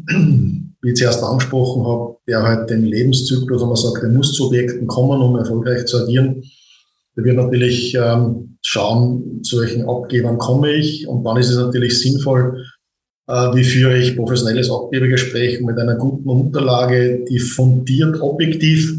wie 0.83 0.91
ich 0.91 0.97
zuerst 0.97 1.23
angesprochen 1.23 1.87
habe, 1.87 2.17
der 2.27 2.43
halt 2.43 2.71
den 2.71 2.85
Lebenszyklus, 2.85 3.63
wo 3.63 3.67
man 3.67 3.77
sagt, 3.77 4.03
der 4.03 4.11
muss 4.11 4.33
zu 4.33 4.47
Objekten 4.47 4.87
kommen, 4.87 5.21
um 5.21 5.37
erfolgreich 5.37 5.85
zu 5.87 6.03
agieren. 6.03 6.43
Der 7.17 7.25
wird 7.25 7.37
natürlich 7.37 7.95
ähm, 7.95 8.57
schauen, 8.63 9.43
zu 9.43 9.61
welchen 9.61 9.89
Abgebern 9.89 10.39
komme 10.39 10.73
ich. 10.73 11.07
Und 11.07 11.25
dann 11.25 11.37
ist 11.37 11.51
es 11.51 11.57
natürlich 11.57 12.01
sinnvoll, 12.01 12.65
äh, 13.27 13.55
wie 13.55 13.65
führe 13.65 13.99
ich 13.99 14.17
professionelles 14.17 14.71
Abgebergespräch 14.71 15.61
mit 15.61 15.79
einer 15.79 15.97
guten 15.97 16.29
Unterlage, 16.29 17.25
die 17.29 17.39
fundiert 17.39 18.21
objektiv 18.21 18.97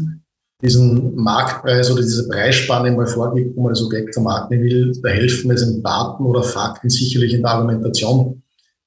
diesen 0.62 1.16
Marktpreis 1.16 1.90
oder 1.90 2.02
diese 2.02 2.28
Preisspanne 2.28 2.92
mal 2.92 3.06
vorgibt, 3.06 3.56
wo 3.56 3.62
man 3.62 3.72
das 3.72 3.82
Objekt 3.82 4.14
vermarkten 4.14 4.62
will. 4.62 4.92
Da 5.02 5.08
helfen 5.08 5.50
es 5.50 5.62
in 5.62 5.82
Daten 5.82 6.24
oder 6.24 6.42
Fakten 6.42 6.88
sicherlich 6.88 7.34
in 7.34 7.42
der 7.42 7.50
Argumentation 7.50 8.41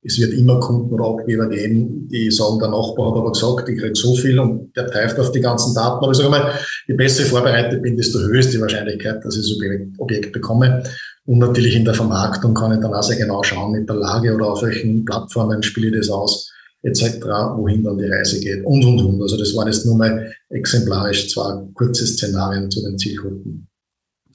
es 0.06 0.20
wird 0.20 0.34
immer 0.34 0.60
Kunden 0.60 0.94
oder 0.94 1.06
Abgeber 1.06 1.50
geben, 1.50 2.08
die 2.10 2.30
sagen, 2.30 2.60
der 2.60 2.70
Nachbar 2.70 3.10
hat 3.10 3.18
aber 3.18 3.32
gesagt, 3.32 3.68
ich 3.68 3.80
kriege 3.80 3.96
so 3.96 4.15
viel 4.15 4.39
und 4.39 4.76
der 4.76 4.88
pfeift 4.88 5.20
auf 5.20 5.32
die 5.32 5.41
ganzen 5.41 5.74
Daten. 5.74 6.04
Aber 6.04 6.12
ich 6.12 6.18
sage 6.18 6.30
mal, 6.30 6.54
je 6.88 6.94
besser 6.94 7.24
ich 7.24 7.30
vorbereitet 7.30 7.82
bin, 7.82 7.98
desto 7.98 8.20
höher 8.20 8.39
ist 8.39 8.54
die 8.54 8.62
Wahrscheinlichkeit, 8.62 9.26
dass 9.26 9.36
ich 9.36 9.41
das 9.41 9.58
Objekt, 9.58 10.00
Objekt 10.00 10.32
bekomme. 10.32 10.84
Und 11.26 11.39
natürlich 11.39 11.76
in 11.76 11.86
der 11.86 11.96
Vermarktung 11.96 12.54
kann 12.54 12.74
ich 12.74 12.82
dann 12.82 12.94
auch 12.94 13.02
sehr 13.02 13.18
genau 13.18 13.41
schauen 13.41 13.72
mit 13.72 13.89
der 13.89 13.96
Lage 13.96 14.34
oder 14.36 14.52
auf 14.52 14.62
welchen 14.62 15.04
Plattformen 15.06 15.63
spiele 15.63 15.88
ich 15.88 15.96
das 15.96 16.10
aus, 16.10 16.54
etc., 16.84 17.24
wohin 17.56 17.84
dann 17.84 17.98
die 17.98 18.06
Reise 18.06 18.39
geht 18.39 18.63
und, 18.63 18.86
und, 18.86 19.04
und. 19.04 19.22
Also 19.24 19.38
das 19.38 19.56
waren 19.56 19.68
jetzt 19.68 19.88
nur 19.88 19.98
mal 19.98 20.32
exemplarisch 20.50 21.30
zwei 21.34 21.63
kurze 21.74 22.06
Szenarien 22.06 22.70
zu 22.70 22.84
den 22.84 22.96
Zielgruppen. 23.00 23.68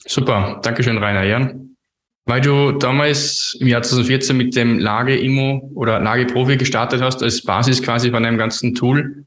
Super, 0.05 0.59
Dankeschön, 0.61 0.97
Rainer 0.97 1.23
Jan. 1.23 1.70
Weil 2.31 2.39
du 2.39 2.71
damals 2.71 3.57
im 3.59 3.67
Jahr 3.67 3.81
2014 3.81 4.37
mit 4.37 4.55
dem 4.55 4.79
Lage-Immo 4.79 5.69
oder 5.75 5.99
Lage-Profi 5.99 6.55
gestartet 6.55 7.01
hast, 7.01 7.21
als 7.21 7.41
Basis 7.41 7.83
quasi 7.83 8.09
von 8.09 8.23
einem 8.23 8.37
ganzen 8.37 8.73
Tool. 8.73 9.25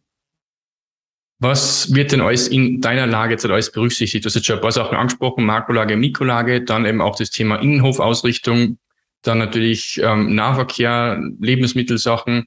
Was 1.38 1.94
wird 1.94 2.12
denn 2.12 2.22
alles 2.22 2.48
in 2.48 2.80
deiner 2.80 3.06
Lage 3.06 3.32
jetzt 3.32 3.44
alles 3.44 3.70
berücksichtigt? 3.70 4.24
Du 4.24 4.28
hast 4.28 4.36
jetzt 4.36 4.46
schon 4.46 4.56
ein 4.56 4.62
paar 4.62 4.72
Sachen 4.72 4.96
angesprochen, 4.96 5.44
Makrolage, 5.44 5.98
Mikrolage, 5.98 6.62
dann 6.62 6.86
eben 6.86 7.02
auch 7.02 7.14
das 7.14 7.28
Thema 7.28 7.56
Innenhofausrichtung, 7.56 8.78
dann 9.20 9.36
natürlich 9.36 10.00
ähm, 10.02 10.34
Nahverkehr, 10.34 11.20
Lebensmittelsachen. 11.40 12.46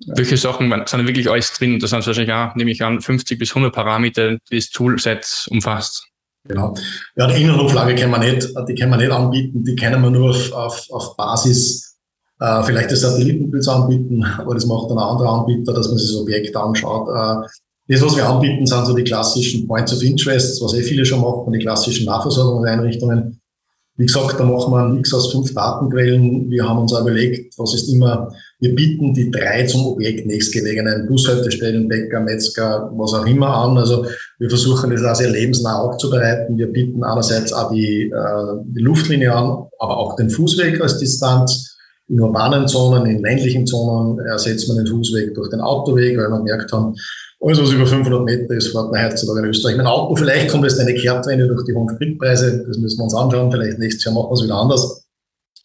Ja. 0.00 0.18
Welche 0.18 0.36
Sachen 0.36 0.70
sind 0.84 1.06
wirklich 1.06 1.30
alles 1.30 1.54
drin? 1.54 1.78
Das 1.78 1.88
sind 1.88 2.06
wahrscheinlich 2.06 2.34
auch, 2.34 2.54
nehme 2.56 2.72
ich 2.72 2.84
an, 2.84 3.00
50 3.00 3.38
bis 3.38 3.52
100 3.52 3.74
Parameter, 3.74 4.36
die 4.50 4.56
das 4.56 4.68
Toolset 4.68 5.46
umfasst. 5.48 6.06
Genau. 6.44 6.74
Ja, 7.16 7.26
die 7.26 7.42
Innenhoflage 7.42 7.94
können 7.94 8.12
wir 8.12 8.18
nicht, 8.18 8.48
die 8.68 8.74
können 8.74 8.92
wir 8.92 8.96
nicht 8.96 9.10
anbieten, 9.10 9.64
die 9.64 9.76
können 9.76 10.02
wir 10.02 10.10
nur 10.10 10.30
auf, 10.30 10.52
auf, 10.52 10.86
auf 10.90 11.16
Basis 11.16 11.96
äh, 12.40 12.62
vielleicht 12.62 12.90
des 12.90 13.00
Satellitenbilds 13.00 13.68
anbieten, 13.68 14.24
aber 14.24 14.54
das 14.54 14.66
macht 14.66 14.90
dann 14.90 14.98
ein 14.98 15.04
anderer 15.04 15.40
Anbieter, 15.40 15.72
dass 15.72 15.88
man 15.88 15.98
sich 15.98 16.10
das 16.10 16.20
Objekt 16.20 16.56
anschaut. 16.56 17.08
Äh, 17.08 17.48
das, 17.88 18.02
was 18.02 18.16
wir 18.16 18.28
anbieten, 18.28 18.66
sind 18.66 18.86
so 18.86 18.94
die 18.94 19.04
klassischen 19.04 19.66
Points 19.66 19.94
of 19.94 20.02
Interest, 20.02 20.62
was 20.62 20.74
eh 20.74 20.82
viele 20.82 21.04
schon 21.04 21.22
machen, 21.22 21.52
die 21.52 21.58
klassischen 21.58 22.06
Nahversorgungseinrichtungen. 22.06 23.40
Wie 23.96 24.06
gesagt, 24.06 24.38
da 24.38 24.44
machen 24.44 24.72
wir 24.72 24.78
einen 24.78 24.94
Mix 24.94 25.12
aus 25.12 25.32
fünf 25.32 25.52
Datenquellen. 25.54 26.50
Wir 26.50 26.68
haben 26.68 26.78
uns 26.78 26.92
auch 26.92 27.00
überlegt, 27.00 27.58
was 27.58 27.74
ist 27.74 27.88
immer, 27.88 28.30
wir 28.60 28.74
bieten 28.74 29.14
die 29.14 29.30
drei 29.30 29.64
zum 29.66 29.86
Objekt 29.86 30.26
nächstgelegenen 30.26 31.06
Bushaltestellen, 31.06 31.86
Bäcker, 31.86 32.20
Metzger, 32.20 32.90
was 32.96 33.14
auch 33.14 33.24
immer 33.24 33.48
an. 33.48 33.78
Also 33.78 34.04
wir 34.38 34.48
versuchen 34.48 34.90
das 34.90 35.04
auch 35.04 35.14
sehr 35.14 35.30
lebensnah 35.30 35.80
aufzubereiten. 35.80 36.58
Wir 36.58 36.66
bieten 36.66 37.04
einerseits 37.04 37.52
auch 37.52 37.70
die, 37.70 38.10
äh, 38.10 38.62
die 38.64 38.80
Luftlinie 38.80 39.32
an, 39.32 39.66
aber 39.78 39.96
auch 39.96 40.16
den 40.16 40.28
Fußweg 40.28 40.80
als 40.80 40.98
Distanz. 40.98 41.76
In 42.08 42.20
urbanen 42.20 42.66
Zonen, 42.66 43.06
in 43.06 43.22
ländlichen 43.22 43.66
Zonen 43.66 44.18
ersetzt 44.26 44.66
man 44.66 44.78
den 44.78 44.86
Fußweg 44.86 45.34
durch 45.34 45.50
den 45.50 45.60
Autoweg, 45.60 46.16
weil 46.16 46.28
wir 46.28 46.38
gemerkt 46.38 46.72
haben, 46.72 46.94
alles, 47.40 47.60
was 47.60 47.70
über 47.70 47.86
500 47.86 48.24
Meter 48.24 48.54
ist, 48.54 48.68
fährt 48.72 48.90
man 48.90 49.04
heutzutage 49.04 49.40
in 49.40 49.44
Österreich. 49.44 49.76
Mein 49.76 49.86
Auto, 49.86 50.16
vielleicht 50.16 50.50
kommt 50.50 50.64
jetzt 50.64 50.80
eine 50.80 50.94
Kehrtwende 50.94 51.46
durch 51.46 51.64
die 51.64 51.74
hohen 51.74 51.90
Spritpreise. 51.94 52.64
Das 52.66 52.78
müssen 52.78 52.98
wir 52.98 53.04
uns 53.04 53.14
anschauen. 53.14 53.52
Vielleicht 53.52 53.78
nächstes 53.78 54.04
Jahr 54.04 54.14
machen 54.14 54.30
wir 54.30 54.34
es 54.34 54.42
wieder 54.42 54.56
anders. 54.56 55.04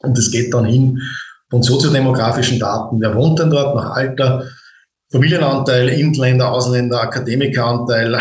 Und 0.04 0.16
das 0.16 0.30
geht 0.30 0.54
dann 0.54 0.66
hin 0.66 1.00
von 1.54 1.62
soziodemografischen 1.62 2.58
Daten. 2.58 3.00
Wer 3.00 3.14
wohnt 3.14 3.38
denn 3.38 3.52
dort 3.52 3.76
nach 3.76 3.92
Alter? 3.92 4.48
Familienanteil, 5.12 5.88
Inländer, 5.90 6.52
Ausländer, 6.52 7.00
Akademikeranteil, 7.00 8.18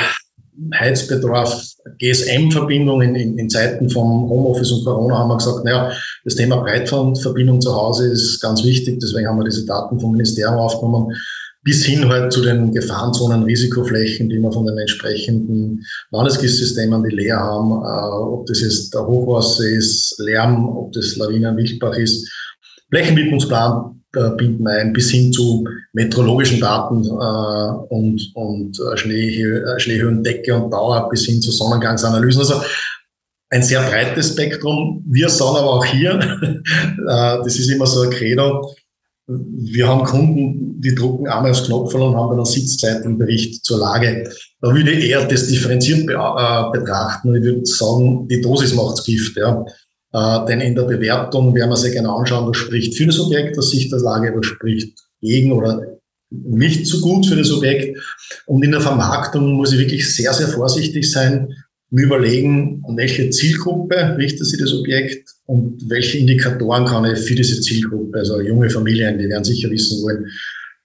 Heizbedarf, 0.79 1.64
GSM-Verbindung 1.99 3.01
in, 3.01 3.38
in, 3.38 3.49
Zeiten 3.49 3.88
von 3.88 4.29
Homeoffice 4.29 4.73
und 4.73 4.85
Corona 4.85 5.16
haben 5.16 5.29
wir 5.29 5.38
gesagt, 5.38 5.64
naja, 5.64 5.90
das 6.25 6.35
Thema 6.35 6.57
Breitbandverbindung 6.57 7.62
zu 7.62 7.75
Hause 7.75 8.09
ist 8.09 8.38
ganz 8.42 8.62
wichtig. 8.64 9.01
Deswegen 9.01 9.27
haben 9.27 9.38
wir 9.38 9.45
diese 9.45 9.64
Daten 9.64 9.99
vom 9.99 10.12
Ministerium 10.12 10.59
aufgenommen 10.59 11.16
bis 11.64 11.85
hin 11.85 12.09
halt 12.09 12.33
zu 12.33 12.42
den 12.42 12.73
Gefahrenzonen, 12.73 13.45
Risikoflächen, 13.45 14.29
die 14.29 14.38
wir 14.38 14.53
von 14.53 14.66
den 14.66 14.79
entsprechenden 14.79 15.85
Landesgießsystemen, 16.11 17.05
die 17.05 17.14
leer 17.14 17.38
haben, 17.38 17.71
äh, 17.71 18.35
ob 18.35 18.47
das 18.47 18.61
jetzt 18.61 18.92
der 18.92 19.07
Hochwasser 19.07 19.64
ist, 19.68 20.16
Lärm, 20.18 20.68
ob 20.77 20.92
das 20.92 21.16
Lawinen, 21.16 21.57
Wildbach 21.57 21.97
ist, 21.97 22.29
Flächenwidmungsplan 22.93 24.03
binden 24.37 24.67
ein, 24.67 24.93
bis 24.93 25.11
hin 25.11 25.33
zu 25.33 25.67
meteorologischen 25.95 26.61
Daten 26.61 27.03
äh, 27.07 27.95
und, 27.95 28.31
und 28.35 28.79
äh, 28.79 28.93
äh, 28.93 29.79
Schneehöhendecke 29.79 30.55
und 30.55 30.71
Dauer 30.71 31.09
bis 31.09 31.25
hin 31.25 31.41
zu 31.41 31.51
Sonnengangsanalysen. 31.51 32.43
Also 32.43 32.61
ein 33.49 33.63
sehr 33.63 33.81
breites 33.81 34.33
Spektrum. 34.33 35.03
Wir 35.09 35.31
sagen 35.31 35.57
aber 35.57 35.73
auch 35.73 35.85
hier, 35.87 36.19
äh, 36.43 37.39
das 37.43 37.59
ist 37.59 37.71
immer 37.71 37.87
so 37.87 38.03
ein 38.03 38.11
Credo, 38.11 38.75
wir 39.29 39.89
haben 39.89 40.05
Kunden, 40.05 40.81
die 40.81 40.95
drucken 40.95 41.29
einmal 41.29 41.53
aufs 41.53 41.65
Knopf 41.65 41.95
und 41.95 42.17
haben 42.17 42.31
dann 42.31 42.39
einen 42.39 42.45
Sitzzeitenbericht 42.45 43.65
zur 43.65 43.79
Lage. 43.79 44.29
Da 44.61 44.75
würde 44.75 44.91
ich 44.91 45.09
eher 45.09 45.25
das 45.25 45.47
differenziert 45.47 46.07
be 46.07 46.15
äh, 46.15 46.79
betrachten. 46.79 47.35
Ich 47.37 47.43
würde 47.43 47.65
sagen, 47.65 48.27
die 48.29 48.41
Dosis 48.41 48.75
macht's 48.75 49.05
Gift. 49.05 49.37
Ja. 49.37 49.65
Äh, 50.12 50.46
denn 50.46 50.61
in 50.61 50.75
der 50.75 50.83
Bewertung 50.83 51.55
werden 51.55 51.70
wir 51.70 51.77
sich 51.77 51.92
genau 51.92 52.18
anschauen, 52.18 52.48
was 52.48 52.57
spricht 52.57 52.94
für 52.96 53.07
das 53.07 53.18
Objekt 53.18 53.59
aus 53.59 53.70
Sicht 53.70 53.90
der 53.92 54.01
Lage, 54.01 54.33
was 54.37 54.46
spricht 54.46 54.98
gegen 55.20 55.53
oder 55.53 55.98
nicht 56.31 56.87
so 56.87 57.01
gut 57.01 57.27
für 57.27 57.37
das 57.37 57.53
Objekt. 57.53 57.98
Und 58.46 58.64
in 58.64 58.72
der 58.72 58.81
Vermarktung 58.81 59.53
muss 59.53 59.72
ich 59.72 59.79
wirklich 59.79 60.14
sehr, 60.14 60.33
sehr 60.33 60.48
vorsichtig 60.48 61.11
sein, 61.11 61.55
mir 61.90 62.07
überlegen, 62.07 62.83
an 62.88 62.96
welche 62.96 63.29
Zielgruppe 63.29 64.16
richtet 64.16 64.46
sich 64.46 64.59
das 64.59 64.72
Objekt 64.72 65.29
und 65.44 65.79
welche 65.90 66.18
Indikatoren 66.18 66.87
kann 66.87 67.05
ich 67.05 67.18
für 67.18 67.35
diese 67.35 67.61
Zielgruppe, 67.61 68.18
also 68.18 68.40
junge 68.40 68.70
Familien, 68.70 69.18
die 69.18 69.29
werden 69.29 69.44
sicher 69.44 69.70
wissen 69.70 70.03
wollen, 70.03 70.27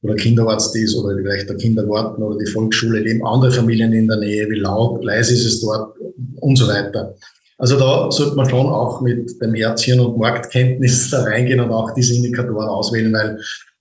wo 0.02 0.10
der 0.10 0.18
Kinderarzt 0.18 0.76
ist 0.76 0.96
oder 0.96 1.16
vielleicht 1.16 1.48
der 1.48 1.56
Kindergarten 1.56 2.22
oder 2.22 2.38
die 2.38 2.52
Volksschule, 2.52 3.00
leben 3.00 3.26
andere 3.26 3.52
Familien 3.52 3.94
in 3.94 4.08
der 4.08 4.18
Nähe, 4.18 4.50
wie 4.50 4.60
laut, 4.60 5.04
leise 5.04 5.34
ist 5.34 5.46
es 5.46 5.62
dort 5.62 5.96
und 6.42 6.58
so 6.58 6.68
weiter. 6.68 7.16
Also 7.58 7.78
da 7.78 8.12
sollte 8.12 8.36
man 8.36 8.50
schon 8.50 8.68
auch 8.68 9.02
mit 9.02 9.42
dem 9.42 9.56
Erzchen 9.56 10.00
und 10.00 10.18
Marktkenntnis 10.18 11.10
da 11.10 11.24
reingehen 11.24 11.60
und 11.60 11.72
auch 11.72 11.92
diese 11.92 12.14
Indikatoren 12.14 12.68
auswählen, 12.68 13.12
weil 13.12 13.40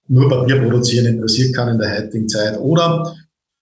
nur 0.08 0.28
Papier 0.28 0.62
produzieren 0.62 1.06
interessiert 1.06 1.54
keinen 1.54 1.74
in 1.74 1.78
der 1.78 1.98
heutigen 1.98 2.28
Zeit. 2.28 2.58
Oder 2.58 3.14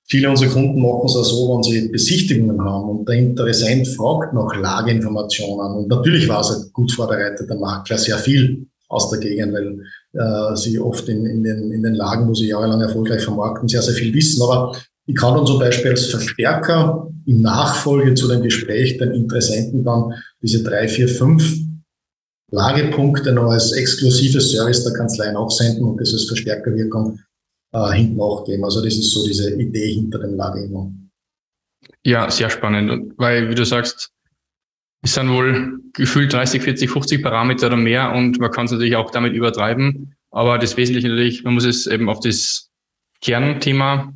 Viele 0.06 0.28
unserer 0.28 0.50
Kunden 0.50 0.82
machen 0.82 1.06
es 1.06 1.16
auch 1.16 1.24
so, 1.24 1.54
wenn 1.54 1.62
sie 1.62 1.88
Besichtigungen 1.88 2.62
haben 2.62 2.90
und 2.90 3.08
der 3.08 3.16
Interessent 3.16 3.88
fragt 3.88 4.34
nach 4.34 4.54
Lageinformationen. 4.54 5.76
Und 5.76 5.88
natürlich 5.88 6.28
war 6.28 6.42
es 6.42 6.50
ein 6.50 6.70
gut 6.74 6.92
vorbereiteter 6.92 7.56
Makler 7.56 7.96
sehr 7.96 8.18
viel 8.18 8.66
aus 8.88 9.08
der 9.08 9.18
Gegend, 9.18 9.54
weil 9.54 9.80
äh, 10.12 10.56
sie 10.56 10.78
oft 10.78 11.08
in, 11.08 11.24
in, 11.24 11.42
den, 11.42 11.72
in 11.72 11.82
den 11.82 11.94
Lagen, 11.94 12.28
wo 12.28 12.34
sie 12.34 12.48
jahrelang 12.48 12.82
erfolgreich 12.82 13.24
vermarkten, 13.24 13.66
sehr, 13.66 13.80
sehr 13.80 13.94
viel 13.94 14.12
wissen. 14.12 14.42
Aber 14.42 14.76
ich 15.06 15.14
kann 15.14 15.34
dann 15.34 15.46
zum 15.46 15.58
Beispiel 15.58 15.90
als 15.90 16.06
Verstärker 16.06 17.10
in 17.26 17.42
Nachfolge 17.42 18.14
zu 18.14 18.28
dem 18.28 18.42
Gespräch 18.42 18.96
den 18.98 19.12
Interessenten 19.12 19.84
dann 19.84 20.14
diese 20.42 20.62
drei, 20.62 20.88
vier, 20.88 21.08
fünf 21.08 21.58
Lagepunkte 22.50 23.32
noch 23.32 23.50
als 23.50 23.72
exklusives 23.72 24.52
Service 24.52 24.84
der 24.84 24.94
Kanzlei 24.94 25.32
nachsenden 25.32 25.84
und 25.84 26.00
das 26.00 26.12
als 26.12 26.24
Verstärkerwirkung 26.24 27.20
äh, 27.72 27.92
hinten 27.92 28.16
nachgeben. 28.16 28.64
Also 28.64 28.82
das 28.82 28.94
ist 28.94 29.10
so 29.10 29.26
diese 29.26 29.50
Idee 29.54 29.94
hinter 29.94 30.20
dem 30.20 30.36
Lagerung. 30.36 31.10
Ja, 32.04 32.30
sehr 32.30 32.50
spannend, 32.50 33.14
weil 33.16 33.50
wie 33.50 33.54
du 33.54 33.64
sagst, 33.64 34.10
es 35.02 35.14
sind 35.14 35.30
wohl 35.30 35.80
gefühlt 35.92 36.32
30, 36.32 36.62
40, 36.62 36.90
50 36.90 37.22
Parameter 37.22 37.66
oder 37.66 37.76
mehr 37.76 38.12
und 38.12 38.38
man 38.38 38.50
kann 38.50 38.66
es 38.66 38.72
natürlich 38.72 38.96
auch 38.96 39.10
damit 39.10 39.34
übertreiben. 39.34 40.14
Aber 40.30 40.58
das 40.58 40.76
Wesentliche 40.76 41.08
natürlich, 41.08 41.44
man 41.44 41.54
muss 41.54 41.64
es 41.64 41.86
eben 41.86 42.08
auf 42.08 42.20
das 42.20 42.70
Kernthema 43.20 44.14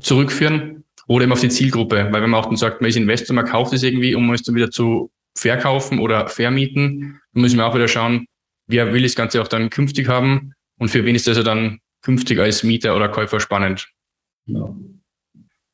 zurückführen 0.00 0.84
oder 1.06 1.24
eben 1.24 1.32
auf 1.32 1.40
die 1.40 1.48
Zielgruppe. 1.48 2.08
Weil 2.10 2.22
wenn 2.22 2.30
man 2.30 2.40
auch 2.40 2.46
dann 2.46 2.56
sagt, 2.56 2.80
man 2.80 2.88
ist 2.88 2.96
Investor, 2.96 3.34
man 3.34 3.46
kauft 3.46 3.72
es 3.72 3.82
irgendwie, 3.82 4.14
um 4.14 4.32
es 4.32 4.42
dann 4.42 4.54
wieder 4.54 4.70
zu 4.70 5.10
verkaufen 5.36 5.98
oder 5.98 6.28
vermieten, 6.28 7.20
dann 7.32 7.42
müssen 7.42 7.56
wir 7.56 7.66
auch 7.66 7.74
wieder 7.74 7.88
schauen, 7.88 8.26
wer 8.66 8.92
will 8.92 9.02
das 9.02 9.14
Ganze 9.14 9.40
auch 9.40 9.48
dann 9.48 9.70
künftig 9.70 10.08
haben 10.08 10.52
und 10.78 10.90
für 10.90 11.04
wen 11.04 11.14
ist 11.14 11.26
das 11.26 11.36
ja 11.36 11.42
dann 11.42 11.80
künftig 12.02 12.38
als 12.38 12.62
Mieter 12.62 12.96
oder 12.96 13.08
Käufer 13.08 13.40
spannend. 13.40 13.88
Ja. 14.46 14.74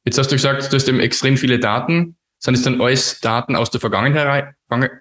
Jetzt 0.04 0.18
hast 0.18 0.31
du 0.31 0.37
gesagt, 0.37 0.72
du 0.72 0.76
hast 0.76 0.88
eben 0.88 1.00
extrem 1.00 1.37
viele 1.37 1.59
Daten. 1.59 2.16
Sind 2.38 2.54
es 2.54 2.62
dann 2.62 2.81
alles 2.81 3.20
Daten 3.20 3.57
aus 3.57 3.70
der 3.70 3.81
Vergangenheit, 3.81 4.54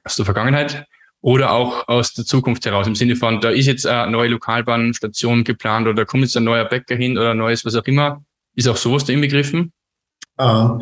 aus 0.03 0.15
der 0.15 0.25
Vergangenheit 0.25 0.85
oder 1.21 1.51
auch 1.51 1.87
aus 1.87 2.13
der 2.13 2.25
Zukunft 2.25 2.65
heraus? 2.65 2.87
Im 2.87 2.95
Sinne 2.95 3.15
von, 3.15 3.39
da 3.39 3.49
ist 3.49 3.67
jetzt 3.67 3.85
eine 3.85 4.11
neue 4.11 4.29
Lokalbahnstation 4.29 5.43
geplant 5.43 5.87
oder 5.87 5.95
da 5.95 6.05
kommt 6.05 6.23
jetzt 6.23 6.35
ein 6.35 6.43
neuer 6.43 6.65
Bäcker 6.65 6.95
hin 6.95 7.17
oder 7.17 7.31
ein 7.31 7.37
neues, 7.37 7.63
was 7.63 7.75
auch 7.75 7.85
immer. 7.85 8.23
Ist 8.57 8.67
auch 8.67 8.75
sowas 8.75 9.05
da 9.05 9.13
inbegriffen? 9.13 9.71
Ähm, 10.39 10.81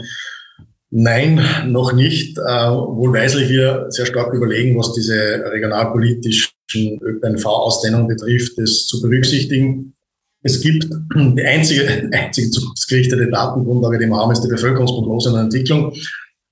nein, 0.92 1.46
noch 1.68 1.92
nicht. 1.92 2.38
Äh, 2.38 2.42
wohlweislich 2.42 3.50
wir 3.50 3.88
sehr 3.90 4.06
stark 4.06 4.34
überlegen, 4.34 4.78
was 4.80 4.94
diese 4.94 5.44
regionalpolitischen 5.52 6.54
ÖPNV-Ausdehnung 7.02 8.08
betrifft, 8.08 8.58
das 8.58 8.88
zu 8.88 9.02
berücksichtigen. 9.02 9.94
Es 10.42 10.62
gibt 10.62 10.88
die 11.14 11.44
einzige, 11.44 12.10
einzige 12.14 12.50
zukunftsgerichtete 12.50 13.30
Datengrundlage, 13.30 14.00
die 14.00 14.08
wir 14.08 14.16
haben, 14.16 14.32
ist 14.32 14.42
die 14.42 14.50
Bevölkerungsprognose 14.50 15.34
und 15.34 15.40
Entwicklung, 15.40 15.94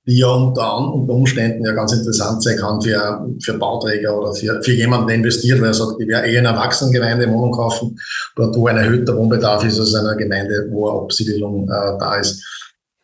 die 0.05 0.17
ja 0.17 0.27
unter, 0.27 0.77
unter 0.77 1.13
Umständen 1.13 1.65
ja 1.65 1.71
ganz 1.73 1.93
interessant 1.93 2.43
sein 2.43 2.57
kann 2.57 2.81
für, 2.81 3.25
für 3.41 3.53
Bauträger 3.53 4.19
oder 4.19 4.33
für, 4.33 4.61
für 4.61 4.73
jemanden, 4.73 5.07
der 5.07 5.15
investiert, 5.15 5.61
weil 5.61 5.69
er 5.69 5.73
sagt, 5.73 5.99
ich 5.99 6.07
werde 6.07 6.27
eher 6.27 6.39
in 6.39 6.45
einer 6.45 6.57
Erwachsenengemeinde 6.57 7.29
Wohnung 7.29 7.53
kaufen, 7.53 7.97
dort 8.35 8.55
wo 8.57 8.67
ein 8.67 8.77
erhöhter 8.77 9.15
Wohnbedarf 9.15 9.63
ist, 9.63 9.79
als 9.79 9.93
in 9.93 9.99
einer 10.01 10.15
Gemeinde, 10.15 10.67
wo 10.71 10.89
eine 10.89 11.01
Absiedelung 11.01 11.69
äh, 11.69 11.97
da 11.99 12.15
ist. 12.17 12.43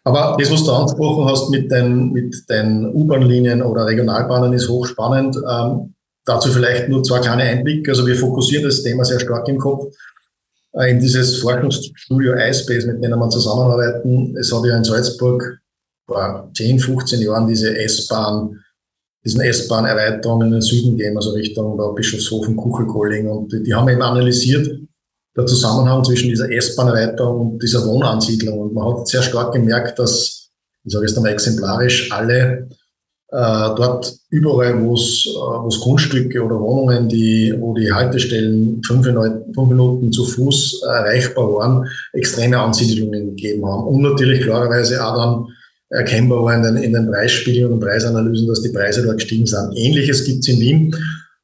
Aber 0.03 0.35
das, 0.39 0.51
was 0.51 0.63
du 0.63 0.71
angesprochen 0.71 1.25
hast 1.25 1.49
mit 1.49 1.71
den, 1.71 2.11
mit 2.11 2.35
den 2.49 2.93
U-Bahn-Linien 2.93 3.61
oder 3.61 3.85
Regionalbahnen, 3.85 4.53
ist 4.53 4.67
hochspannend. 4.67 5.37
Ähm, 5.37 5.93
dazu 6.25 6.49
vielleicht 6.49 6.89
nur 6.89 7.03
zwei 7.03 7.19
kleine 7.19 7.43
Einblicke. 7.43 7.91
Also 7.91 8.05
wir 8.05 8.15
fokussieren 8.15 8.65
das 8.65 8.81
Thema 8.81 9.05
sehr 9.05 9.19
stark 9.19 9.47
im 9.47 9.57
Kopf 9.57 9.93
äh, 10.73 10.91
in 10.91 10.99
dieses 10.99 11.37
Forschungsstudio 11.37 12.33
iSpace, 12.33 12.85
mit 12.85 13.03
denen 13.03 13.19
wir 13.19 13.29
zusammenarbeiten. 13.29 14.35
Es 14.37 14.53
hat 14.53 14.65
ja 14.65 14.77
in 14.77 14.83
Salzburg 14.83 15.59
vor 16.09 16.49
10, 16.55 16.79
15 16.79 17.21
Jahren 17.21 17.47
diese 17.47 17.77
S-Bahn, 17.77 18.59
diesen 19.23 19.41
S-Bahn-Erweiterung 19.41 20.41
in 20.41 20.51
den 20.51 20.61
Süden 20.61 20.97
gegeben, 20.97 21.17
also 21.17 21.31
Richtung 21.31 21.77
Bischofshofen, 21.95 22.55
Kuchelkolling. 22.55 23.29
Und 23.29 23.53
die, 23.53 23.63
die 23.63 23.73
haben 23.73 23.89
eben 23.89 24.01
analysiert, 24.01 24.69
der 25.37 25.45
Zusammenhang 25.45 26.03
zwischen 26.03 26.29
dieser 26.29 26.51
S-Bahn-Erweiterung 26.51 27.51
und 27.51 27.63
dieser 27.63 27.85
Wohnansiedlung. 27.85 28.59
Und 28.59 28.73
man 28.73 28.87
hat 28.87 29.07
sehr 29.07 29.21
stark 29.21 29.53
gemerkt, 29.53 29.99
dass, 29.99 30.49
ich 30.83 30.91
sage 30.91 31.05
jetzt 31.05 31.15
einmal 31.17 31.33
exemplarisch, 31.33 32.11
alle 32.11 32.67
äh, 33.31 33.69
dort 33.75 34.15
überall, 34.31 34.83
wo 34.83 34.95
es 34.95 35.27
äh, 35.27 35.79
Grundstücke 35.81 36.43
oder 36.43 36.59
Wohnungen, 36.59 37.07
die, 37.07 37.53
wo 37.59 37.75
die 37.75 37.91
Haltestellen 37.91 38.81
fünf, 38.83 39.05
fünf 39.05 39.69
Minuten 39.69 40.11
zu 40.11 40.25
Fuß 40.25 40.81
erreichbar 40.83 41.53
waren, 41.53 41.87
extreme 42.13 42.59
Ansiedelungen 42.59 43.35
gegeben 43.35 43.65
haben. 43.67 43.83
Und 43.83 44.01
natürlich 44.01 44.41
klarerweise 44.41 45.05
auch 45.05 45.15
dann 45.15 45.47
erkennbar 45.89 46.43
war 46.43 46.55
in 46.55 46.63
den, 46.63 46.77
in 46.77 46.93
den 46.93 47.07
Preisspiegeln 47.07 47.71
und 47.71 47.79
Preisanalysen, 47.79 48.47
dass 48.47 48.61
die 48.61 48.69
Preise 48.69 49.03
dort 49.03 49.17
gestiegen 49.17 49.45
sind. 49.45 49.73
Ähnliches 49.75 50.23
gibt's 50.23 50.47
in 50.47 50.59
Wien. 50.59 50.95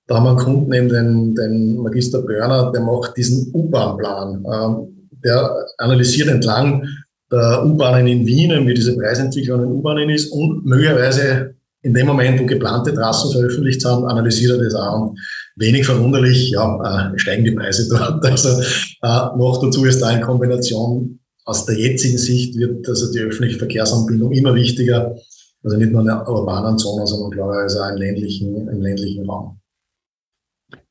Da 0.07 0.15
haben 0.15 0.25
wir 0.25 0.29
einen 0.31 0.39
Kunden, 0.39 0.73
eben 0.73 0.89
den, 0.89 1.35
den 1.35 1.77
Magister 1.77 2.21
Börner, 2.21 2.71
der 2.71 2.81
macht 2.81 3.17
diesen 3.17 3.51
U-Bahn-Plan. 3.53 4.45
Ähm, 4.45 5.09
der 5.23 5.51
analysiert 5.79 6.29
entlang 6.29 6.87
der 7.31 7.65
U-Bahnen 7.65 8.05
in 8.05 8.25
Wien, 8.25 8.67
wie 8.67 8.73
diese 8.73 8.95
Preisentwicklung 8.95 9.63
in 9.63 9.71
U-Bahnen 9.71 10.09
ist 10.09 10.31
und 10.31 10.63
möglicherweise 10.65 11.55
in 11.81 11.93
dem 11.93 12.07
Moment, 12.07 12.39
wo 12.39 12.45
geplante 12.45 12.93
Trassen 12.93 13.31
veröffentlicht 13.31 13.81
sind, 13.81 14.05
analysiert 14.05 14.57
er 14.57 14.63
das 14.63 14.75
auch. 14.75 15.01
Und 15.01 15.19
wenig 15.55 15.85
verwunderlich, 15.85 16.51
ja, 16.51 17.11
äh, 17.13 17.19
steigen 17.19 17.45
die 17.45 17.51
Preise 17.51 17.87
dort. 17.95 18.23
Also 18.25 18.61
äh, 18.61 19.37
noch 19.37 19.59
dazu 19.61 19.85
ist 19.85 20.01
da 20.01 20.11
in 20.11 20.21
Kombination 20.21 21.19
aus 21.45 21.65
der 21.65 21.77
jetzigen 21.77 22.17
Sicht 22.17 22.57
wird 22.57 22.87
also 22.89 23.11
die 23.11 23.19
öffentliche 23.19 23.59
Verkehrsanbindung 23.59 24.31
immer 24.31 24.55
wichtiger. 24.55 25.15
Also 25.63 25.77
nicht 25.77 25.91
nur 25.91 26.01
in 26.01 26.07
der 26.07 26.27
urbanen 26.27 26.77
Zone, 26.77 27.07
sondern 27.07 27.39
also 27.49 27.81
auch 27.81 27.89
im 27.89 27.97
ländlichen, 27.97 28.67
im 28.67 28.81
ländlichen 28.81 29.27
Raum. 29.27 29.59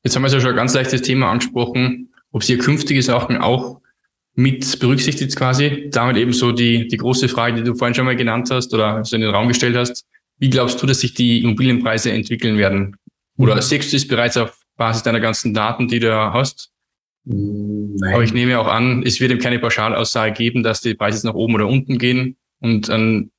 Jetzt 0.03 0.15
haben 0.15 0.23
wir 0.23 0.29
ja 0.29 0.39
schon 0.39 0.49
ein 0.49 0.55
ganz 0.55 0.73
leichtes 0.73 1.01
Thema 1.01 1.31
angesprochen, 1.31 2.09
ob 2.31 2.43
Sie 2.43 2.57
künftige 2.57 3.01
Sachen 3.01 3.37
auch 3.37 3.81
mit 4.33 4.79
berücksichtigt 4.79 5.35
quasi. 5.35 5.89
Damit 5.91 6.17
eben 6.17 6.33
so 6.33 6.51
die, 6.51 6.87
die 6.87 6.97
große 6.97 7.29
Frage, 7.29 7.57
die 7.57 7.63
du 7.63 7.75
vorhin 7.75 7.95
schon 7.95 8.05
mal 8.05 8.15
genannt 8.15 8.49
hast 8.51 8.73
oder 8.73 9.03
so 9.03 9.15
in 9.15 9.21
den 9.21 9.31
Raum 9.31 9.47
gestellt 9.47 9.75
hast. 9.75 10.05
Wie 10.37 10.49
glaubst 10.49 10.81
du, 10.81 10.87
dass 10.87 10.99
sich 10.99 11.13
die 11.13 11.41
Immobilienpreise 11.41 12.11
entwickeln 12.11 12.57
werden? 12.57 12.97
Oder 13.37 13.55
mhm. 13.55 13.61
siehst 13.61 13.93
du 13.93 13.97
es 13.97 14.07
bereits 14.07 14.35
auf 14.37 14.57
Basis 14.75 15.03
deiner 15.03 15.21
ganzen 15.21 15.53
Daten, 15.53 15.87
die 15.87 15.99
du 15.99 16.13
hast? 16.13 16.71
Nein. 17.25 18.13
Aber 18.13 18.23
ich 18.23 18.33
nehme 18.33 18.59
auch 18.59 18.67
an, 18.67 19.03
es 19.03 19.19
wird 19.19 19.31
eben 19.31 19.41
keine 19.41 19.59
Pauschalaussage 19.59 20.33
geben, 20.33 20.63
dass 20.63 20.81
die 20.81 20.93
Preise 20.93 21.17
jetzt 21.17 21.23
nach 21.23 21.33
oben 21.33 21.55
oder 21.55 21.67
unten 21.67 21.97
gehen 21.97 22.37
und 22.59 22.89
ein 22.89 23.31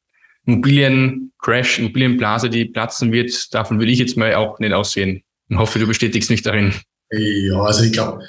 Immobiliencrash, 0.45 1.79
Immobilienblase, 1.79 2.51
die 2.51 2.67
platzen 2.67 3.13
wird, 3.13 3.55
davon 3.55 3.79
würde 3.79 3.93
ich 3.93 3.99
jetzt 3.99 4.17
mal 4.17 4.35
auch 4.35 4.59
nicht 4.59 4.73
aussehen 4.73 5.23
und 5.49 5.59
hoffe, 5.59 5.79
du 5.79 5.87
bestätigst 5.87 6.31
mich 6.31 6.43
darin. 6.43 6.73
Ja, 7.11 7.61
also 7.61 7.85
ich 7.85 7.93
glaube, 7.93 8.25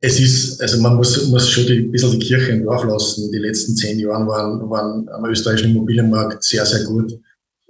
es 0.00 0.18
ist, 0.20 0.60
also 0.60 0.80
man 0.80 0.96
muss, 0.96 1.28
muss 1.28 1.50
schon 1.50 1.66
die, 1.66 1.78
ein 1.78 1.92
bisschen 1.92 2.18
die 2.18 2.26
Kirche 2.26 2.52
im 2.52 2.64
Dorf 2.64 2.84
lassen. 2.84 3.30
Die 3.30 3.38
letzten 3.38 3.76
zehn 3.76 3.98
Jahre 3.98 4.26
waren, 4.26 4.70
waren 4.70 5.08
am 5.08 5.24
österreichischen 5.26 5.70
Immobilienmarkt 5.70 6.42
sehr, 6.42 6.66
sehr 6.66 6.84
gut 6.84 7.12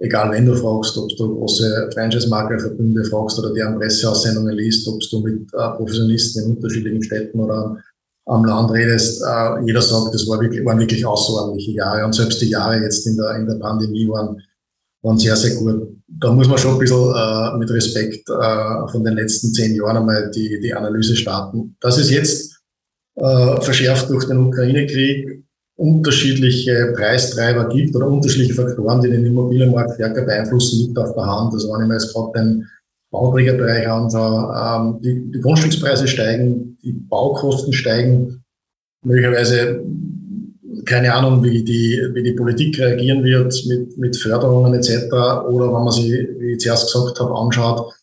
egal 0.03 0.31
wenn 0.31 0.45
du 0.45 0.55
fragst, 0.55 0.97
ob 0.97 1.09
du 1.15 1.35
große 1.35 1.89
Franchise-Maklerverbünde 1.93 3.05
fragst 3.05 3.39
oder 3.39 3.53
deren 3.53 3.79
Presseaussendungen 3.79 4.55
liest, 4.55 4.87
ob 4.87 4.99
du 4.99 5.19
mit 5.21 5.47
äh, 5.53 5.69
Professionisten 5.77 6.43
in 6.43 6.57
unterschiedlichen 6.57 7.01
Städten 7.01 7.39
oder 7.39 7.77
am 8.25 8.45
Land 8.45 8.71
redest, 8.71 9.23
äh, 9.23 9.65
jeder 9.65 9.81
sagt, 9.81 10.13
das 10.13 10.27
war 10.27 10.39
wirklich, 10.41 10.63
waren 10.65 10.79
wirklich 10.79 11.05
außerordentliche 11.05 11.71
Jahre 11.71 12.05
und 12.05 12.13
selbst 12.13 12.41
die 12.41 12.49
Jahre 12.49 12.81
jetzt 12.81 13.07
in 13.07 13.15
der, 13.15 13.35
in 13.37 13.47
der 13.47 13.55
Pandemie 13.55 14.07
waren, 14.09 14.41
waren 15.01 15.17
sehr, 15.17 15.37
sehr 15.37 15.55
gut. 15.55 15.87
Da 16.07 16.31
muss 16.31 16.47
man 16.47 16.57
schon 16.57 16.73
ein 16.73 16.79
bisschen 16.79 17.13
äh, 17.15 17.57
mit 17.57 17.71
Respekt 17.71 18.29
äh, 18.29 18.91
von 18.91 19.03
den 19.03 19.15
letzten 19.15 19.53
zehn 19.53 19.75
Jahren 19.75 19.97
einmal 19.97 20.31
die, 20.31 20.59
die 20.61 20.73
Analyse 20.73 21.15
starten. 21.15 21.75
Das 21.79 21.97
ist 21.97 22.11
jetzt 22.11 22.61
äh, 23.15 23.61
verschärft 23.61 24.09
durch 24.09 24.25
den 24.25 24.37
Ukraine-Krieg 24.37 25.42
unterschiedliche 25.83 26.93
Preistreiber 26.95 27.67
gibt 27.67 27.93
oder 27.95 28.07
unterschiedliche 28.07 28.53
Faktoren, 28.53 29.01
die 29.01 29.09
den 29.09 29.25
Immobilienmarkt 29.25 29.95
stärker 29.95 30.21
beeinflussen, 30.21 30.79
liegt 30.79 30.97
auf 30.97 31.13
der 31.13 31.25
Hand. 31.25 31.53
Also 31.53 31.67
wenn 31.73 31.81
ich 31.81 31.87
mir 31.87 31.95
jetzt 31.95 32.13
gerade 32.13 32.31
den 32.39 32.67
Bauträgerbereich 33.11 33.87
anschaue, 33.87 34.53
ähm, 34.55 35.01
die, 35.01 35.31
die 35.31 35.41
Grundstückspreise 35.41 36.07
steigen, 36.07 36.77
die 36.83 36.93
Baukosten 36.93 37.73
steigen, 37.73 38.43
möglicherweise 39.03 39.83
keine 40.85 41.13
Ahnung, 41.13 41.43
wie 41.43 41.63
die, 41.63 42.01
wie 42.13 42.23
die 42.23 42.33
Politik 42.33 42.79
reagieren 42.79 43.23
wird 43.23 43.53
mit, 43.67 43.97
mit 43.97 44.15
Förderungen 44.15 44.73
etc. 44.73 45.11
Oder 45.47 45.67
wenn 45.67 45.83
man 45.83 45.91
sich, 45.91 46.11
wie 46.11 46.53
ich 46.53 46.59
zuerst 46.59 46.91
gesagt 46.91 47.19
habe, 47.19 47.35
anschaut, 47.35 47.93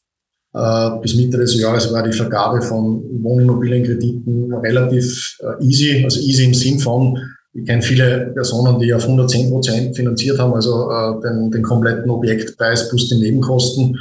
äh, 0.52 1.00
bis 1.00 1.14
Mitte 1.14 1.38
des 1.38 1.58
Jahres 1.58 1.92
war 1.92 2.02
die 2.02 2.16
Vergabe 2.16 2.60
von 2.60 3.02
Wohnimmobilienkrediten 3.22 4.52
relativ 4.54 5.38
äh, 5.40 5.64
easy, 5.64 6.04
also 6.04 6.20
easy 6.20 6.44
im 6.44 6.54
Sinn 6.54 6.78
von, 6.78 7.18
ich 7.52 7.66
kenne 7.66 7.82
viele 7.82 8.30
Personen, 8.32 8.78
die 8.78 8.94
auf 8.94 9.02
110 9.02 9.50
Prozent 9.50 9.96
finanziert 9.96 10.38
haben, 10.38 10.54
also 10.54 10.90
äh, 10.90 11.20
den, 11.22 11.50
den 11.50 11.62
kompletten 11.62 12.10
Objektpreis 12.10 12.88
plus 12.88 13.08
die 13.08 13.18
Nebenkosten. 13.18 13.98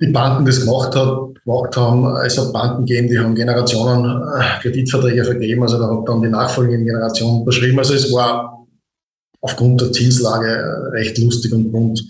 Die 0.00 0.08
Banken 0.08 0.44
das 0.44 0.60
gemacht, 0.60 0.94
hat, 0.94 1.34
gemacht 1.42 1.76
haben, 1.76 2.06
es 2.26 2.36
hat 2.36 2.52
Banken 2.52 2.84
gegeben, 2.84 3.08
die 3.08 3.18
haben 3.18 3.34
Generationen 3.34 4.04
äh, 4.04 4.60
Kreditverträge 4.60 5.24
vergeben, 5.24 5.62
also 5.62 5.78
da 5.78 5.88
hat 5.88 6.08
dann 6.08 6.22
die 6.22 6.28
nachfolgende 6.28 6.84
Generation 6.84 7.40
unterschrieben. 7.40 7.78
Also 7.78 7.94
es 7.94 8.12
war 8.12 8.66
aufgrund 9.40 9.80
der 9.80 9.92
Zinslage 9.92 10.48
äh, 10.48 10.88
recht 10.96 11.16
lustig 11.18 11.52
und 11.52 11.72
rund. 11.72 12.04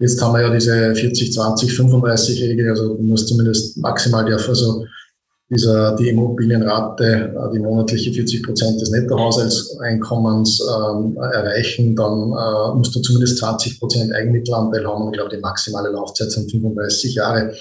Jetzt 0.00 0.20
haben 0.20 0.34
wir 0.34 0.42
ja 0.42 0.52
diese 0.52 0.94
40, 0.94 1.32
20, 1.32 1.70
35-Regel, 1.70 2.68
also 2.68 2.96
du 2.96 3.02
musst 3.02 3.28
zumindest 3.28 3.76
maximal 3.78 4.28
darf 4.28 4.48
also 4.48 4.84
dieser, 5.54 5.96
die 5.96 6.08
Immobilienrate, 6.08 7.32
äh, 7.34 7.52
die 7.52 7.60
monatliche 7.60 8.12
40 8.12 8.42
Prozent 8.42 8.80
des 8.80 8.90
Nettohaushaltseinkommens 8.90 10.60
ähm, 10.60 11.16
erreichen, 11.16 11.94
dann 11.96 12.32
äh, 12.32 12.76
musst 12.76 12.94
du 12.94 13.00
zumindest 13.00 13.38
20 13.38 13.78
Prozent 13.78 14.12
Eigenmittelanteil 14.14 14.86
haben. 14.86 15.02
Und 15.02 15.14
ich 15.14 15.18
glaube, 15.18 15.34
die 15.34 15.40
maximale 15.40 15.90
Laufzeit 15.90 16.30
sind 16.30 16.50
35 16.50 17.14
Jahre. 17.14 17.54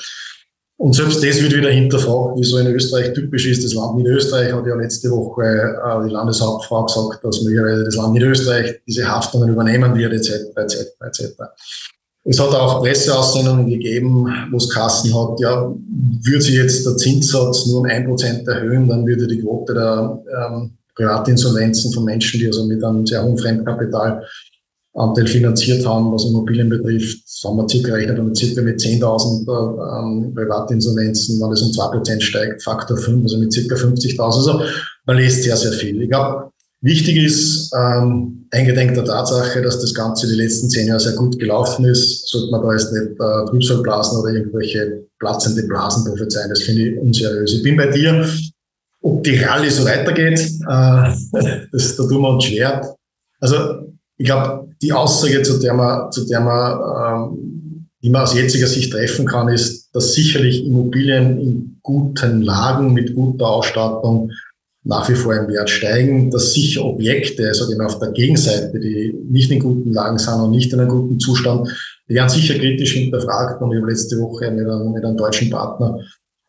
Und 0.78 0.94
selbst 0.94 1.24
das 1.24 1.42
wird 1.42 1.56
wieder 1.56 1.70
hinterfragt, 1.70 2.38
wie 2.38 2.44
so 2.44 2.58
in 2.58 2.68
Österreich 2.68 3.14
typisch 3.14 3.46
ist. 3.46 3.64
Das 3.64 3.74
Land 3.74 3.96
Niederösterreich 3.96 4.52
hat 4.52 4.66
ja 4.66 4.76
letzte 4.76 5.10
Woche 5.12 5.44
äh, 5.44 6.08
die 6.08 6.12
Landeshauptfrau 6.12 6.86
gesagt, 6.86 7.24
dass 7.24 7.42
möglicherweise 7.44 7.84
das 7.84 7.96
Land 7.96 8.14
Niederösterreich 8.14 8.82
diese 8.86 9.08
Haftungen 9.08 9.50
übernehmen 9.50 9.96
wird, 9.96 10.14
etc., 10.14 10.58
etc., 10.58 10.76
etc. 11.00 11.24
Es 12.26 12.40
hat 12.40 12.56
auch 12.56 12.82
Presseaussendungen 12.82 13.70
gegeben, 13.70 14.26
wo 14.50 14.58
es 14.58 14.70
Kassen 14.70 15.14
hat, 15.14 15.40
ja, 15.42 15.74
würde 16.24 16.42
sich 16.42 16.56
jetzt 16.56 16.86
der 16.86 16.96
Zinssatz 16.96 17.66
nur 17.68 17.82
um 17.82 17.86
ein 17.86 18.06
Prozent 18.06 18.48
erhöhen, 18.48 18.88
dann 18.88 19.06
würde 19.06 19.28
die 19.28 19.42
Quote 19.42 19.74
der 19.74 20.24
ähm, 20.34 20.72
Privatinsolvenzen 20.96 21.92
von 21.92 22.06
Menschen, 22.06 22.40
die 22.40 22.48
also 22.48 22.66
mit 22.66 22.82
einem 22.82 23.06
sehr 23.06 23.22
hohen 23.24 23.38
Fremdkapitalanteil 23.38 25.28
finanziert 25.28 25.86
haben, 25.86 26.14
was 26.14 26.24
Immobilien 26.24 26.70
betrifft, 26.70 27.24
haben 27.44 27.58
wir 27.58 27.68
circa 27.68 27.94
rechnet 27.94 28.24
mit 28.24 28.38
circa 28.38 28.62
mit 28.62 28.80
10.000 28.80 29.42
ähm, 30.00 30.34
Privatinsolvenzen, 30.34 31.42
wenn 31.42 31.52
es 31.52 31.62
um 31.62 31.74
zwei 31.74 31.88
Prozent 31.88 32.24
steigt, 32.24 32.64
Faktor 32.64 32.96
5, 32.96 33.24
also 33.24 33.38
mit 33.38 33.52
circa 33.52 33.76
50.000. 33.76 34.22
Also 34.22 34.62
man 35.06 35.18
lässt 35.18 35.44
sehr, 35.44 35.58
sehr 35.58 35.74
viel. 35.74 36.02
Ich 36.02 36.10
glaube, 36.10 36.53
Wichtig 36.84 37.16
ist, 37.16 37.72
ähm, 37.74 38.46
eingedenk 38.52 38.94
der 38.94 39.06
Tatsache, 39.06 39.62
dass 39.62 39.80
das 39.80 39.94
Ganze 39.94 40.28
die 40.28 40.36
letzten 40.36 40.70
zehn 40.70 40.88
Jahre 40.88 41.00
sehr 41.00 41.14
gut 41.14 41.40
gelaufen 41.40 41.86
ist, 41.86 42.28
sollte 42.28 42.52
man 42.52 42.62
da 42.62 42.74
jetzt 42.74 42.92
nicht 42.92 43.12
äh, 43.14 43.46
Trübsalblasen 43.50 44.20
oder 44.20 44.34
irgendwelche 44.34 45.06
platzende 45.18 45.64
Blasen 45.64 46.04
prophezeien. 46.04 46.50
Das 46.50 46.62
finde 46.62 46.90
ich 46.90 47.00
unseriös. 47.00 47.54
Ich 47.54 47.64
bin 47.64 47.78
bei 47.78 47.88
dir. 47.88 48.28
Ob 49.02 49.24
die 49.24 49.38
Rallye 49.38 49.70
so 49.70 49.86
weitergeht, 49.86 50.40
äh, 50.40 51.66
das, 51.72 51.96
da 51.96 52.04
tun 52.04 52.22
wir 52.22 52.30
uns 52.30 52.44
schwer. 52.44 52.96
Also 53.40 53.58
ich 54.18 54.26
glaube, 54.26 54.68
die 54.82 54.92
Aussage, 54.92 55.42
zu 55.42 55.60
der 55.60 55.74
man, 55.74 56.12
zu 56.12 56.28
der 56.28 56.42
man, 56.42 57.32
ähm, 57.32 57.88
die 58.04 58.10
man 58.10 58.24
aus 58.24 58.34
jetziger 58.34 58.68
Sicht 58.68 58.92
treffen 58.92 59.26
kann, 59.26 59.48
ist, 59.48 59.90
dass 59.94 60.14
sicherlich 60.14 60.66
Immobilien 60.66 61.40
in 61.40 61.80
guten 61.82 62.42
Lagen 62.42 62.92
mit 62.92 63.16
guter 63.16 63.48
Ausstattung 63.48 64.32
nach 64.86 65.08
wie 65.10 65.16
vor 65.16 65.34
im 65.36 65.48
Wert 65.48 65.70
steigen, 65.70 66.30
dass 66.30 66.54
sicher 66.54 66.84
Objekte, 66.84 67.54
sage 67.54 67.72
ich 67.72 67.78
mal, 67.78 67.86
auf 67.86 68.00
der 68.00 68.12
Gegenseite, 68.12 68.80
die 68.80 69.16
nicht 69.30 69.50
in 69.50 69.60
guten 69.60 69.94
Lagen 69.94 70.18
sind 70.18 70.42
und 70.42 70.52
nicht 70.52 70.74
in 70.74 70.80
einem 70.80 70.90
guten 70.90 71.20
Zustand, 71.20 71.70
die 72.10 72.16
werden 72.16 72.30
sicher 72.30 72.56
kritisch 72.56 72.94
hinterfragt. 72.94 73.62
Und 73.62 73.72
ich 73.72 73.80
habe 73.80 73.90
letzte 73.90 74.20
Woche 74.20 74.52
mit 74.52 74.68
einem, 74.68 74.92
mit 74.92 75.06
einem 75.06 75.16
deutschen 75.16 75.50
Partner 75.50 76.00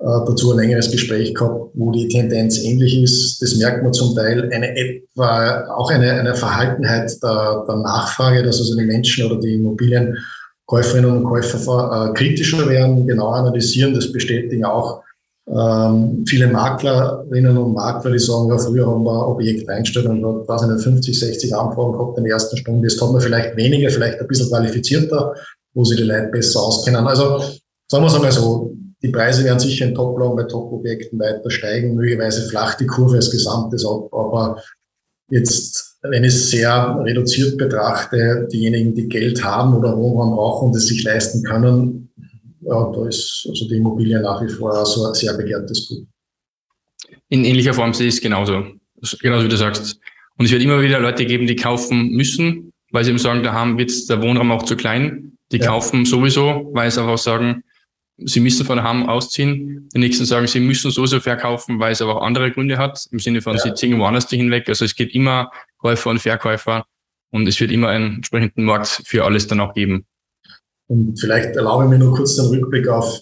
äh, 0.00 0.04
dazu 0.26 0.50
ein 0.50 0.58
längeres 0.58 0.90
Gespräch 0.90 1.32
gehabt, 1.32 1.70
wo 1.74 1.92
die 1.92 2.08
Tendenz 2.08 2.58
ähnlich 2.58 3.00
ist. 3.00 3.40
Das 3.40 3.54
merkt 3.56 3.84
man 3.84 3.92
zum 3.92 4.16
Teil 4.16 4.50
eine 4.52 4.76
etwa, 4.76 5.66
auch 5.76 5.90
eine, 5.90 6.12
eine 6.14 6.34
Verhaltenheit 6.34 7.12
der, 7.22 7.64
der 7.68 7.76
Nachfrage, 7.76 8.42
dass 8.42 8.58
also 8.58 8.76
die 8.76 8.84
Menschen 8.84 9.26
oder 9.26 9.40
die 9.40 9.54
Immobilienkäuferinnen 9.54 11.18
und 11.18 11.24
Käufer 11.24 12.10
äh, 12.10 12.14
kritischer 12.14 12.68
werden, 12.68 13.06
genau 13.06 13.28
analysieren. 13.28 13.94
Das 13.94 14.10
bestätigen 14.10 14.64
auch 14.64 15.04
ähm, 15.46 16.24
viele 16.26 16.46
Maklerinnen 16.46 17.58
und 17.58 17.74
Makler, 17.74 18.12
die 18.12 18.18
sagen, 18.18 18.48
ja, 18.48 18.56
früher 18.56 18.86
haben 18.86 19.04
wir 19.04 19.28
Objekt 19.28 19.68
eingestellt 19.68 20.06
und 20.06 20.18
ich 20.18 20.22
nicht, 20.68 20.82
50, 20.82 21.18
60 21.18 21.54
Anfragen 21.54 21.92
gehabt 21.92 22.18
in 22.18 22.24
der 22.24 22.32
ersten 22.32 22.56
Stunde. 22.56 22.88
Jetzt 22.88 23.00
hat 23.00 23.12
man 23.12 23.20
vielleicht 23.20 23.56
weniger, 23.56 23.90
vielleicht 23.90 24.20
ein 24.20 24.26
bisschen 24.26 24.48
qualifizierter, 24.48 25.34
wo 25.74 25.84
sie 25.84 25.96
die 25.96 26.04
Leute 26.04 26.28
besser 26.28 26.60
auskennen. 26.60 27.06
Also, 27.06 27.40
sagen 27.88 28.04
wir 28.04 28.06
es 28.06 28.14
einmal 28.14 28.32
so, 28.32 28.74
die 29.02 29.10
Preise 29.10 29.44
werden 29.44 29.58
sicher 29.58 29.84
in 29.84 29.94
Top-Lagen 29.94 30.36
bei 30.36 30.44
Top-Objekten 30.44 31.18
weiter 31.18 31.50
steigen. 31.50 31.94
Möglicherweise 31.94 32.48
flacht 32.48 32.80
die 32.80 32.86
Kurve 32.86 33.16
als 33.16 33.30
Gesamtes 33.30 33.84
ab, 33.84 34.08
aber 34.12 34.62
jetzt, 35.28 35.98
wenn 36.00 36.24
ich 36.24 36.34
es 36.34 36.50
sehr 36.50 36.98
reduziert 37.02 37.58
betrachte, 37.58 38.48
diejenigen, 38.50 38.94
die 38.94 39.08
Geld 39.08 39.44
haben 39.44 39.76
oder 39.76 39.94
Wohnraum 39.94 40.34
brauchen 40.34 40.68
und 40.68 40.76
es 40.76 40.86
sich 40.86 41.04
leisten 41.04 41.42
können, 41.42 42.13
ja, 42.66 42.92
da 42.92 43.08
ist 43.08 43.46
also 43.48 43.68
die 43.68 43.76
Immobilie 43.76 44.20
nach 44.20 44.42
wie 44.42 44.48
vor 44.48 44.84
so 44.86 45.06
ein 45.06 45.14
sehr 45.14 45.34
begehrtes 45.34 45.88
Gut. 45.88 46.06
In 47.28 47.44
ähnlicher 47.44 47.74
Form 47.74 47.92
sehe 47.94 48.08
ich 48.08 48.14
es 48.14 48.20
genauso. 48.20 48.64
Genauso 49.20 49.44
wie 49.44 49.48
du 49.48 49.56
sagst. 49.56 49.98
Und 50.38 50.46
es 50.46 50.52
wird 50.52 50.62
immer 50.62 50.80
wieder 50.82 51.00
Leute 51.00 51.26
geben, 51.26 51.46
die 51.46 51.56
kaufen 51.56 52.10
müssen, 52.10 52.72
weil 52.90 53.04
sie 53.04 53.10
eben 53.10 53.18
sagen, 53.18 53.42
da 53.42 53.52
haben 53.52 53.78
wird 53.78 54.08
der 54.08 54.22
Wohnraum 54.22 54.50
auch 54.50 54.62
zu 54.62 54.76
klein. 54.76 55.36
Die 55.52 55.58
ja. 55.58 55.66
kaufen 55.66 56.04
sowieso, 56.04 56.70
weil 56.72 56.90
sie 56.90 57.00
einfach 57.00 57.18
sagen, 57.18 57.62
sie 58.16 58.40
müssen 58.40 58.64
von 58.64 58.78
daheim 58.78 59.08
ausziehen. 59.08 59.88
Die 59.94 59.98
nächsten 59.98 60.24
sagen, 60.24 60.46
sie 60.46 60.60
müssen 60.60 60.90
sowieso 60.90 61.20
verkaufen, 61.20 61.78
weil 61.78 61.92
es 61.92 62.02
aber 62.02 62.16
auch 62.16 62.22
andere 62.22 62.50
Gründe 62.50 62.78
hat, 62.78 63.06
im 63.10 63.18
Sinne 63.18 63.42
von, 63.42 63.56
ja. 63.56 63.62
sie 63.62 63.74
ziehen 63.74 63.98
woanders 63.98 64.28
hinweg. 64.28 64.68
Also 64.68 64.84
es 64.84 64.94
gibt 64.94 65.14
immer 65.14 65.50
Käufer 65.78 66.10
und 66.10 66.20
Verkäufer 66.20 66.86
und 67.30 67.46
es 67.46 67.60
wird 67.60 67.70
immer 67.70 67.88
einen 67.88 68.16
entsprechenden 68.16 68.64
Markt 68.64 69.02
für 69.04 69.24
alles 69.24 69.46
dann 69.46 69.60
auch 69.60 69.74
geben. 69.74 70.06
Und 70.88 71.18
vielleicht 71.18 71.56
erlaube 71.56 71.84
ich 71.84 71.90
mir 71.90 71.98
nur 71.98 72.14
kurz 72.14 72.36
den 72.36 72.46
Rückblick 72.46 72.88
auf 72.88 73.20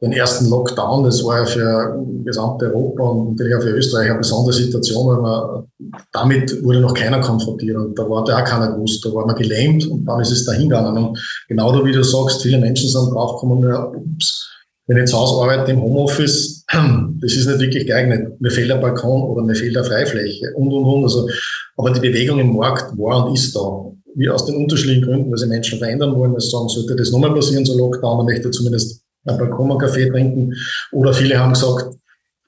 den 0.00 0.12
ersten 0.12 0.48
Lockdown. 0.48 1.04
Das 1.04 1.24
war 1.24 1.40
ja 1.40 1.44
für 1.44 2.06
gesamte 2.24 2.66
Europa 2.66 3.02
und 3.02 3.30
natürlich 3.30 3.56
auch 3.56 3.62
für 3.62 3.70
Österreich 3.70 4.10
eine 4.10 4.20
besondere 4.20 4.54
Situation, 4.54 5.08
weil 5.08 5.22
man, 5.22 5.64
damit 6.12 6.62
wurde 6.62 6.80
noch 6.80 6.94
keiner 6.94 7.20
konfrontiert 7.20 7.76
und 7.76 7.98
da 7.98 8.08
war 8.08 8.24
da 8.24 8.38
auch 8.38 8.44
keiner 8.44 8.72
gewusst. 8.72 9.04
Da 9.04 9.12
war 9.12 9.26
man 9.26 9.36
gelähmt 9.36 9.86
und 9.86 10.04
dann 10.04 10.20
ist 10.20 10.30
es 10.30 10.44
dahin 10.44 10.68
gegangen. 10.68 10.96
Und 10.96 11.44
genau 11.48 11.72
da, 11.72 11.84
wie 11.84 11.92
du 11.92 12.04
sagst, 12.04 12.42
viele 12.42 12.58
Menschen 12.58 12.88
sind 12.88 13.10
draufgekommen, 13.12 13.68
ja, 13.68 13.86
ups, 13.88 14.48
wenn 14.86 14.96
ich 14.96 15.10
zu 15.10 15.18
Hause 15.18 15.42
arbeite 15.42 15.72
im 15.72 15.82
Homeoffice, 15.82 16.64
das 17.20 17.32
ist 17.32 17.46
nicht 17.46 17.60
wirklich 17.60 17.86
geeignet. 17.86 18.40
Mir 18.40 18.50
fehlt 18.50 18.70
ein 18.70 18.80
Balkon 18.80 19.22
oder 19.22 19.42
mir 19.42 19.54
fehlt 19.54 19.76
eine 19.76 19.84
Freifläche 19.84 20.46
und, 20.56 20.72
und, 20.72 20.84
und. 20.84 21.04
Also, 21.04 21.28
aber 21.76 21.90
die 21.90 22.00
Bewegung 22.00 22.38
im 22.38 22.56
Markt 22.56 22.96
war 22.96 23.26
und 23.26 23.34
ist 23.34 23.54
da. 23.54 23.92
Wie 24.14 24.28
aus 24.28 24.46
den 24.46 24.56
unterschiedlichen 24.56 25.04
Gründen, 25.04 25.30
weil 25.30 25.38
sie 25.38 25.46
Menschen 25.46 25.78
verändern 25.78 26.14
wollen, 26.16 26.32
weil 26.32 26.40
sie 26.40 26.50
sagen, 26.50 26.68
sollte 26.68 26.96
das 26.96 27.12
nochmal 27.12 27.34
passieren, 27.34 27.64
so 27.64 27.76
Lockdown, 27.76 28.18
man 28.18 28.26
möchte 28.26 28.50
zumindest 28.50 29.02
ein 29.26 29.38
Balkon 29.38 29.70
einen 29.70 29.80
Kaffee 29.80 30.08
trinken. 30.08 30.54
Oder 30.92 31.12
viele 31.12 31.38
haben 31.38 31.52
gesagt, 31.52 31.96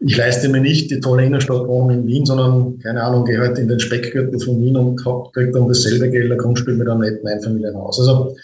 ich 0.02 0.16
leiste 0.16 0.48
mir 0.48 0.60
nicht 0.60 0.90
die 0.90 1.00
tolle 1.00 1.26
Innenstadtwohnung 1.26 1.90
in 1.90 2.06
Wien, 2.06 2.24
sondern, 2.24 2.78
keine 2.78 3.02
Ahnung, 3.02 3.26
gehe 3.26 3.38
halt 3.38 3.58
in 3.58 3.68
den 3.68 3.78
Speckgürtel 3.78 4.40
von 4.40 4.60
Wien 4.62 4.76
und 4.76 4.96
kriege 5.32 5.52
dann 5.52 5.68
dasselbe 5.68 6.10
Geld, 6.10 6.32
ein 6.32 6.38
Grundstück 6.38 6.78
mit 6.78 6.88
einem 6.88 7.00
netten 7.00 7.28
Einfamilienhaus. 7.28 8.00
Also, 8.00 8.34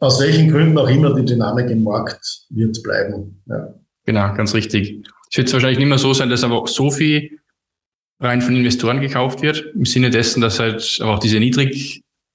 aus 0.00 0.20
welchen 0.20 0.50
Gründen 0.50 0.76
auch 0.78 0.88
immer 0.88 1.14
die 1.14 1.24
Dynamik 1.24 1.70
im 1.70 1.84
Markt 1.84 2.46
wird 2.50 2.82
bleiben. 2.82 3.40
Ja. 3.46 3.74
Genau, 4.04 4.34
ganz 4.34 4.54
richtig. 4.54 5.06
Es 5.30 5.38
wird 5.38 5.52
wahrscheinlich 5.52 5.78
nicht 5.78 5.88
mehr 5.88 5.98
so 5.98 6.12
sein, 6.12 6.30
dass 6.30 6.42
aber 6.42 6.66
so 6.66 6.90
viel 6.90 7.38
rein 8.20 8.40
von 8.40 8.56
Investoren 8.56 9.00
gekauft 9.00 9.42
wird, 9.42 9.64
im 9.74 9.84
Sinne 9.84 10.10
dessen, 10.10 10.40
dass 10.40 10.58
halt 10.58 11.00
auch 11.02 11.20
diese 11.20 11.36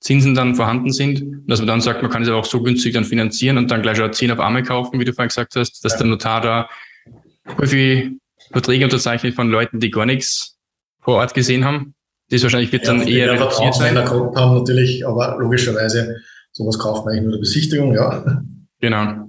Niedrigzinsen 0.04 0.36
dann 0.36 0.56
vorhanden 0.56 0.92
sind, 0.92 1.24
dass 1.48 1.60
man 1.60 1.68
dann 1.68 1.82
sagt, 1.82 2.02
man 2.02 2.12
kann 2.12 2.24
es 2.24 2.30
aber 2.30 2.38
auch 2.38 2.46
so 2.46 2.62
günstig 2.62 2.94
dann 2.94 3.06
finanzieren 3.06 3.58
und 3.58 3.72
dann 3.72 3.82
gleich 3.82 4.02
auch 4.02 4.12
10 4.12 4.32
auf 4.32 4.40
Arme 4.40 4.64
kaufen, 4.64 5.00
wie 5.00 5.06
du 5.06 5.14
vorhin 5.14 5.30
gesagt 5.30 5.56
hast, 5.56 5.84
dass 5.84 5.94
ja. 5.94 6.00
der 6.00 6.08
Notar 6.08 6.42
da 6.42 6.70
viel 7.66 8.20
Verträge 8.52 8.86
unterzeichnet 8.86 9.34
von 9.34 9.50
Leuten, 9.50 9.80
die 9.80 9.90
gar 9.90 10.06
nichts 10.06 10.58
vor 11.02 11.16
Ort 11.16 11.34
gesehen 11.34 11.66
haben. 11.66 11.96
Das 12.30 12.44
wahrscheinlich 12.44 12.72
wird 12.72 12.86
ja, 12.86 12.94
dann 12.94 13.08
eher 13.08 13.32
reduziert 13.32 13.76
sein. 13.76 13.96
gehabt 13.96 14.36
haben 14.36 14.56
natürlich, 14.56 15.06
aber 15.06 15.38
logischerweise 15.40 16.16
Sowas 16.56 16.78
kauft 16.78 17.06
man 17.06 17.14
eigentlich 17.14 17.24
nur 17.24 17.32
der 17.34 17.40
Besichtigung, 17.40 17.96
ja. 17.96 18.44
Genau. 18.80 19.28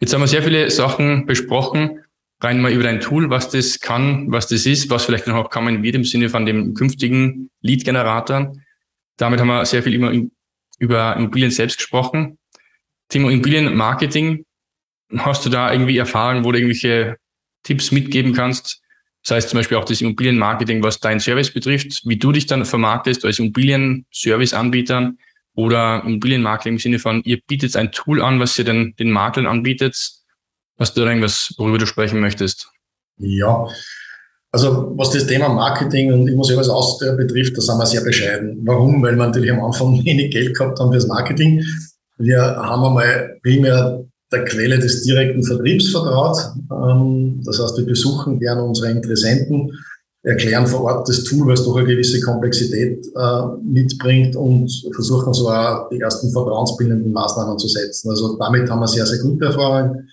Jetzt 0.00 0.14
haben 0.14 0.20
wir 0.20 0.28
sehr 0.28 0.44
viele 0.44 0.70
Sachen 0.70 1.26
besprochen. 1.26 2.04
Rein 2.40 2.60
mal 2.60 2.70
über 2.70 2.84
dein 2.84 3.00
Tool, 3.00 3.30
was 3.30 3.50
das 3.50 3.80
kann, 3.80 4.30
was 4.30 4.46
das 4.46 4.64
ist, 4.64 4.90
was 4.90 5.06
vielleicht 5.06 5.26
noch 5.26 5.34
auch 5.34 5.50
kommen 5.50 5.82
wird 5.82 5.96
im 5.96 6.04
Sinne 6.04 6.28
von 6.28 6.46
dem 6.46 6.74
künftigen 6.74 7.50
Lead-Generator. 7.62 8.54
Damit 9.18 9.40
haben 9.40 9.48
wir 9.48 9.66
sehr 9.66 9.82
viel 9.82 9.94
immer 9.94 10.12
über 10.78 11.16
Immobilien 11.16 11.50
selbst 11.50 11.76
gesprochen. 11.76 12.38
Thema 13.08 13.30
Immobilienmarketing. 13.30 14.44
Hast 15.18 15.44
du 15.44 15.50
da 15.50 15.72
irgendwie 15.72 15.98
Erfahrungen, 15.98 16.44
wo 16.44 16.52
du 16.52 16.58
irgendwelche 16.58 17.16
Tipps 17.62 17.92
mitgeben 17.92 18.32
kannst? 18.32 18.80
Das 19.22 19.32
heißt 19.32 19.48
zum 19.50 19.58
Beispiel 19.58 19.76
auch 19.76 19.84
das 19.84 20.00
Immobilienmarketing, 20.00 20.82
was 20.82 21.00
dein 21.00 21.20
Service 21.20 21.52
betrifft, 21.52 22.02
wie 22.06 22.16
du 22.16 22.32
dich 22.32 22.46
dann 22.46 22.64
vermarktest 22.64 23.24
als 23.24 23.38
Immobilien-Service-Anbieter 23.38 25.12
oder 25.54 26.02
Immobilienmakler 26.04 26.70
im 26.70 26.78
Sinne 26.78 26.98
von, 26.98 27.22
ihr 27.24 27.40
bietet 27.40 27.74
ein 27.76 27.90
Tool 27.90 28.22
an, 28.22 28.38
was 28.38 28.58
ihr 28.58 28.64
den, 28.64 28.94
den 28.96 29.10
Maklern 29.10 29.46
anbietet. 29.46 29.94
Hast 30.78 30.96
du 30.96 31.00
da 31.00 31.08
irgendwas, 31.08 31.52
worüber 31.58 31.78
du 31.78 31.86
sprechen 31.86 32.20
möchtest? 32.20 32.70
Ja, 33.16 33.66
also 34.50 34.92
was 34.96 35.10
das 35.10 35.26
Thema 35.26 35.48
Marketing 35.48 36.12
und 36.12 36.26
Immobilienservice 36.26 36.68
aus 36.70 36.98
betrifft, 36.98 37.56
da 37.56 37.60
sind 37.60 37.78
wir 37.78 37.86
sehr 37.86 38.00
bescheiden. 38.00 38.58
Warum? 38.64 39.02
Weil 39.02 39.16
wir 39.16 39.26
natürlich 39.26 39.52
am 39.52 39.64
Anfang 39.64 39.92
wenig 40.04 40.32
Geld 40.32 40.56
gehabt 40.56 40.80
haben 40.80 40.92
fürs 40.92 41.06
Marketing. 41.06 41.62
Wir 42.18 42.40
haben 42.40 42.84
einmal 42.84 43.38
primär 43.42 44.04
der 44.32 44.44
Quelle 44.44 44.78
des 44.78 45.02
direkten 45.02 45.42
Vertriebs 45.42 45.90
vertraut. 45.90 46.36
Ähm, 46.70 47.40
das 47.44 47.60
heißt, 47.60 47.78
wir 47.78 47.86
besuchen 47.86 48.38
gerne 48.38 48.62
unsere 48.62 48.90
Interessenten 48.90 49.72
erklären 50.22 50.66
vor 50.66 50.82
Ort 50.82 51.08
das 51.08 51.24
Tool, 51.24 51.46
weil 51.46 51.54
es 51.54 51.64
doch 51.64 51.76
eine 51.76 51.86
gewisse 51.86 52.20
Komplexität 52.20 53.06
äh, 53.16 53.42
mitbringt 53.62 54.36
und 54.36 54.70
versuchen 54.94 55.32
so 55.32 55.48
auch 55.48 55.88
die 55.90 56.00
ersten 56.00 56.30
vertrauensbildenden 56.30 57.12
Maßnahmen 57.12 57.58
zu 57.58 57.68
setzen. 57.68 58.10
Also 58.10 58.36
damit 58.36 58.68
haben 58.68 58.80
wir 58.80 58.88
sehr, 58.88 59.06
sehr 59.06 59.20
gute 59.20 59.46
Erfahrungen 59.46 60.08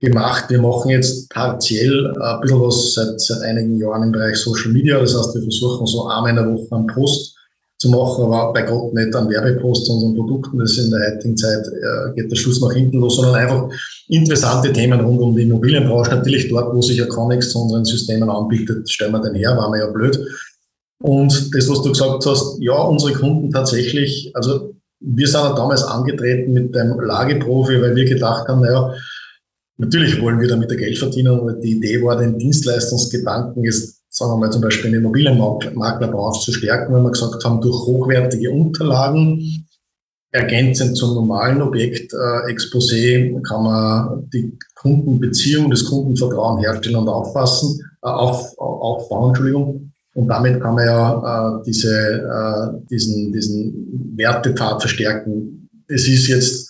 gemacht. 0.00 0.44
Wir 0.48 0.60
machen 0.60 0.90
jetzt 0.90 1.28
partiell 1.30 2.14
ein 2.20 2.40
bisschen 2.40 2.60
was 2.60 2.94
seit, 2.94 3.20
seit 3.20 3.42
einigen 3.42 3.78
Jahren 3.78 4.04
im 4.04 4.12
Bereich 4.12 4.36
Social 4.36 4.72
Media. 4.72 4.98
Das 4.98 5.16
heißt, 5.16 5.34
wir 5.34 5.42
versuchen 5.42 5.86
so 5.86 6.06
einmal 6.06 6.30
in 6.30 6.36
der 6.36 6.46
Woche 6.46 6.74
einen 6.74 6.86
Post 6.86 7.34
zu 7.78 7.90
machen, 7.90 8.24
aber 8.24 8.52
bei 8.52 8.62
Gott 8.62 8.92
nicht 8.92 9.14
an 9.14 9.28
Werbepost 9.28 9.86
zu 9.86 9.92
unseren 9.92 10.14
Produkten. 10.16 10.58
Das 10.58 10.72
ist 10.72 10.84
in 10.84 10.90
der 10.90 11.14
heutigen 11.14 11.36
Zeit 11.36 11.64
äh, 11.66 12.12
geht 12.14 12.30
der 12.30 12.36
Schluss 12.36 12.60
nach 12.60 12.72
hinten 12.72 12.98
los, 12.98 13.16
sondern 13.16 13.36
einfach 13.36 13.68
interessante 14.08 14.72
Themen 14.72 15.00
rund 15.00 15.20
um 15.20 15.36
die 15.36 15.42
Immobilienbranche. 15.42 16.10
Natürlich 16.10 16.48
dort, 16.48 16.74
wo 16.74 16.82
sich 16.82 16.98
ja 16.98 17.06
Connex 17.06 17.50
zu 17.50 17.60
unseren 17.60 17.84
Systemen 17.84 18.28
anbietet, 18.28 18.90
stellen 18.90 19.12
wir 19.12 19.22
den 19.22 19.36
her, 19.36 19.56
waren 19.56 19.72
wir 19.72 19.86
ja 19.86 19.90
blöd. 19.90 20.18
Und 21.00 21.54
das, 21.54 21.68
was 21.68 21.82
du 21.82 21.90
gesagt 21.90 22.26
hast, 22.26 22.56
ja, 22.60 22.74
unsere 22.74 23.12
Kunden 23.12 23.52
tatsächlich, 23.52 24.32
also 24.34 24.74
wir 25.00 25.28
sind 25.28 25.40
ja 25.40 25.52
damals 25.52 25.84
angetreten 25.84 26.52
mit 26.52 26.74
dem 26.74 26.98
Lageprofi, 26.98 27.80
weil 27.80 27.94
wir 27.94 28.04
gedacht 28.04 28.48
haben, 28.48 28.62
naja, 28.62 28.92
natürlich 29.78 30.20
wollen 30.20 30.40
wir 30.40 30.48
damit 30.48 30.68
Geld 30.68 30.98
verdienen, 30.98 31.38
aber 31.38 31.54
die 31.54 31.76
Idee 31.76 32.02
war, 32.02 32.16
den 32.16 32.38
Dienstleistungsgedanken 32.38 33.64
ist 33.64 33.98
sagen 34.18 34.32
wir 34.32 34.36
mal 34.38 34.50
zum 34.50 34.62
Beispiel 34.62 34.90
den 34.90 35.00
Immobilienmaklerbranche 35.00 36.40
zu 36.40 36.52
stärken, 36.52 36.94
wenn 36.94 37.02
wir 37.02 37.12
gesagt 37.12 37.44
haben, 37.44 37.60
durch 37.60 37.76
hochwertige 37.86 38.50
Unterlagen, 38.50 39.66
ergänzend 40.30 40.96
zum 40.96 41.14
normalen 41.14 41.62
Objektexposé, 41.62 43.40
kann 43.42 43.62
man 43.62 44.28
die 44.30 44.58
Kundenbeziehung, 44.74 45.70
das 45.70 45.84
Kundenvertrauen 45.84 46.60
herstellen 46.60 46.96
und 46.96 47.08
aufpassen, 47.08 47.80
äh, 48.02 48.08
auf, 48.08 48.58
aufbauen, 48.58 49.30
Entschuldigung. 49.30 49.92
Und 50.14 50.28
damit 50.28 50.60
kann 50.60 50.74
man 50.74 50.84
ja 50.84 51.58
äh, 51.58 51.62
diese, 51.64 51.96
äh, 51.96 52.86
diesen, 52.90 53.32
diesen 53.32 54.12
Wertepfad 54.16 54.80
verstärken. 54.80 55.68
Es 55.86 56.08
ist 56.08 56.26
jetzt 56.26 56.67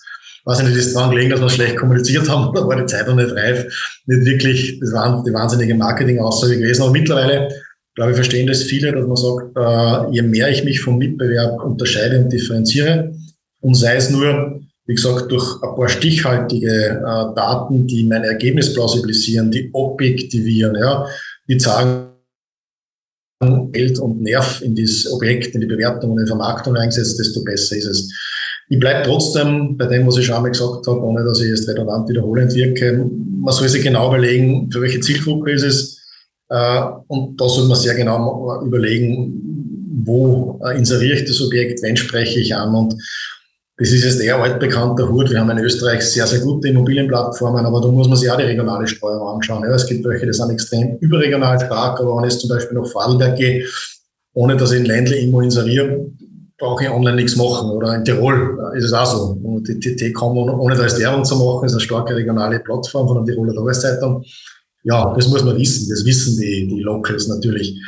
weiß 0.49 0.63
nicht, 0.63 0.75
ist 0.75 0.95
daran 0.95 1.11
gelegen, 1.11 1.29
dass 1.29 1.41
wir 1.41 1.49
schlecht 1.49 1.77
kommuniziert 1.77 2.27
haben 2.27 2.47
oder 2.49 2.67
war 2.67 2.75
die 2.75 2.85
Zeit 2.85 3.07
noch 3.07 3.15
nicht 3.15 3.31
reif, 3.31 4.01
nicht 4.05 4.25
wirklich, 4.25 4.79
das 4.79 4.91
war 4.93 5.23
die 5.25 5.33
wahnsinnige 5.33 5.75
Marketing-Aussage 5.75 6.57
gewesen. 6.57 6.81
Aber 6.81 6.91
mittlerweile, 6.91 7.49
glaube 7.95 8.11
ich, 8.11 8.15
verstehen 8.15 8.47
das 8.47 8.63
viele, 8.63 8.91
dass 8.91 9.05
man 9.05 9.15
sagt, 9.15 9.55
äh, 9.55 10.13
je 10.13 10.21
mehr 10.23 10.49
ich 10.49 10.63
mich 10.63 10.81
vom 10.81 10.97
Mitbewerb 10.97 11.63
unterscheide 11.63 12.19
und 12.19 12.33
differenziere, 12.33 13.13
und 13.61 13.75
sei 13.75 13.97
es 13.97 14.09
nur, 14.09 14.61
wie 14.85 14.95
gesagt, 14.95 15.31
durch 15.31 15.61
ein 15.61 15.75
paar 15.75 15.89
stichhaltige 15.89 16.69
äh, 16.69 17.35
Daten, 17.35 17.85
die 17.85 18.05
mein 18.05 18.23
Ergebnis 18.23 18.73
plausibilisieren, 18.73 19.51
die 19.51 19.69
objektivieren, 19.73 20.75
ja, 20.75 21.05
die 21.47 21.59
sagen, 21.59 22.05
Geld 23.71 23.99
und 23.99 24.21
Nerv 24.21 24.61
in 24.61 24.75
dieses 24.75 25.11
Objekt, 25.11 25.55
in 25.55 25.61
die 25.61 25.67
Bewertung 25.67 26.11
und 26.11 26.19
in 26.19 26.25
die 26.25 26.29
Vermarktung 26.29 26.75
eingesetzt, 26.75 27.19
desto 27.19 27.43
besser 27.43 27.77
ist 27.77 27.85
es. 27.85 28.13
Ich 28.71 28.79
bleibe 28.79 29.03
trotzdem 29.03 29.75
bei 29.77 29.87
dem, 29.87 30.05
was 30.05 30.17
ich 30.17 30.27
schon 30.27 30.35
einmal 30.35 30.51
gesagt 30.51 30.85
habe, 30.85 31.01
ohne 31.01 31.23
dass 31.23 31.41
ich 31.41 31.49
jetzt 31.49 31.67
redundant 31.67 32.07
wiederholend 32.07 32.53
wirke. 32.53 33.09
Man 33.41 33.53
soll 33.53 33.67
sich 33.67 33.83
genau 33.83 34.09
überlegen, 34.09 34.69
für 34.71 34.81
welche 34.81 34.99
Zielgruppe 34.99 35.51
ist 35.51 35.63
es. 35.63 35.99
Äh, 36.49 36.81
und 37.07 37.39
da 37.41 37.49
soll 37.49 37.67
man 37.67 37.77
sehr 37.77 37.95
genau 37.95 38.61
überlegen, 38.63 39.49
wo 40.05 40.59
äh, 40.63 40.77
inseriere 40.77 41.17
ich 41.17 41.25
das 41.25 41.41
Objekt, 41.41 41.81
wen 41.81 41.97
spreche 41.97 42.39
ich 42.39 42.55
an. 42.55 42.75
Und 42.75 42.93
das 43.77 43.91
ist 43.91 44.03
jetzt 44.03 44.21
eher 44.21 44.37
altbekannter 44.37 45.09
Hut. 45.09 45.31
Wir 45.31 45.39
haben 45.39 45.49
in 45.49 45.59
Österreich 45.59 46.01
sehr, 46.01 46.27
sehr 46.27 46.39
gute 46.39 46.67
Immobilienplattformen, 46.67 47.65
aber 47.65 47.81
da 47.81 47.87
muss 47.87 48.07
man 48.07 48.17
sich 48.17 48.29
auch 48.29 48.37
die 48.37 48.43
regionale 48.43 48.85
Steuerung 48.87 49.35
anschauen. 49.35 49.63
Es 49.63 49.87
gibt 49.87 50.05
welche, 50.05 50.27
die 50.27 50.33
sind 50.33 50.51
extrem 50.51 50.97
überregional 50.99 51.59
stark, 51.59 51.99
aber 51.99 52.17
wenn 52.17 52.25
ich 52.25 52.33
jetzt 52.33 52.41
zum 52.41 52.49
Beispiel 52.49 52.77
nach 52.77 52.87
Vorarlberg 52.87 53.35
gehe, 53.35 53.65
ohne 54.33 54.57
dass 54.57 54.73
ich 54.73 54.79
in 54.79 54.85
Ländle 54.85 55.17
irgendwo 55.17 55.41
inseriere, 55.41 56.05
brauche 56.59 56.83
ich 56.83 56.89
online 56.89 57.15
nichts 57.15 57.35
machen. 57.35 57.71
Oder 57.71 57.95
in 57.95 58.03
Tirol 58.03 58.59
ist 58.75 58.85
es 58.85 58.93
auch 58.93 59.05
so. 59.05 59.39
Und 59.41 59.67
die 59.67 59.79
TT 59.79 60.13
kann 60.13 60.35
man, 60.35 60.49
ohne 60.49 60.75
da 60.75 60.83
jetzt 60.83 60.99
Werbung 60.99 61.23
zu 61.23 61.35
machen, 61.37 61.65
ist 61.65 61.71
eine 61.71 61.81
starke 61.81 62.15
regionale 62.15 62.59
Plattform 62.59 63.07
von 63.07 63.25
der 63.25 63.33
Tiroler 63.33 63.53
Tageszeitung. 63.53 64.23
Ja, 64.83 65.13
das 65.15 65.27
muss 65.27 65.43
man 65.43 65.57
wissen. 65.57 65.89
Das 65.89 66.05
wissen 66.05 66.39
die, 66.39 66.67
die 66.67 66.81
Locals 66.81 67.27
natürlich. 67.27 67.81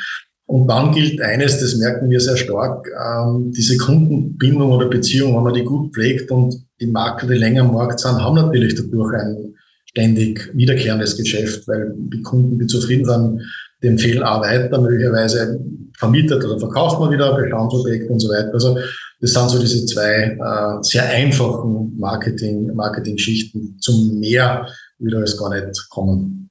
Und 0.46 0.68
dann 0.68 0.92
gilt 0.92 1.22
eines, 1.22 1.60
das 1.60 1.76
merken 1.78 2.10
wir 2.10 2.20
sehr 2.20 2.36
stark, 2.36 2.86
ähm, 2.88 3.54
diese 3.56 3.78
Kundenbindung 3.78 4.72
oder 4.72 4.88
Beziehung, 4.88 5.36
wenn 5.36 5.44
man 5.44 5.54
die 5.54 5.64
gut 5.64 5.94
pflegt 5.94 6.30
und 6.30 6.66
die 6.82 6.88
Makler, 6.88 7.30
die 7.30 7.40
länger 7.40 7.62
am 7.62 7.74
Markt 7.74 8.02
sind, 8.02 8.22
haben 8.22 8.36
natürlich 8.36 8.76
dadurch 8.76 9.14
ein 9.14 9.56
ständig 9.86 10.52
wiederkehrendes 10.54 11.16
Geschäft, 11.16 11.68
weil 11.70 11.94
die 11.96 12.22
Kunden, 12.22 12.60
die 12.60 12.68
zufrieden 12.68 13.06
sind, 13.06 13.42
die 13.82 13.88
empfehlen 13.88 14.24
auch 14.24 14.42
weiter, 14.42 14.80
möglicherweise 14.80 15.60
vermietet 15.98 16.44
oder 16.44 16.60
verkauft 16.60 17.00
man 17.00 17.12
wieder 17.12 17.36
Bestandsobjekt 17.36 18.10
und 18.10 18.20
so 18.20 18.30
weiter. 18.30 18.54
Also 18.54 18.78
das 19.20 19.34
sind 19.34 19.50
so 19.50 19.60
diese 19.60 19.86
zwei 19.86 20.38
äh, 20.40 20.84
sehr 20.84 21.08
einfachen 21.10 21.98
Marketing, 22.00 22.74
Marketing-Schichten. 22.76 23.78
Zum 23.80 24.20
mehr 24.20 24.68
wieder 24.98 25.22
es 25.22 25.38
gar 25.38 25.50
nicht 25.50 25.90
kommen. 25.90 26.50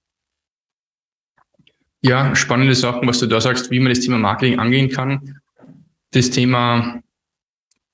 Ja, 2.02 2.34
spannende 2.34 2.74
Sachen, 2.74 3.06
was 3.06 3.18
du 3.18 3.26
da 3.26 3.40
sagst, 3.40 3.70
wie 3.70 3.80
man 3.80 3.90
das 3.90 4.00
Thema 4.00 4.18
Marketing 4.18 4.58
angehen 4.58 4.88
kann. 4.88 5.40
Das 6.12 6.30
Thema 6.30 7.02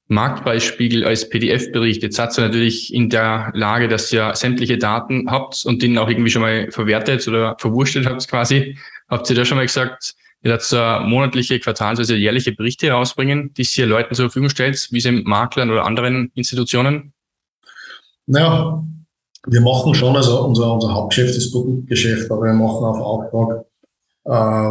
Marktpreisspiegel 0.08 1.04
als 1.04 1.28
PDF-Bericht. 1.28 2.02
Jetzt 2.02 2.16
seid 2.16 2.38
ihr 2.38 2.42
natürlich 2.42 2.94
in 2.94 3.10
der 3.10 3.50
Lage, 3.54 3.88
dass 3.88 4.12
ihr 4.12 4.34
sämtliche 4.34 4.78
Daten 4.78 5.28
habt 5.30 5.64
und 5.66 5.82
den 5.82 5.98
auch 5.98 6.08
irgendwie 6.08 6.30
schon 6.30 6.42
mal 6.42 6.70
verwertet 6.70 7.26
oder 7.26 7.56
verwurstet 7.58 8.06
habt 8.06 8.28
quasi. 8.28 8.76
Habt 9.08 9.30
ihr 9.30 9.36
da 9.36 9.44
schon 9.44 9.56
mal 9.56 9.66
gesagt, 9.66 10.14
ihr 10.42 10.52
habt 10.52 10.62
so 10.62 10.76
monatliche, 10.76 11.58
quartals-, 11.58 11.98
also 11.98 12.14
jährliche 12.14 12.52
Berichte 12.52 12.90
rausbringen, 12.90 13.54
die 13.54 13.66
ihr 13.76 13.86
Leuten 13.86 14.14
zur 14.14 14.26
Verfügung 14.26 14.50
stellt, 14.50 14.88
wie 14.90 15.00
sie 15.00 15.12
Maklern 15.12 15.70
oder 15.70 15.84
anderen 15.84 16.30
Institutionen? 16.34 17.12
Naja, 18.26 18.84
wir 19.46 19.60
machen 19.60 19.94
schon, 19.94 20.16
also 20.16 20.44
unser, 20.44 20.72
unser 20.72 20.92
Hauptgeschäft 20.92 21.36
ist 21.36 21.52
Produktgeschäft, 21.52 22.30
aber 22.30 22.46
wir 22.46 22.52
machen 22.52 22.84
auf 22.84 22.98
Auftrag 22.98 23.64
äh, 24.24 24.70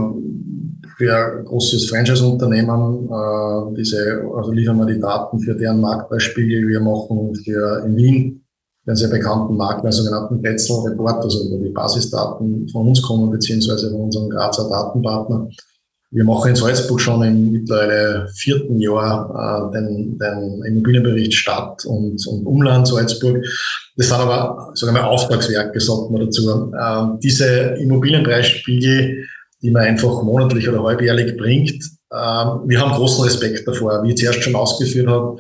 für 0.98 1.16
ein 1.16 1.46
großes 1.46 1.90
Franchise-Unternehmen, 1.90 3.10
äh, 3.10 3.76
diese, 3.78 4.22
also 4.36 4.52
liefern 4.52 4.78
wir 4.78 4.86
die 4.86 5.00
Daten 5.00 5.40
für 5.40 5.56
deren 5.56 5.80
Marktbeispiegel. 5.80 6.68
Wir 6.68 6.82
machen 6.82 7.34
für 7.36 7.84
in 7.86 7.96
Wien 7.96 8.45
den 8.88 8.96
sehr 8.96 9.10
bekannten 9.10 9.58
Markt, 9.58 9.84
den 9.84 9.92
sogenannten 9.92 10.42
Betzel 10.42 10.78
Report, 10.88 11.24
also 11.24 11.40
wo 11.52 11.58
die 11.58 11.70
Basisdaten 11.70 12.68
von 12.70 12.88
uns 12.88 13.02
kommen, 13.02 13.32
beziehungsweise 13.32 13.90
von 13.92 14.02
unserem 14.02 14.30
Grazer 14.30 14.70
Datenpartner. 14.70 15.50
Wir 16.12 16.24
machen 16.24 16.50
in 16.50 16.56
Salzburg 16.56 17.02
schon 17.02 17.24
im 17.24 17.52
mittlerweile 17.52 18.28
vierten 18.36 18.80
Jahr 18.80 19.70
äh, 19.74 19.76
den, 19.76 20.18
den 20.18 20.64
Immobilienbericht 20.64 21.34
Stadt 21.34 21.84
und, 21.86 22.26
und 22.28 22.46
Umland 22.46 22.88
Salzburg. 22.88 23.44
Das 23.98 24.08
sind 24.08 24.18
aber, 24.18 24.72
sagen 24.76 24.96
wir, 24.96 25.08
Auftragswerke, 25.08 25.80
sagt 25.80 26.12
man 26.12 26.22
dazu. 26.22 26.72
Ähm, 26.80 27.20
diese 27.22 27.76
Immobilienpreisspiegel, 27.80 29.26
die 29.62 29.72
man 29.72 29.84
einfach 29.84 30.22
monatlich 30.22 30.70
oder 30.70 30.84
halbjährlich 30.84 31.36
bringt, 31.36 31.84
ähm, 32.14 32.62
wir 32.66 32.80
haben 32.80 32.94
großen 32.94 33.24
Respekt 33.26 33.68
davor. 33.68 34.04
Wie 34.04 34.12
ich 34.12 34.18
zuerst 34.18 34.44
schon 34.44 34.56
ausgeführt 34.56 35.08
habe, 35.08 35.38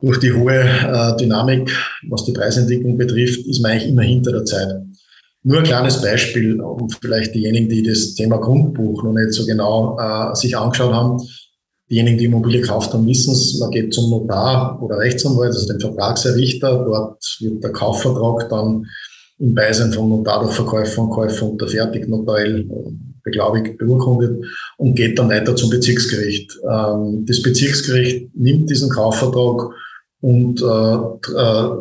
durch 0.00 0.18
die 0.18 0.32
hohe 0.32 0.60
äh, 0.60 1.16
Dynamik, 1.16 1.70
was 2.08 2.24
die 2.24 2.32
Preisentwicklung 2.32 2.98
betrifft, 2.98 3.46
ist 3.46 3.60
man 3.62 3.72
eigentlich 3.72 3.90
immer 3.90 4.02
hinter 4.02 4.32
der 4.32 4.44
Zeit. 4.44 4.68
Nur 5.42 5.58
ein 5.58 5.64
kleines 5.64 6.00
Beispiel, 6.00 6.60
und 6.60 6.96
vielleicht 7.02 7.34
diejenigen, 7.34 7.68
die 7.68 7.82
das 7.82 8.14
Thema 8.14 8.38
Grundbuch 8.38 9.02
noch 9.02 9.12
nicht 9.12 9.32
so 9.32 9.44
genau 9.44 9.98
äh, 9.98 10.34
sich 10.34 10.56
angeschaut 10.56 10.92
haben, 10.92 11.18
diejenigen, 11.90 12.18
die 12.18 12.24
Immobilie 12.24 12.62
gekauft 12.62 12.94
haben, 12.94 13.06
wissen 13.06 13.34
es, 13.34 13.58
man 13.58 13.70
geht 13.70 13.92
zum 13.92 14.08
Notar 14.08 14.82
oder 14.82 14.98
Rechtsanwalt, 14.98 15.52
also 15.52 15.66
den 15.66 15.80
Vertragserrichter, 15.80 16.84
dort 16.84 17.22
wird 17.40 17.62
der 17.62 17.72
Kaufvertrag 17.72 18.48
dann 18.48 18.86
im 19.38 19.54
Beisein 19.54 19.92
vom 19.92 20.08
Notar 20.08 20.42
durch 20.42 20.54
Verkäufer 20.54 21.02
und 21.02 21.10
Käufer 21.10 21.46
unterfertigt, 21.46 22.08
notariell 22.08 22.60
äh, 22.60 22.90
beglaubigt, 23.22 23.78
beurkundet 23.78 24.44
und 24.78 24.94
geht 24.94 25.18
dann 25.18 25.30
weiter 25.30 25.54
zum 25.56 25.70
Bezirksgericht. 25.70 26.56
Ähm, 26.70 27.24
das 27.26 27.42
Bezirksgericht 27.42 28.34
nimmt 28.34 28.70
diesen 28.70 28.90
Kaufvertrag 28.90 29.72
und 30.24 30.62
äh, 30.62 30.64
äh, 30.64 31.76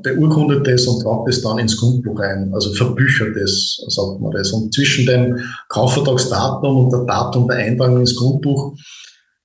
beurkundet 0.00 0.68
das 0.68 0.86
und 0.86 1.02
tragt 1.02 1.28
es 1.28 1.42
dann 1.42 1.58
ins 1.58 1.76
Grundbuch 1.76 2.20
ein, 2.20 2.52
also 2.54 2.72
verbüchert 2.72 3.36
es, 3.36 3.84
sagt 3.88 4.20
man 4.20 4.30
das. 4.30 4.52
Und 4.52 4.72
zwischen 4.72 5.04
dem 5.04 5.36
Kaufvertragsdatum 5.68 6.84
und 6.84 6.92
der 6.92 7.00
Datum 7.00 7.48
der 7.48 7.56
Eintragung 7.56 7.98
ins 7.98 8.14
Grundbuch 8.14 8.76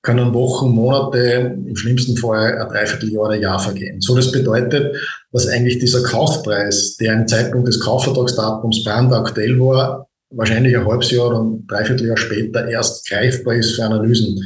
können 0.02 0.32
Wochen, 0.34 0.70
Monate, 0.70 1.56
im 1.66 1.74
schlimmsten 1.74 2.16
Fall 2.16 2.60
ein 2.60 2.68
Dreivierteljahr 2.68 3.24
oder 3.24 3.34
Jahr 3.34 3.58
vergehen. 3.58 4.00
So, 4.00 4.14
das 4.14 4.30
bedeutet, 4.30 4.94
dass 5.32 5.48
eigentlich 5.48 5.80
dieser 5.80 6.04
Kaufpreis, 6.04 6.96
der 6.98 7.14
im 7.14 7.26
Zeitpunkt 7.26 7.66
des 7.66 7.80
Kaufvertragsdatums 7.80 8.84
brandaktuell 8.84 9.58
war, 9.58 10.06
wahrscheinlich 10.30 10.76
ein 10.76 10.86
halbes 10.86 11.10
Jahr 11.10 11.26
oder 11.26 11.40
ein 11.40 11.66
Dreivierteljahr 11.66 12.16
später 12.16 12.68
erst 12.68 13.04
greifbar 13.08 13.54
ist 13.54 13.72
für 13.72 13.82
Analysen. 13.82 14.40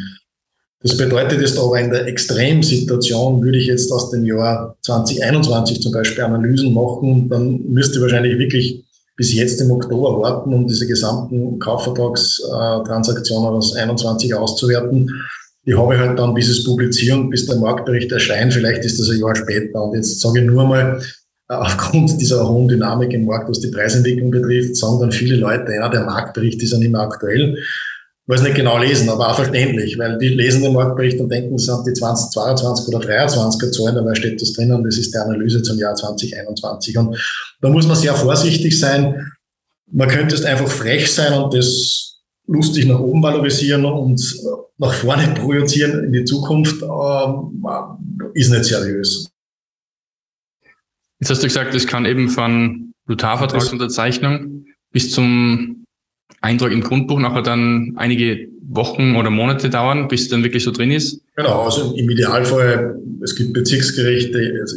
Das 0.87 0.97
bedeutet 0.97 1.41
jetzt 1.41 1.59
aber 1.59 1.81
in 1.81 1.91
der 1.91 2.07
Extremsituation 2.07 3.43
würde 3.43 3.59
ich 3.59 3.67
jetzt 3.67 3.91
aus 3.91 4.11
dem 4.11 4.25
Jahr 4.25 4.77
2021 4.83 5.83
zum 5.83 5.91
Beispiel 5.91 6.23
Analysen 6.23 6.73
machen, 6.73 7.29
dann 7.29 7.61
müsste 7.73 7.97
ich 7.97 8.03
wahrscheinlich 8.03 8.39
wirklich 8.39 8.85
bis 9.17 9.35
jetzt 9.35 9.61
im 9.61 9.73
Oktober 9.73 10.23
warten, 10.23 10.55
um 10.55 10.69
diese 10.69 10.87
gesamten 10.87 11.59
Kaufvertragstransaktionen 11.59 13.49
aus 13.49 13.75
21 13.75 14.33
auszuwerten. 14.33 15.11
Die 15.67 15.75
habe 15.75 15.95
ich 15.95 16.01
halt 16.01 16.21
dann, 16.21 16.35
bis 16.35 16.49
es 16.49 16.63
publizieren, 16.63 17.31
bis 17.31 17.47
der 17.47 17.57
Marktbericht 17.57 18.13
erscheint. 18.13 18.55
Vielleicht 18.55 18.85
ist 18.85 19.01
das 19.01 19.11
ein 19.11 19.19
Jahr 19.19 19.35
später. 19.35 19.83
Und 19.83 19.97
jetzt 19.97 20.21
sage 20.21 20.39
ich 20.39 20.47
nur 20.47 20.69
mal, 20.69 21.01
äh, 21.49 21.55
aufgrund 21.55 22.21
dieser 22.21 22.49
hohen 22.49 22.69
Dynamik 22.69 23.13
im 23.13 23.25
Markt, 23.25 23.51
was 23.51 23.59
die 23.59 23.73
Preisentwicklung 23.73 24.31
betrifft, 24.31 24.77
sagen 24.77 25.01
dann 25.01 25.11
viele 25.11 25.35
Leute, 25.35 25.73
ja, 25.73 25.89
der 25.89 26.05
Marktbericht 26.05 26.63
ist 26.63 26.71
ja 26.71 26.79
nicht 26.79 26.93
mehr 26.93 27.01
aktuell 27.01 27.59
weiß 28.27 28.43
nicht 28.43 28.57
genau 28.57 28.79
lesen, 28.79 29.09
aber 29.09 29.29
auch 29.29 29.37
verständlich, 29.37 29.97
weil 29.99 30.19
die 30.19 30.29
lesen 30.29 30.63
den 30.63 30.73
Marktbericht 30.73 31.21
und 31.21 31.29
denken, 31.29 31.57
das 31.57 31.67
sind 31.67 31.87
die 31.87 31.93
2022 31.93 32.89
oder 32.89 33.07
2023er 33.07 33.71
Zahlen, 33.71 33.95
dabei 33.95 34.15
steht 34.15 34.41
das 34.41 34.53
drinnen, 34.53 34.83
das 34.83 34.99
ist 34.99 35.15
die 35.15 35.19
Analyse 35.19 35.63
zum 35.63 35.79
Jahr 35.79 35.95
2021. 35.95 36.99
Und 36.99 37.17
da 37.61 37.69
muss 37.69 37.87
man 37.87 37.97
sehr 37.97 38.15
vorsichtig 38.15 38.79
sein. 38.79 39.33
Man 39.91 40.09
könnte 40.09 40.35
es 40.35 40.45
einfach 40.45 40.69
frech 40.69 41.13
sein 41.13 41.41
und 41.41 41.55
das 41.55 42.23
lustig 42.49 42.87
nach 42.87 42.99
oben 42.99 43.23
valorisieren 43.23 43.85
und 43.85 44.21
nach 44.79 44.93
vorne 44.93 45.33
projizieren 45.35 46.05
in 46.05 46.13
die 46.13 46.25
Zukunft, 46.25 46.83
ähm, 46.83 47.65
ist 48.35 48.51
nicht 48.51 48.65
seriös. 48.65 49.31
Jetzt 51.21 51.31
hast 51.31 51.43
du 51.43 51.47
gesagt, 51.47 51.75
das 51.75 51.87
kann 51.87 52.05
eben 52.05 52.29
von 52.29 52.93
Notarvertragsunterzeichnung 53.07 54.67
bis 54.93 55.13
zum 55.13 55.86
Eintrag 56.47 56.73
im 56.73 56.81
Grundbuch 56.81 57.19
nachher 57.19 57.43
dann 57.43 57.95
einige 57.97 58.49
Wochen 58.69 59.17
oder 59.17 59.31
Monate 59.31 59.71
dauern, 59.71 60.09
bis 60.09 60.23
es 60.23 60.29
dann 60.29 60.43
wirklich 60.43 60.65
so 60.65 60.71
drin 60.71 60.91
ist? 60.91 61.21
Genau, 61.37 61.63
also 61.63 61.95
im 61.95 62.09
Idealfall, 62.11 62.99
es 63.23 63.35
gibt 63.37 63.53
Bezirksgerichte, 63.53 64.39
also 64.61 64.77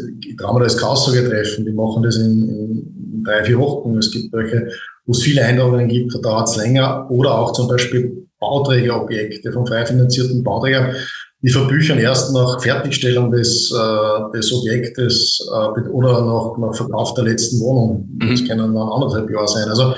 mir 0.53 0.63
das 0.63 0.77
Kaussoge 0.77 1.27
treffen, 1.27 1.65
die 1.65 1.71
machen 1.71 2.03
das 2.03 2.17
in, 2.17 2.49
in, 2.49 3.23
drei, 3.23 3.43
vier 3.43 3.59
Wochen. 3.59 3.97
Es 3.97 4.11
gibt 4.11 4.33
welche, 4.33 4.69
wo 5.05 5.11
es 5.11 5.21
viele 5.21 5.43
Eintragungen 5.43 5.87
gibt, 5.87 6.13
da 6.15 6.19
dauert 6.19 6.49
es 6.49 6.57
länger. 6.57 7.09
Oder 7.09 7.37
auch 7.37 7.53
zum 7.53 7.67
Beispiel 7.67 8.27
Bauträgerobjekte 8.39 9.51
vom 9.51 9.65
frei 9.65 9.85
finanzierten 9.85 10.43
Bauträger, 10.43 10.93
die 11.41 11.49
verbüchern 11.49 11.99
erst 11.99 12.33
nach 12.33 12.61
Fertigstellung 12.61 13.31
des, 13.31 13.71
äh, 13.71 14.37
des 14.37 14.51
Objektes 14.53 15.45
äh, 15.51 15.89
oder 15.89 16.21
nach, 16.21 16.57
nach 16.57 16.75
Verkauf 16.75 17.13
der 17.13 17.25
letzten 17.25 17.59
Wohnung. 17.59 18.09
Mhm. 18.19 18.29
Das 18.29 18.45
können 18.45 18.73
dann 18.73 18.77
anderthalb 18.77 19.29
Jahre 19.29 19.47
sein. 19.47 19.67
Also 19.69 19.93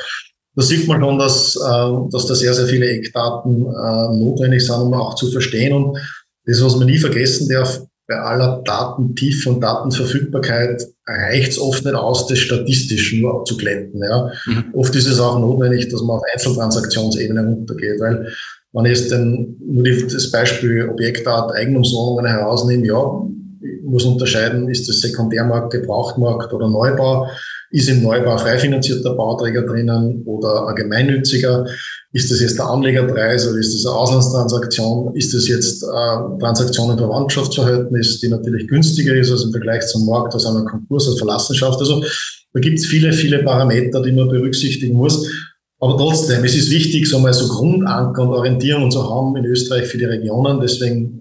da 0.55 0.63
sieht 0.63 0.87
man 0.87 1.01
schon, 1.01 1.17
dass, 1.17 1.55
äh, 1.55 2.09
dass 2.11 2.27
da 2.27 2.35
sehr, 2.35 2.53
sehr 2.53 2.67
viele 2.67 2.87
Eckdaten 2.87 3.65
äh, 3.65 4.15
notwendig 4.17 4.65
sind, 4.65 4.75
um 4.75 4.93
auch 4.93 5.15
zu 5.15 5.31
verstehen. 5.31 5.73
Und 5.73 5.97
das, 6.45 6.63
was 6.63 6.75
man 6.75 6.87
nie 6.87 6.97
vergessen 6.97 7.47
darf, 7.47 7.81
bei 8.07 8.17
aller 8.17 8.61
Datentiefe 8.65 9.49
und 9.49 9.61
Datenverfügbarkeit 9.61 10.85
reicht 11.07 11.51
es 11.51 11.59
oft 11.59 11.85
nicht 11.85 11.95
aus, 11.95 12.27
das 12.27 12.39
statistisch 12.39 13.13
nur 13.13 13.39
abzuglätten. 13.39 14.01
Ja. 14.01 14.31
Mhm. 14.45 14.65
Oft 14.73 14.95
ist 14.95 15.07
es 15.07 15.19
auch 15.19 15.39
notwendig, 15.39 15.87
dass 15.89 16.01
man 16.01 16.17
auf 16.17 16.23
Einzeltransaktionsebene 16.33 17.41
runtergeht, 17.41 17.99
weil 18.01 18.27
wenn 18.73 18.85
ich 18.85 18.99
jetzt 18.99 19.11
den, 19.11 19.57
nur 19.65 19.83
das 19.83 20.31
Beispiel 20.31 20.89
Objektart 20.89 21.53
Eigentumswohnungen 21.53 22.25
herausnehme, 22.25 22.85
ja, 22.85 23.21
ich 23.61 23.83
muss 23.83 24.05
unterscheiden, 24.05 24.69
ist 24.69 24.89
das 24.89 25.01
Sekundärmarkt, 25.01 25.71
Gebrauchtmarkt 25.71 26.51
oder 26.53 26.69
Neubau 26.69 27.27
ist 27.71 27.89
im 27.89 28.03
Neubau 28.03 28.37
frei 28.37 28.59
finanzierter 28.59 29.13
Bauträger 29.13 29.63
drinnen 29.63 30.23
oder 30.25 30.67
ein 30.67 30.75
gemeinnütziger? 30.75 31.65
Ist 32.13 32.29
das 32.29 32.41
jetzt 32.41 32.57
der 32.57 32.65
Anlegerpreis 32.65 33.47
oder 33.47 33.57
ist 33.57 33.73
das 33.73 33.85
eine 33.85 33.95
Auslandstransaktion? 33.95 35.15
Ist 35.15 35.33
das 35.33 35.47
jetzt 35.47 35.83
eine 35.85 36.37
Transaktion 36.39 36.91
im 36.91 36.97
Verwandtschaftsverhältnis, 36.97 38.19
die 38.19 38.27
natürlich 38.27 38.67
günstiger 38.67 39.15
ist 39.15 39.31
als 39.31 39.43
im 39.43 39.51
Vergleich 39.51 39.87
zum 39.87 40.05
Markt, 40.05 40.33
also 40.33 40.49
ein 40.49 40.65
Konkurs 40.65 41.07
oder 41.07 41.17
Verlassenschaft? 41.17 41.79
Also 41.79 42.03
da 42.53 42.59
gibt 42.59 42.79
es 42.79 42.85
viele, 42.85 43.13
viele 43.13 43.43
Parameter, 43.43 44.01
die 44.01 44.11
man 44.11 44.27
berücksichtigen 44.27 44.97
muss. 44.97 45.25
Aber 45.79 45.97
trotzdem, 45.97 46.43
es 46.43 46.55
ist 46.55 46.69
wichtig, 46.69 47.07
so 47.07 47.17
mal 47.17 47.33
so 47.33 47.47
Grundanker 47.47 48.23
und 48.23 48.29
Orientierung 48.29 48.91
zu 48.91 49.09
haben 49.09 49.35
in 49.37 49.45
Österreich 49.45 49.87
für 49.87 49.97
die 49.97 50.05
Regionen. 50.05 50.59
Deswegen 50.59 51.20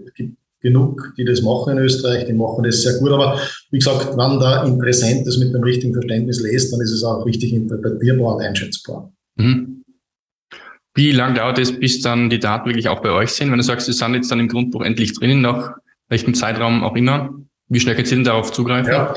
genug, 0.61 1.14
die 1.16 1.24
das 1.24 1.42
machen 1.42 1.76
in 1.76 1.78
Österreich, 1.78 2.26
die 2.26 2.32
machen 2.32 2.64
das 2.64 2.82
sehr 2.82 2.98
gut. 2.98 3.11
Aber 3.11 3.38
wie 3.70 3.78
gesagt, 3.78 4.16
wenn 4.16 4.40
der 4.40 4.64
Interessent 4.64 5.26
das 5.26 5.38
mit 5.38 5.54
dem 5.54 5.62
richtigen 5.62 5.92
Verständnis 5.92 6.40
lässt, 6.40 6.72
dann 6.72 6.80
ist 6.80 6.92
es 6.92 7.02
auch 7.02 7.24
richtig 7.24 7.52
interpretierbar 7.52 8.36
und 8.36 8.42
einschätzbar. 8.42 9.12
Mhm. 9.36 9.82
Wie 10.94 11.12
lange 11.12 11.34
dauert 11.34 11.58
es, 11.58 11.78
bis 11.78 12.02
dann 12.02 12.30
die 12.30 12.40
Daten 12.40 12.68
wirklich 12.68 12.88
auch 12.88 13.00
bei 13.00 13.11
euch 13.11 13.30
sind? 13.30 13.50
Wenn 13.50 13.58
du 13.58 13.64
sagst, 13.64 13.86
sie 13.86 13.92
sind 13.92 14.14
jetzt 14.14 14.30
dann 14.30 14.40
im 14.40 14.48
Grundbuch 14.48 14.82
endlich 14.82 15.14
drinnen, 15.14 15.40
nach 15.40 15.76
welchem 16.08 16.34
Zeitraum 16.34 16.82
auch 16.82 16.96
immer, 16.96 17.30
wie 17.68 17.78
schnell 17.78 17.94
könnt 17.94 18.11
ihr 18.11 18.16
denn 18.16 18.24
darauf 18.24 18.50
zugreifen? 18.50 18.92
Ja, 18.92 19.14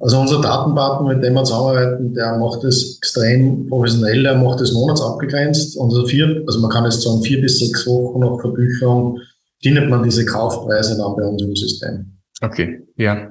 also 0.00 0.20
unser 0.20 0.42
Datenpartner, 0.42 1.14
mit 1.14 1.24
dem 1.24 1.32
wir 1.32 1.44
zusammenarbeiten, 1.44 2.12
der 2.12 2.36
macht 2.36 2.62
das 2.62 2.98
extrem 2.98 3.66
professionell, 3.66 4.22
der 4.22 4.34
macht 4.34 4.60
das 4.60 4.72
monatsabgegrenzt. 4.72 5.80
Also 5.80 6.06
vier, 6.06 6.44
also 6.46 6.60
man 6.60 6.70
kann 6.70 6.84
jetzt 6.84 7.00
sagen, 7.00 7.22
vier 7.22 7.40
bis 7.40 7.58
sechs 7.58 7.86
Wochen 7.86 8.20
nach 8.20 8.38
Verbücherung 8.40 9.18
findet 9.64 9.88
man 9.88 10.02
diese 10.02 10.26
Kaufpreise 10.26 10.96
dann 10.98 11.16
bei 11.16 11.22
uns 11.22 11.58
System. 11.58 12.18
Okay, 12.42 12.82
ja. 12.96 13.30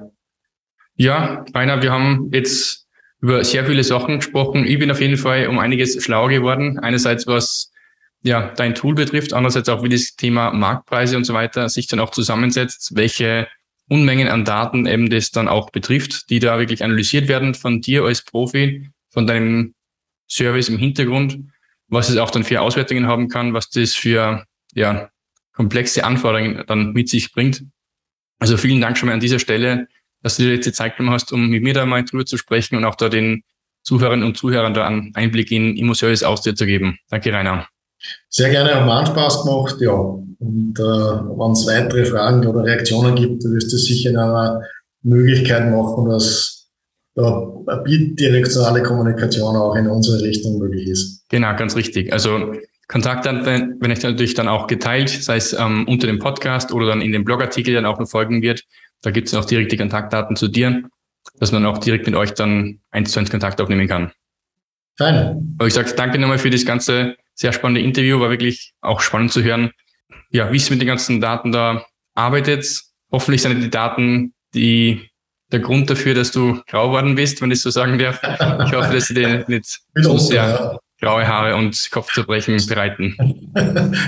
Ja, 0.96 1.44
Rainer, 1.54 1.80
wir 1.80 1.92
haben 1.92 2.30
jetzt 2.32 2.86
über 3.20 3.44
sehr 3.44 3.64
viele 3.64 3.84
Sachen 3.84 4.16
gesprochen. 4.16 4.66
Ich 4.66 4.78
bin 4.78 4.90
auf 4.90 5.00
jeden 5.00 5.16
Fall 5.16 5.46
um 5.46 5.58
einiges 5.60 6.02
schlauer 6.02 6.28
geworden. 6.28 6.78
Einerseits 6.80 7.26
was 7.26 7.70
ja 8.22 8.52
dein 8.56 8.74
Tool 8.74 8.94
betrifft, 8.94 9.32
andererseits 9.32 9.68
auch 9.68 9.84
wie 9.84 9.88
das 9.88 10.16
Thema 10.16 10.50
Marktpreise 10.50 11.16
und 11.16 11.24
so 11.24 11.34
weiter 11.34 11.68
sich 11.68 11.86
dann 11.86 12.00
auch 12.00 12.10
zusammensetzt, 12.10 12.96
welche 12.96 13.46
Unmengen 13.88 14.28
an 14.28 14.44
Daten 14.44 14.86
eben 14.86 15.10
das 15.10 15.30
dann 15.30 15.46
auch 15.46 15.70
betrifft, 15.70 16.30
die 16.30 16.40
da 16.40 16.58
wirklich 16.58 16.82
analysiert 16.82 17.28
werden 17.28 17.54
von 17.54 17.80
dir 17.80 18.04
als 18.04 18.22
Profi, 18.22 18.90
von 19.10 19.26
deinem 19.26 19.74
Service 20.28 20.68
im 20.68 20.78
Hintergrund, 20.78 21.38
was 21.88 22.08
es 22.08 22.16
auch 22.16 22.30
dann 22.30 22.44
für 22.44 22.60
Auswertungen 22.60 23.06
haben 23.06 23.28
kann, 23.28 23.52
was 23.52 23.70
das 23.70 23.94
für 23.94 24.44
ja, 24.74 25.10
komplexe 25.54 26.04
Anforderungen 26.04 26.64
dann 26.66 26.92
mit 26.92 27.08
sich 27.08 27.32
bringt. 27.32 27.64
Also 28.38 28.56
vielen 28.56 28.80
Dank 28.80 28.98
schon 28.98 29.08
mal 29.08 29.14
an 29.14 29.20
dieser 29.20 29.38
Stelle, 29.38 29.88
dass 30.22 30.36
du 30.36 30.42
dir 30.42 30.54
jetzt 30.54 30.66
die 30.66 30.72
Zeit 30.72 30.96
genommen 30.96 31.14
hast, 31.14 31.32
um 31.32 31.48
mit 31.48 31.62
mir 31.62 31.74
da 31.74 31.86
mal 31.86 32.04
drüber 32.04 32.26
zu 32.26 32.36
sprechen 32.36 32.76
und 32.76 32.84
auch 32.84 32.96
da 32.96 33.08
den 33.08 33.42
Zuhörerinnen 33.82 34.26
und 34.26 34.36
Zuhörern 34.36 34.74
da 34.74 34.86
einen 34.86 35.14
Einblick 35.14 35.50
in 35.50 35.76
Immo-Service 35.76 36.22
Austria 36.22 36.54
zu 36.54 36.66
geben. 36.66 36.98
Danke, 37.10 37.32
Rainer. 37.32 37.68
Sehr 38.28 38.50
gerne, 38.50 38.74
hat 38.74 38.86
mir 38.86 39.06
Spaß 39.06 39.44
gemacht, 39.44 39.76
ja. 39.80 39.92
Und 39.92 40.78
äh, 40.78 40.82
wenn 40.82 41.52
es 41.52 41.66
weitere 41.66 42.04
Fragen 42.04 42.46
oder 42.46 42.64
Reaktionen 42.64 43.14
gibt, 43.14 43.44
wirst 43.44 43.72
du 43.72 43.76
sicher 43.76 44.10
in 44.10 44.16
einer 44.16 44.60
Möglichkeit 45.02 45.70
machen, 45.70 46.08
dass 46.08 46.70
da 47.14 47.52
eine 47.66 47.82
bidirektionale 47.82 48.82
Kommunikation 48.82 49.56
auch 49.56 49.76
in 49.76 49.86
unsere 49.86 50.22
Richtung 50.22 50.58
möglich 50.58 50.88
ist. 50.88 51.24
Genau, 51.28 51.54
ganz 51.56 51.76
richtig. 51.76 52.12
Also 52.12 52.52
Kontaktdaten 52.88 53.76
wenn 53.80 53.90
ich 53.90 54.02
natürlich 54.02 54.34
dann 54.34 54.48
auch 54.48 54.66
geteilt, 54.66 55.08
sei 55.08 55.36
es 55.36 55.52
ähm, 55.52 55.86
unter 55.88 56.06
dem 56.06 56.18
Podcast 56.18 56.72
oder 56.72 56.86
dann 56.86 57.00
in 57.00 57.12
dem 57.12 57.24
Blogartikel, 57.24 57.72
der 57.72 57.82
dann 57.82 57.90
auch 57.90 57.98
noch 57.98 58.08
folgen 58.08 58.42
wird. 58.42 58.62
Da 59.02 59.10
gibt 59.10 59.28
es 59.28 59.34
auch 59.34 59.44
direkt 59.44 59.72
die 59.72 59.76
Kontaktdaten 59.76 60.36
zu 60.36 60.48
dir, 60.48 60.82
dass 61.38 61.52
man 61.52 61.64
auch 61.66 61.78
direkt 61.78 62.06
mit 62.06 62.14
euch 62.14 62.34
dann 62.34 62.80
eins 62.90 63.12
zu 63.12 63.20
eins 63.20 63.30
Kontakt 63.30 63.60
aufnehmen 63.60 63.88
kann. 63.88 64.12
Fein. 64.96 65.56
Aber 65.58 65.66
ich 65.66 65.74
sage 65.74 65.92
danke 65.96 66.18
nochmal 66.18 66.38
für 66.38 66.50
das 66.50 66.64
ganze 66.64 67.16
sehr 67.34 67.52
spannende 67.52 67.80
Interview. 67.80 68.20
War 68.20 68.30
wirklich 68.30 68.72
auch 68.80 69.00
spannend 69.00 69.32
zu 69.32 69.42
hören, 69.42 69.70
ja, 70.30 70.52
wie 70.52 70.56
es 70.56 70.70
mit 70.70 70.80
den 70.80 70.88
ganzen 70.88 71.20
Daten 71.20 71.52
da 71.52 71.84
arbeitet. 72.14 72.82
Hoffentlich 73.10 73.42
sind 73.42 73.60
die 73.60 73.70
Daten 73.70 74.34
die 74.54 75.10
der 75.52 75.60
Grund 75.60 75.88
dafür, 75.90 76.14
dass 76.14 76.32
du 76.32 76.60
grau 76.66 76.90
worden 76.90 77.14
bist, 77.14 77.40
wenn 77.40 77.50
ich 77.50 77.60
so 77.60 77.70
sagen 77.70 77.98
darf. 77.98 78.20
Ich 78.66 78.72
hoffe, 78.72 78.92
dass 78.92 79.06
sie 79.06 79.14
dir 79.14 79.44
nicht 79.46 79.80
so 79.94 80.18
sehr 80.18 80.78
graue 81.04 81.26
Haare 81.26 81.54
und 81.54 81.88
Kopfzerbrechen 81.90 82.56
bereiten. 82.66 83.14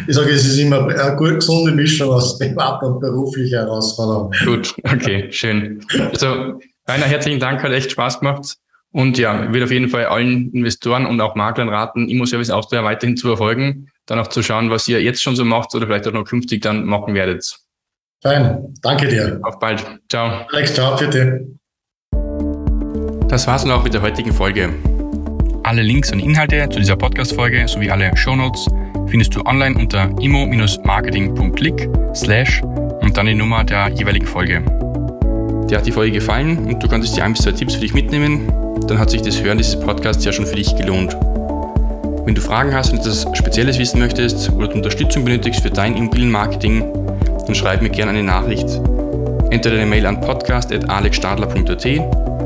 Ich 0.08 0.14
sage, 0.14 0.30
es 0.30 0.46
ist 0.46 0.58
immer 0.58 0.86
eine 0.88 1.16
gut 1.16 1.34
gesunde 1.34 1.72
Mischung 1.72 2.10
aus 2.10 2.38
privat 2.38 2.82
und 2.82 3.00
beruflicher 3.00 3.58
Herausforderung. 3.58 4.32
Gut, 4.44 4.74
okay, 4.82 5.30
schön. 5.30 5.84
Also, 6.10 6.60
Rainer, 6.88 7.06
herzlichen 7.06 7.40
Dank, 7.40 7.62
hat 7.62 7.72
echt 7.72 7.90
Spaß 7.90 8.20
gemacht. 8.20 8.56
Und 8.92 9.18
ja, 9.18 9.52
wird 9.52 9.62
auf 9.62 9.70
jeden 9.70 9.90
Fall 9.90 10.06
allen 10.06 10.50
Investoren 10.52 11.04
und 11.04 11.20
auch 11.20 11.34
Maklern 11.34 11.68
raten, 11.68 12.08
Immo-Service 12.08 12.48
Austria 12.48 12.82
weiterhin 12.82 13.16
zu 13.16 13.26
verfolgen, 13.26 13.88
dann 14.06 14.18
auch 14.18 14.28
zu 14.28 14.42
schauen, 14.42 14.70
was 14.70 14.88
ihr 14.88 15.02
jetzt 15.02 15.22
schon 15.22 15.36
so 15.36 15.44
macht 15.44 15.74
oder 15.74 15.86
vielleicht 15.86 16.08
auch 16.08 16.12
noch 16.12 16.24
künftig 16.24 16.62
dann 16.62 16.86
machen 16.86 17.12
werdet. 17.12 17.58
Fein, 18.22 18.74
danke 18.80 19.08
dir. 19.08 19.38
Auf 19.42 19.58
bald. 19.58 19.84
Ciao. 20.08 20.46
Alex, 20.50 20.72
ciao, 20.72 20.96
bitte. 20.96 21.46
Das 23.28 23.46
war's 23.46 23.64
nun 23.64 23.74
auch 23.74 23.84
mit 23.84 23.92
der 23.92 24.00
heutigen 24.00 24.32
Folge. 24.32 24.72
Alle 25.66 25.82
Links 25.82 26.12
und 26.12 26.20
Inhalte 26.20 26.68
zu 26.68 26.78
dieser 26.78 26.94
Podcast-Folge 26.94 27.66
sowie 27.66 27.90
alle 27.90 28.16
Shownotes 28.16 28.68
findest 29.08 29.34
du 29.34 29.40
online 29.46 29.76
unter 29.76 30.08
immo-marketing.click 30.20 31.90
slash 32.14 32.62
und 32.62 33.16
dann 33.16 33.26
die 33.26 33.34
Nummer 33.34 33.64
der 33.64 33.88
jeweiligen 33.88 34.26
Folge. 34.26 34.62
Dir 35.68 35.78
hat 35.78 35.86
die 35.86 35.90
Folge 35.90 36.12
gefallen 36.12 36.66
und 36.66 36.80
du 36.80 36.86
konntest 36.86 37.16
dir 37.16 37.24
ein 37.24 37.32
bis 37.32 37.42
zwei 37.42 37.50
Tipps 37.50 37.74
für 37.74 37.80
dich 37.80 37.94
mitnehmen, 37.94 38.46
dann 38.86 39.00
hat 39.00 39.10
sich 39.10 39.22
das 39.22 39.42
Hören 39.42 39.58
dieses 39.58 39.80
Podcasts 39.80 40.24
ja 40.24 40.32
schon 40.32 40.46
für 40.46 40.54
dich 40.54 40.76
gelohnt. 40.76 41.16
Wenn 42.24 42.36
du 42.36 42.40
Fragen 42.40 42.72
hast 42.72 42.92
und 42.92 43.00
etwas 43.00 43.26
Spezielles 43.32 43.76
wissen 43.80 43.98
möchtest 43.98 44.52
oder 44.52 44.72
Unterstützung 44.72 45.24
benötigst 45.24 45.62
für 45.62 45.70
dein 45.70 45.96
Immobilienmarketing, 45.96 46.84
dann 47.44 47.54
schreib 47.56 47.82
mir 47.82 47.90
gerne 47.90 48.12
eine 48.12 48.22
Nachricht. 48.22 48.68
Entweder 49.50 49.74
eine 49.74 49.86
Mail 49.86 50.06
an 50.06 50.20
podcast.alexstadler.at 50.20 52.45